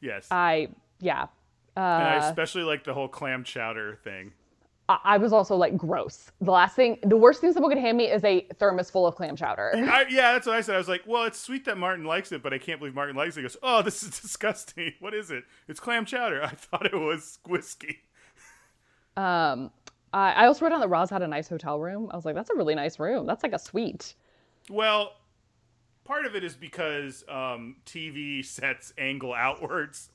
[0.00, 0.68] yes, I
[1.00, 1.26] yeah.
[1.76, 4.32] and I Uh, especially like the whole clam chowder thing.
[4.88, 6.30] I, I was also like gross.
[6.40, 9.16] The last thing, the worst thing someone could hand me is a thermos full of
[9.16, 9.72] clam chowder.
[9.74, 10.76] I, yeah, that's what I said.
[10.76, 13.16] I was like, well, it's sweet that Martin likes it, but I can't believe Martin
[13.16, 13.40] likes it.
[13.40, 14.94] He goes, oh, this is disgusting.
[15.00, 15.44] What is it?
[15.68, 16.42] It's clam chowder.
[16.44, 18.00] I thought it was whiskey.
[19.16, 19.70] Um,
[20.12, 22.08] I, I also wrote down that Roz had a nice hotel room.
[22.12, 23.26] I was like, that's a really nice room.
[23.26, 24.14] That's like a suite.
[24.70, 25.14] Well,
[26.04, 30.10] part of it is because um, TV sets angle outwards.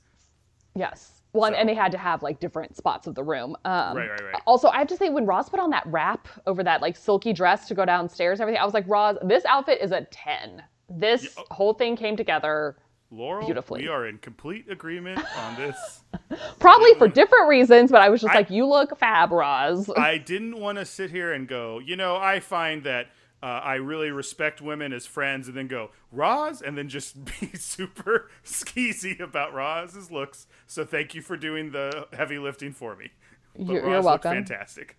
[0.74, 1.22] Yes.
[1.32, 3.56] Well, and, So- and they had to have like different spots of the room.
[3.64, 4.42] Um, Right, right, right.
[4.46, 7.32] Also, I have to say, when Roz put on that wrap over that like silky
[7.32, 10.62] dress to go downstairs, and everything, I was like, Roz, this outfit is a ten.
[10.90, 11.54] This Yeah, oh.
[11.54, 12.76] whole thing came together
[13.10, 13.82] Laurel, Beautifully.
[13.82, 16.00] we are in complete agreement on this.
[16.58, 19.90] probably for different reasons, but I was just I- like, you look fab, Roz.
[19.96, 23.08] I didn't want to sit here and go, you know, I find that
[23.42, 27.50] uh, I really respect women as friends, and then go, Roz, and then just be
[27.54, 30.46] super skeezy about Roz's looks.
[30.66, 33.10] So thank you for doing the heavy lifting for me.
[33.56, 34.32] But You're- Roz you're welcome.
[34.32, 34.96] fantastic.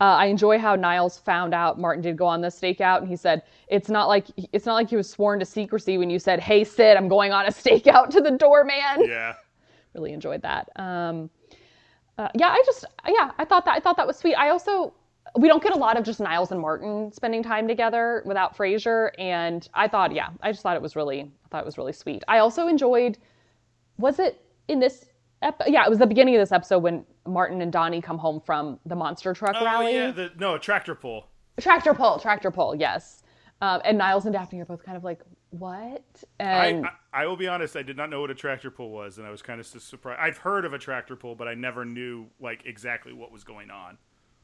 [0.00, 3.16] Uh, I enjoy how Niles found out Martin did go on the stakeout, and he
[3.16, 6.38] said it's not like it's not like he was sworn to secrecy when you said,
[6.38, 8.76] "Hey Sid, I'm going on a stakeout to the doorman."
[9.08, 9.34] Yeah.
[9.94, 10.68] really enjoyed that.
[10.76, 11.30] Um,
[12.16, 14.36] uh, yeah, I just yeah, I thought that I thought that was sweet.
[14.36, 14.92] I also
[15.36, 19.10] we don't get a lot of just Niles and Martin spending time together without Frasier,
[19.18, 21.92] and I thought yeah, I just thought it was really I thought it was really
[21.92, 22.24] sweet.
[22.28, 23.18] I also enjoyed
[23.98, 25.06] was it in this
[25.42, 28.40] ep- yeah it was the beginning of this episode when Martin and Donnie come home
[28.40, 29.94] from the monster truck Oh, rally.
[29.94, 30.10] yeah.
[30.12, 31.26] The, no, a tractor pull.
[31.60, 33.22] Tractor pull, tractor pull, yes.
[33.60, 36.04] Um, and Niles and Daphne are both kind of like, what?
[36.38, 38.90] I, And I, I will be honest, I did not know what a tractor pull
[38.90, 40.20] was, and I was kind of surprised.
[40.20, 43.70] I've heard of a tractor pull, but I never knew like exactly what was going
[43.70, 43.98] on.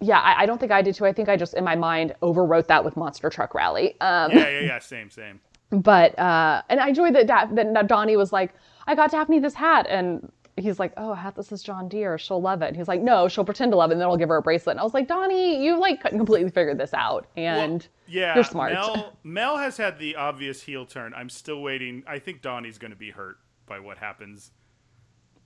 [0.04, 1.06] Yeah, I, I don't think I did too.
[1.06, 3.96] I think I just in my mind overwrote that with monster truck rally.
[4.00, 4.78] Um, Yeah, yeah, yeah.
[4.78, 5.40] Same, same.
[5.70, 8.54] but uh, and I enjoyed that da- that Donnie was like,
[8.86, 12.40] I got Daphne this hat, and he's like, oh, hat that says John Deere, she'll
[12.40, 12.66] love it.
[12.68, 14.42] And he's like, no, she'll pretend to love it, and then I'll give her a
[14.42, 14.74] bracelet.
[14.74, 18.72] And I was like, Donnie, you like completely figured this out, and Yeah, you're smart.
[18.74, 21.12] Mel, Mel has had the obvious heel turn.
[21.14, 22.04] I'm still waiting.
[22.06, 24.52] I think Donnie's going to be hurt by what happens.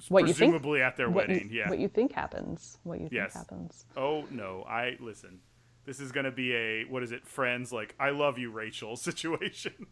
[0.09, 0.53] What you think?
[0.53, 1.51] presumably at their What you, wedding.
[1.53, 1.69] yeah.
[1.69, 2.79] what you think happens?
[2.85, 3.33] What you Yes.
[3.33, 3.85] think happens?
[3.97, 5.41] Oh no, I listen.
[5.85, 7.27] This is going to be a what is it?
[7.27, 9.87] Friends like I love you, Rachel situation.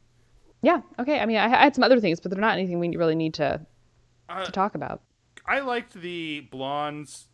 [0.63, 0.83] Yeah.
[0.99, 1.19] Okay.
[1.21, 3.35] I mean, I, I had some other things, but they're not anything we really need
[3.35, 3.61] to
[4.29, 5.03] Uh, to talk about.
[5.47, 7.29] I liked the blondes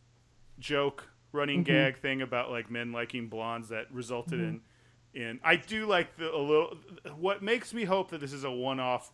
[0.59, 1.73] joke running Mm-hmm.
[1.73, 4.61] gag thing about like men liking blondes that resulted in
[5.15, 6.77] And I do like the a little.
[7.19, 9.13] What makes me hope that this is a one-off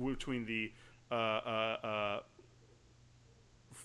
[0.00, 0.72] between the
[1.10, 2.20] uh, uh, uh,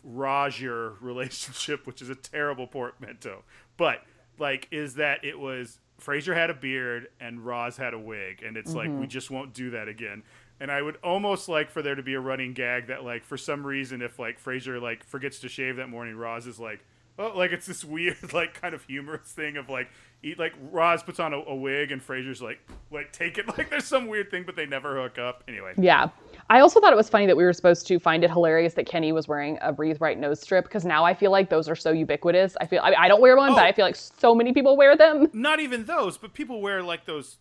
[0.04, 3.44] Roger relationship, which is a terrible portmanteau,
[3.78, 4.04] but
[4.40, 8.58] like is that it was Frasier had a beard and Roz had a wig, and
[8.58, 8.78] it's mm-hmm.
[8.78, 9.08] like we mm-hmm.
[9.08, 10.24] just won't do that again.
[10.60, 13.38] And I would almost like for there to be a running gag that like for
[13.38, 16.84] some reason if like Frasier like forgets to shave that morning, Roz is like,
[17.18, 19.90] oh, like it's this weird like kind of humorous thing of like
[20.22, 22.60] eat like Roz puts on a, a wig and Frasier's like
[22.92, 25.44] like take it like there's some weird thing, but they never hook up.
[25.48, 25.74] Anyway.
[25.78, 26.10] Yeah.
[26.50, 28.86] I also thought it was funny that we were supposed to find it hilarious that
[28.86, 31.76] Kenny was wearing a Breathe Right nose strip because now I feel like those are
[31.76, 32.56] so ubiquitous.
[32.60, 34.78] I feel I, I don't wear one, oh, but I feel like so many people
[34.78, 35.30] wear them.
[35.34, 37.38] Not even those, but people wear like those.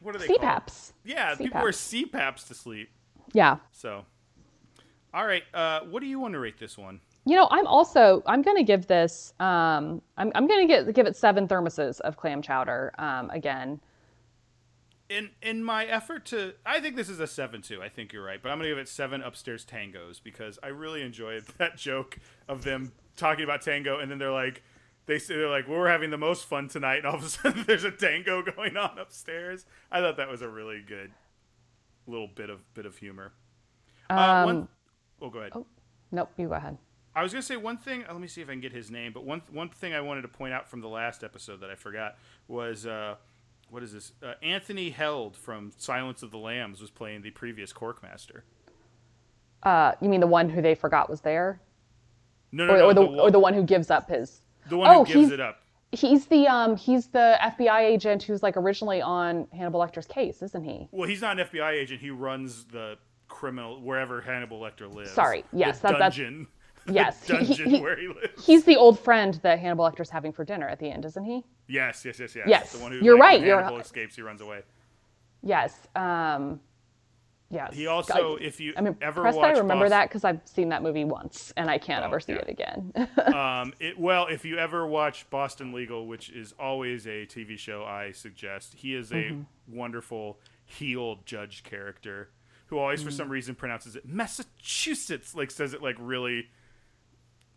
[0.00, 0.26] What are they?
[0.26, 0.40] CPAPs.
[0.40, 0.92] Called?
[1.04, 1.38] Yeah, CPAPs.
[1.38, 2.90] people wear CPAPs to sleep.
[3.32, 3.58] Yeah.
[3.70, 4.04] So,
[5.14, 5.44] all right.
[5.54, 7.00] Uh, what do you want to rate this one?
[7.24, 11.16] You know, I'm also I'm gonna give this um I'm I'm gonna get give it
[11.16, 13.80] seven thermoses of clam chowder um again
[15.12, 17.80] in in my effort to I think this is a 7-2.
[17.80, 21.02] I think you're right, but I'm gonna give it seven upstairs tangos because I really
[21.02, 22.18] enjoyed that joke
[22.48, 24.62] of them talking about tango and then they're like
[25.06, 27.28] they say they're like well, we're having the most fun tonight and all of a
[27.28, 29.66] sudden there's a tango going on upstairs.
[29.90, 31.12] I thought that was a really good
[32.06, 33.32] little bit of bit of humor.
[34.10, 34.68] Um, uh, one,
[35.20, 35.52] oh, go ahead.
[35.54, 35.66] Oh,
[36.10, 36.78] nope, you go ahead.
[37.14, 38.04] I was gonna say one thing.
[38.08, 39.12] Let me see if I can get his name.
[39.12, 41.74] But one one thing I wanted to point out from the last episode that I
[41.74, 42.16] forgot
[42.48, 42.86] was.
[42.86, 43.16] Uh,
[43.72, 44.12] what is this?
[44.22, 48.42] Uh, Anthony Heald from Silence of the Lambs was playing the previous Corkmaster.
[49.62, 51.58] Uh, you mean the one who they forgot was there?
[52.52, 52.84] No, no, or, no.
[52.84, 54.42] Or the, the or the one who gives up his.
[54.68, 55.62] The one oh, who gives it up.
[55.90, 60.64] He's the um he's the FBI agent who's like originally on Hannibal Lecter's case, isn't
[60.64, 60.88] he?
[60.90, 62.02] Well, he's not an FBI agent.
[62.02, 65.12] He runs the criminal wherever Hannibal Lecter lives.
[65.12, 66.40] Sorry, yes, the that, dungeon.
[66.40, 68.44] That's Yes, dungeon he, he, where he lives.
[68.44, 71.44] He's the old friend that Hannibal Lecter's having for dinner at the end, isn't he?
[71.72, 72.44] Yes, yes, yes, yes.
[72.46, 73.42] Yes, the one who, you're like, right.
[73.42, 73.80] Hannibal you're...
[73.80, 74.60] escapes, he runs away.
[75.42, 75.74] Yes.
[75.96, 76.60] Um,
[77.48, 77.74] yes.
[77.74, 79.90] He also, if you I mean, ever watch, I remember Boston...
[79.90, 82.38] that because I've seen that movie once and I can't oh, ever see yeah.
[82.40, 82.92] it again.
[83.34, 87.84] um, it, well, if you ever watch Boston Legal, which is always a TV show,
[87.84, 89.42] I suggest he is a mm-hmm.
[89.74, 92.28] wonderful heeled judge character
[92.66, 93.08] who always, mm-hmm.
[93.08, 96.48] for some reason, pronounces it Massachusetts, like says it like really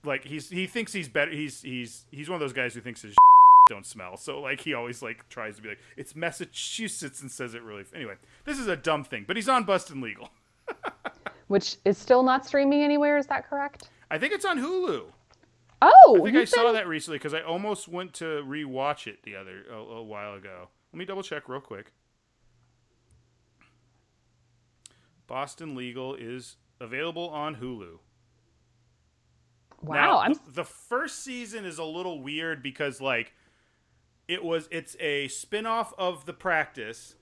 [0.05, 1.31] like he's he thinks he's better.
[1.31, 3.15] He's he's he's one of those guys who thinks his
[3.67, 4.17] don't smell.
[4.17, 7.83] So like he always like tries to be like it's Massachusetts and says it really.
[7.93, 8.15] Anyway,
[8.45, 10.29] this is a dumb thing, but he's on Bustin' Legal,
[11.47, 13.17] which is still not streaming anywhere.
[13.17, 13.89] Is that correct?
[14.09, 15.05] I think it's on Hulu.
[15.81, 19.35] Oh, I think I saw that recently because I almost went to rewatch it the
[19.35, 20.69] other a, a while ago.
[20.93, 21.91] Let me double check real quick.
[25.27, 27.99] Boston Legal is available on Hulu.
[29.81, 33.33] Wow, now, the, the first season is a little weird because like
[34.27, 37.15] it was it's a spin-off of the practice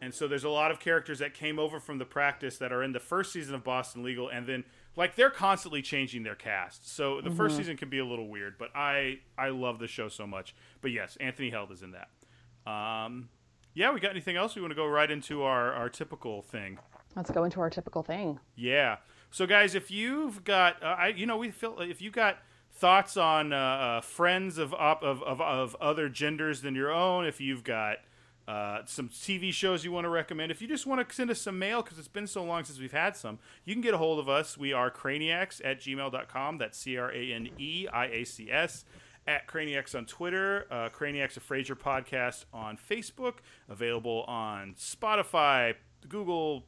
[0.00, 2.82] and so there's a lot of characters that came over from the practice that are
[2.82, 4.64] in the first season of Boston Legal and then
[4.96, 6.92] like they're constantly changing their cast.
[6.94, 7.36] So the mm-hmm.
[7.36, 10.54] first season can be a little weird, but I I love the show so much.
[10.80, 12.70] But yes, Anthony Heald is in that.
[12.70, 13.28] Um
[13.74, 14.56] yeah, we got anything else?
[14.56, 16.78] We want to go right into our our typical thing.
[17.14, 18.38] Let's go into our typical thing.
[18.54, 18.96] Yeah.
[19.30, 22.38] So, guys, if you've got, uh, I, you know, we feel if you got
[22.78, 27.26] thoughts on uh, uh, friends of, op- of, of of other genders than your own,
[27.26, 27.98] if you've got
[28.46, 31.40] uh, some TV shows you want to recommend, if you just want to send us
[31.40, 33.98] some mail because it's been so long since we've had some, you can get a
[33.98, 34.56] hold of us.
[34.56, 36.58] We are craniacs at gmail.com.
[36.58, 38.84] That's C R A N E I A C S
[39.26, 43.34] at Craniacs on Twitter, uh, Craniacs of Frasier podcast on Facebook,
[43.68, 45.74] available on Spotify,
[46.08, 46.64] Google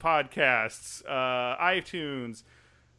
[0.00, 2.42] podcasts, uh, iTunes,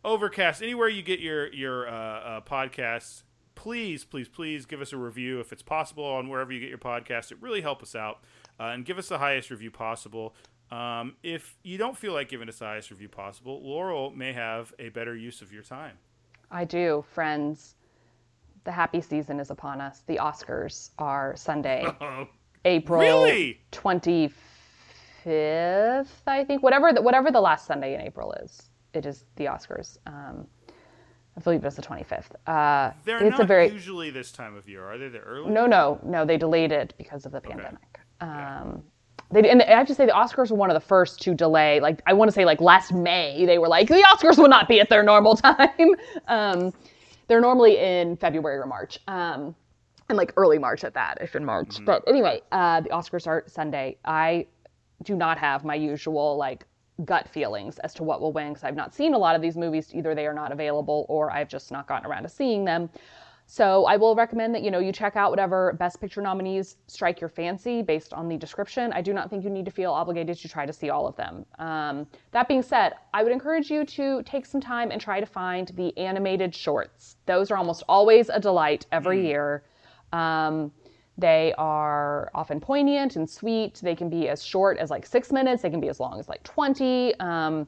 [0.04, 3.24] Overcast, anywhere you get your your uh, uh, podcasts.
[3.54, 6.80] Please, please, please give us a review if it's possible on wherever you get your
[6.80, 7.32] podcast.
[7.32, 8.24] It really helps us out
[8.60, 10.34] uh, and give us the highest review possible.
[10.72, 14.74] Um, if you don't feel like giving us the highest review possible, Laurel may have
[14.80, 15.98] a better use of your time.
[16.50, 17.76] I do, friends.
[18.64, 20.02] The happy season is upon us.
[20.08, 21.86] The Oscars are Sunday,
[22.66, 23.60] April really?
[23.72, 24.34] 25th
[25.24, 26.64] fifth, I think.
[26.64, 29.98] Whatever the, whatever the last Sunday in April is, it is the Oscars.
[30.08, 30.48] Um,
[31.38, 32.32] I believe it's the 25th.
[32.46, 35.08] Uh, They're it's not a very, usually this time of year, are they?
[35.08, 35.50] The early?
[35.50, 36.26] No, no, no.
[36.26, 38.00] They delayed it because of the pandemic.
[38.22, 38.32] Okay.
[38.32, 38.84] Um,
[39.32, 41.80] they, and I have to say the Oscars were one of the first to delay.
[41.80, 44.68] Like I want to say, like last May, they were like the Oscars will not
[44.68, 45.96] be at their normal time.
[46.28, 46.74] um,
[47.28, 49.56] they're normally in February or March, um,
[50.10, 51.70] and like early March at that, if in March.
[51.70, 51.86] Mm-hmm.
[51.86, 53.98] But anyway, uh, the Oscars are Sunday.
[54.04, 54.48] I
[55.04, 56.66] do not have my usual like
[57.06, 59.58] gut feelings as to what will win because I've not seen a lot of these
[59.58, 59.94] movies.
[59.94, 62.90] Either they are not available or I've just not gotten around to seeing them.
[63.52, 67.20] So I will recommend that you know you check out whatever Best Picture nominees strike
[67.20, 68.94] your fancy based on the description.
[68.94, 71.18] I do not think you need to feel obligated to try to see all of
[71.18, 71.46] them.
[71.60, 75.26] Um, that being said, I would encourage you to take some time and try to
[75.26, 77.18] find the animated shorts.
[77.26, 79.26] Those are almost always a delight every mm.
[79.26, 79.64] year.
[80.14, 80.72] Um,
[81.22, 83.76] they are often poignant and sweet.
[83.76, 85.62] They can be as short as like six minutes.
[85.62, 87.18] They can be as long as like 20.
[87.20, 87.68] Um,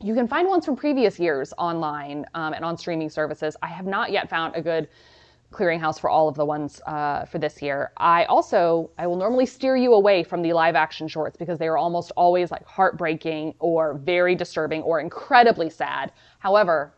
[0.00, 3.56] you can find ones from previous years online um, and on streaming services.
[3.62, 4.88] I have not yet found a good
[5.52, 7.92] clearinghouse for all of the ones uh, for this year.
[7.98, 11.68] I also I will normally steer you away from the live action shorts because they
[11.68, 16.10] are almost always like heartbreaking or very disturbing or incredibly sad.
[16.40, 16.92] However,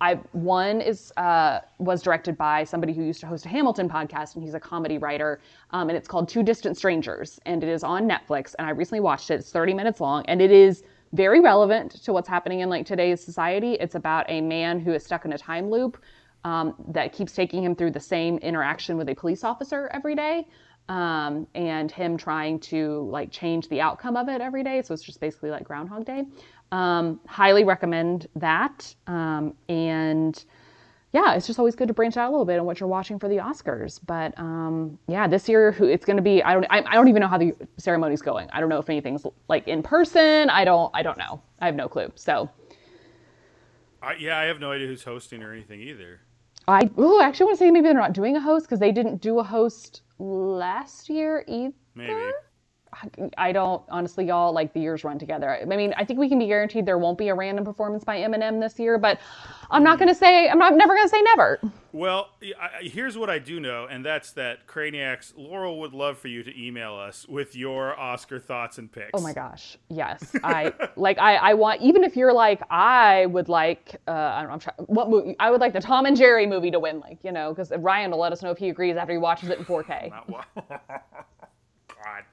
[0.00, 4.34] I one is uh, was directed by somebody who used to host a Hamilton podcast,
[4.34, 5.40] and he's a comedy writer,
[5.72, 8.54] um, and it's called Two Distant Strangers, and it is on Netflix.
[8.58, 9.34] And I recently watched it.
[9.34, 13.20] It's 30 minutes long, and it is very relevant to what's happening in like today's
[13.22, 13.74] society.
[13.74, 15.98] It's about a man who is stuck in a time loop
[16.44, 20.46] um, that keeps taking him through the same interaction with a police officer every day.
[20.88, 24.80] Um, and him trying to like change the outcome of it every day.
[24.82, 26.24] So it's just basically like Groundhog Day.
[26.72, 28.94] Um, highly recommend that.
[29.06, 30.42] Um, and
[31.12, 33.18] yeah, it's just always good to branch out a little bit on what you're watching
[33.18, 33.98] for the Oscars.
[34.06, 36.42] But um, yeah, this year it's going to be.
[36.42, 36.66] I don't.
[36.68, 38.48] I, I, don't even know how the ceremony's going.
[38.52, 40.50] I don't know if anything's like in person.
[40.50, 40.90] I don't.
[40.94, 41.40] I don't know.
[41.60, 42.12] I have no clue.
[42.14, 42.50] So.
[44.00, 46.20] Uh, yeah, I have no idea who's hosting or anything either.
[46.68, 49.22] I oh, actually want to say maybe they're not doing a host because they didn't
[49.22, 51.72] do a host last year either.
[51.94, 52.30] Maybe.
[53.36, 54.52] I don't honestly, y'all.
[54.52, 55.58] Like the years run together.
[55.60, 58.18] I mean, I think we can be guaranteed there won't be a random performance by
[58.18, 59.18] Eminem this year, but
[59.70, 60.48] I'm not going to say.
[60.48, 61.60] I'm not never going to say never.
[61.92, 66.28] Well, I, here's what I do know, and that's that Craniacs Laurel would love for
[66.28, 69.10] you to email us with your Oscar thoughts and picks.
[69.14, 70.34] Oh my gosh, yes.
[70.42, 71.18] I like.
[71.18, 73.96] I I want even if you're like I would like.
[74.06, 74.54] Uh, I don't know.
[74.54, 74.76] I'm trying.
[74.86, 75.36] What movie?
[75.38, 77.00] I would like the Tom and Jerry movie to win.
[77.00, 79.50] Like you know, because Ryan will let us know if he agrees after he watches
[79.50, 80.12] it in 4K.
[81.88, 82.24] God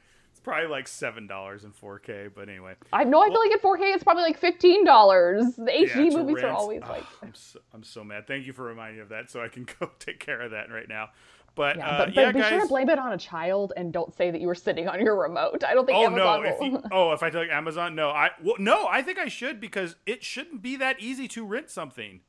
[0.45, 2.31] probably like seven dollars in 4K.
[2.33, 3.21] But anyway, I know.
[3.21, 5.55] I feel like in 4K it's probably like fifteen dollars.
[5.55, 6.45] The HD yeah, movies rent.
[6.45, 7.03] are always like.
[7.21, 8.27] I'm so, I'm so mad.
[8.27, 10.71] Thank you for reminding me of that, so I can go take care of that
[10.71, 11.09] right now.
[11.55, 13.73] But yeah, uh, but, but yeah, be guys, sure to blame it on a child
[13.77, 15.63] and don't say that you were sitting on your remote.
[15.65, 16.49] I don't think oh, Amazon no.
[16.49, 19.27] If you, oh, if I tell like Amazon, no, I well, no, I think I
[19.27, 22.21] should because it shouldn't be that easy to rent something.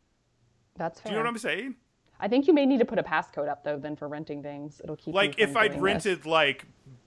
[0.76, 1.10] That's fair.
[1.10, 1.74] Do you know what I'm saying?
[2.18, 3.78] I think you may need to put a passcode up though.
[3.78, 6.26] Then for renting things, it'll keep like if I'd rented this.
[6.26, 6.66] like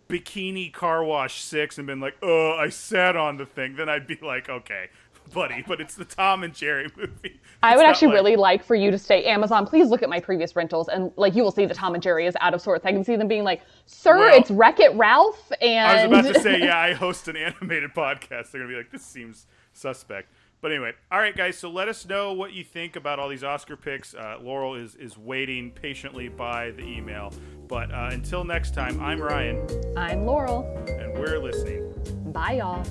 [0.10, 4.08] bikini car wash six and been like, oh, I sat on the thing, then I'd
[4.08, 4.90] be like, okay,
[5.34, 5.64] buddy.
[5.66, 7.40] But it's the Tom and Jerry movie.
[7.62, 8.16] I would actually like...
[8.16, 11.36] really like for you to say, Amazon, please look at my previous rentals, and like
[11.36, 12.86] you will see the Tom and Jerry is out of sorts.
[12.86, 16.20] I can see them being like, sir, well, it's Wreck It Ralph, and I was
[16.20, 18.52] about to say, yeah, I host an animated podcast.
[18.52, 20.32] They're gonna be like, this seems suspect.
[20.62, 21.58] But anyway, all right, guys.
[21.58, 24.14] So let us know what you think about all these Oscar picks.
[24.14, 27.34] Uh, Laurel is is waiting patiently by the email.
[27.68, 29.66] But uh, until next time, I'm Ryan.
[29.96, 30.66] I'm Laurel.
[30.88, 31.94] And we're listening.
[32.34, 32.86] Bye, y'all.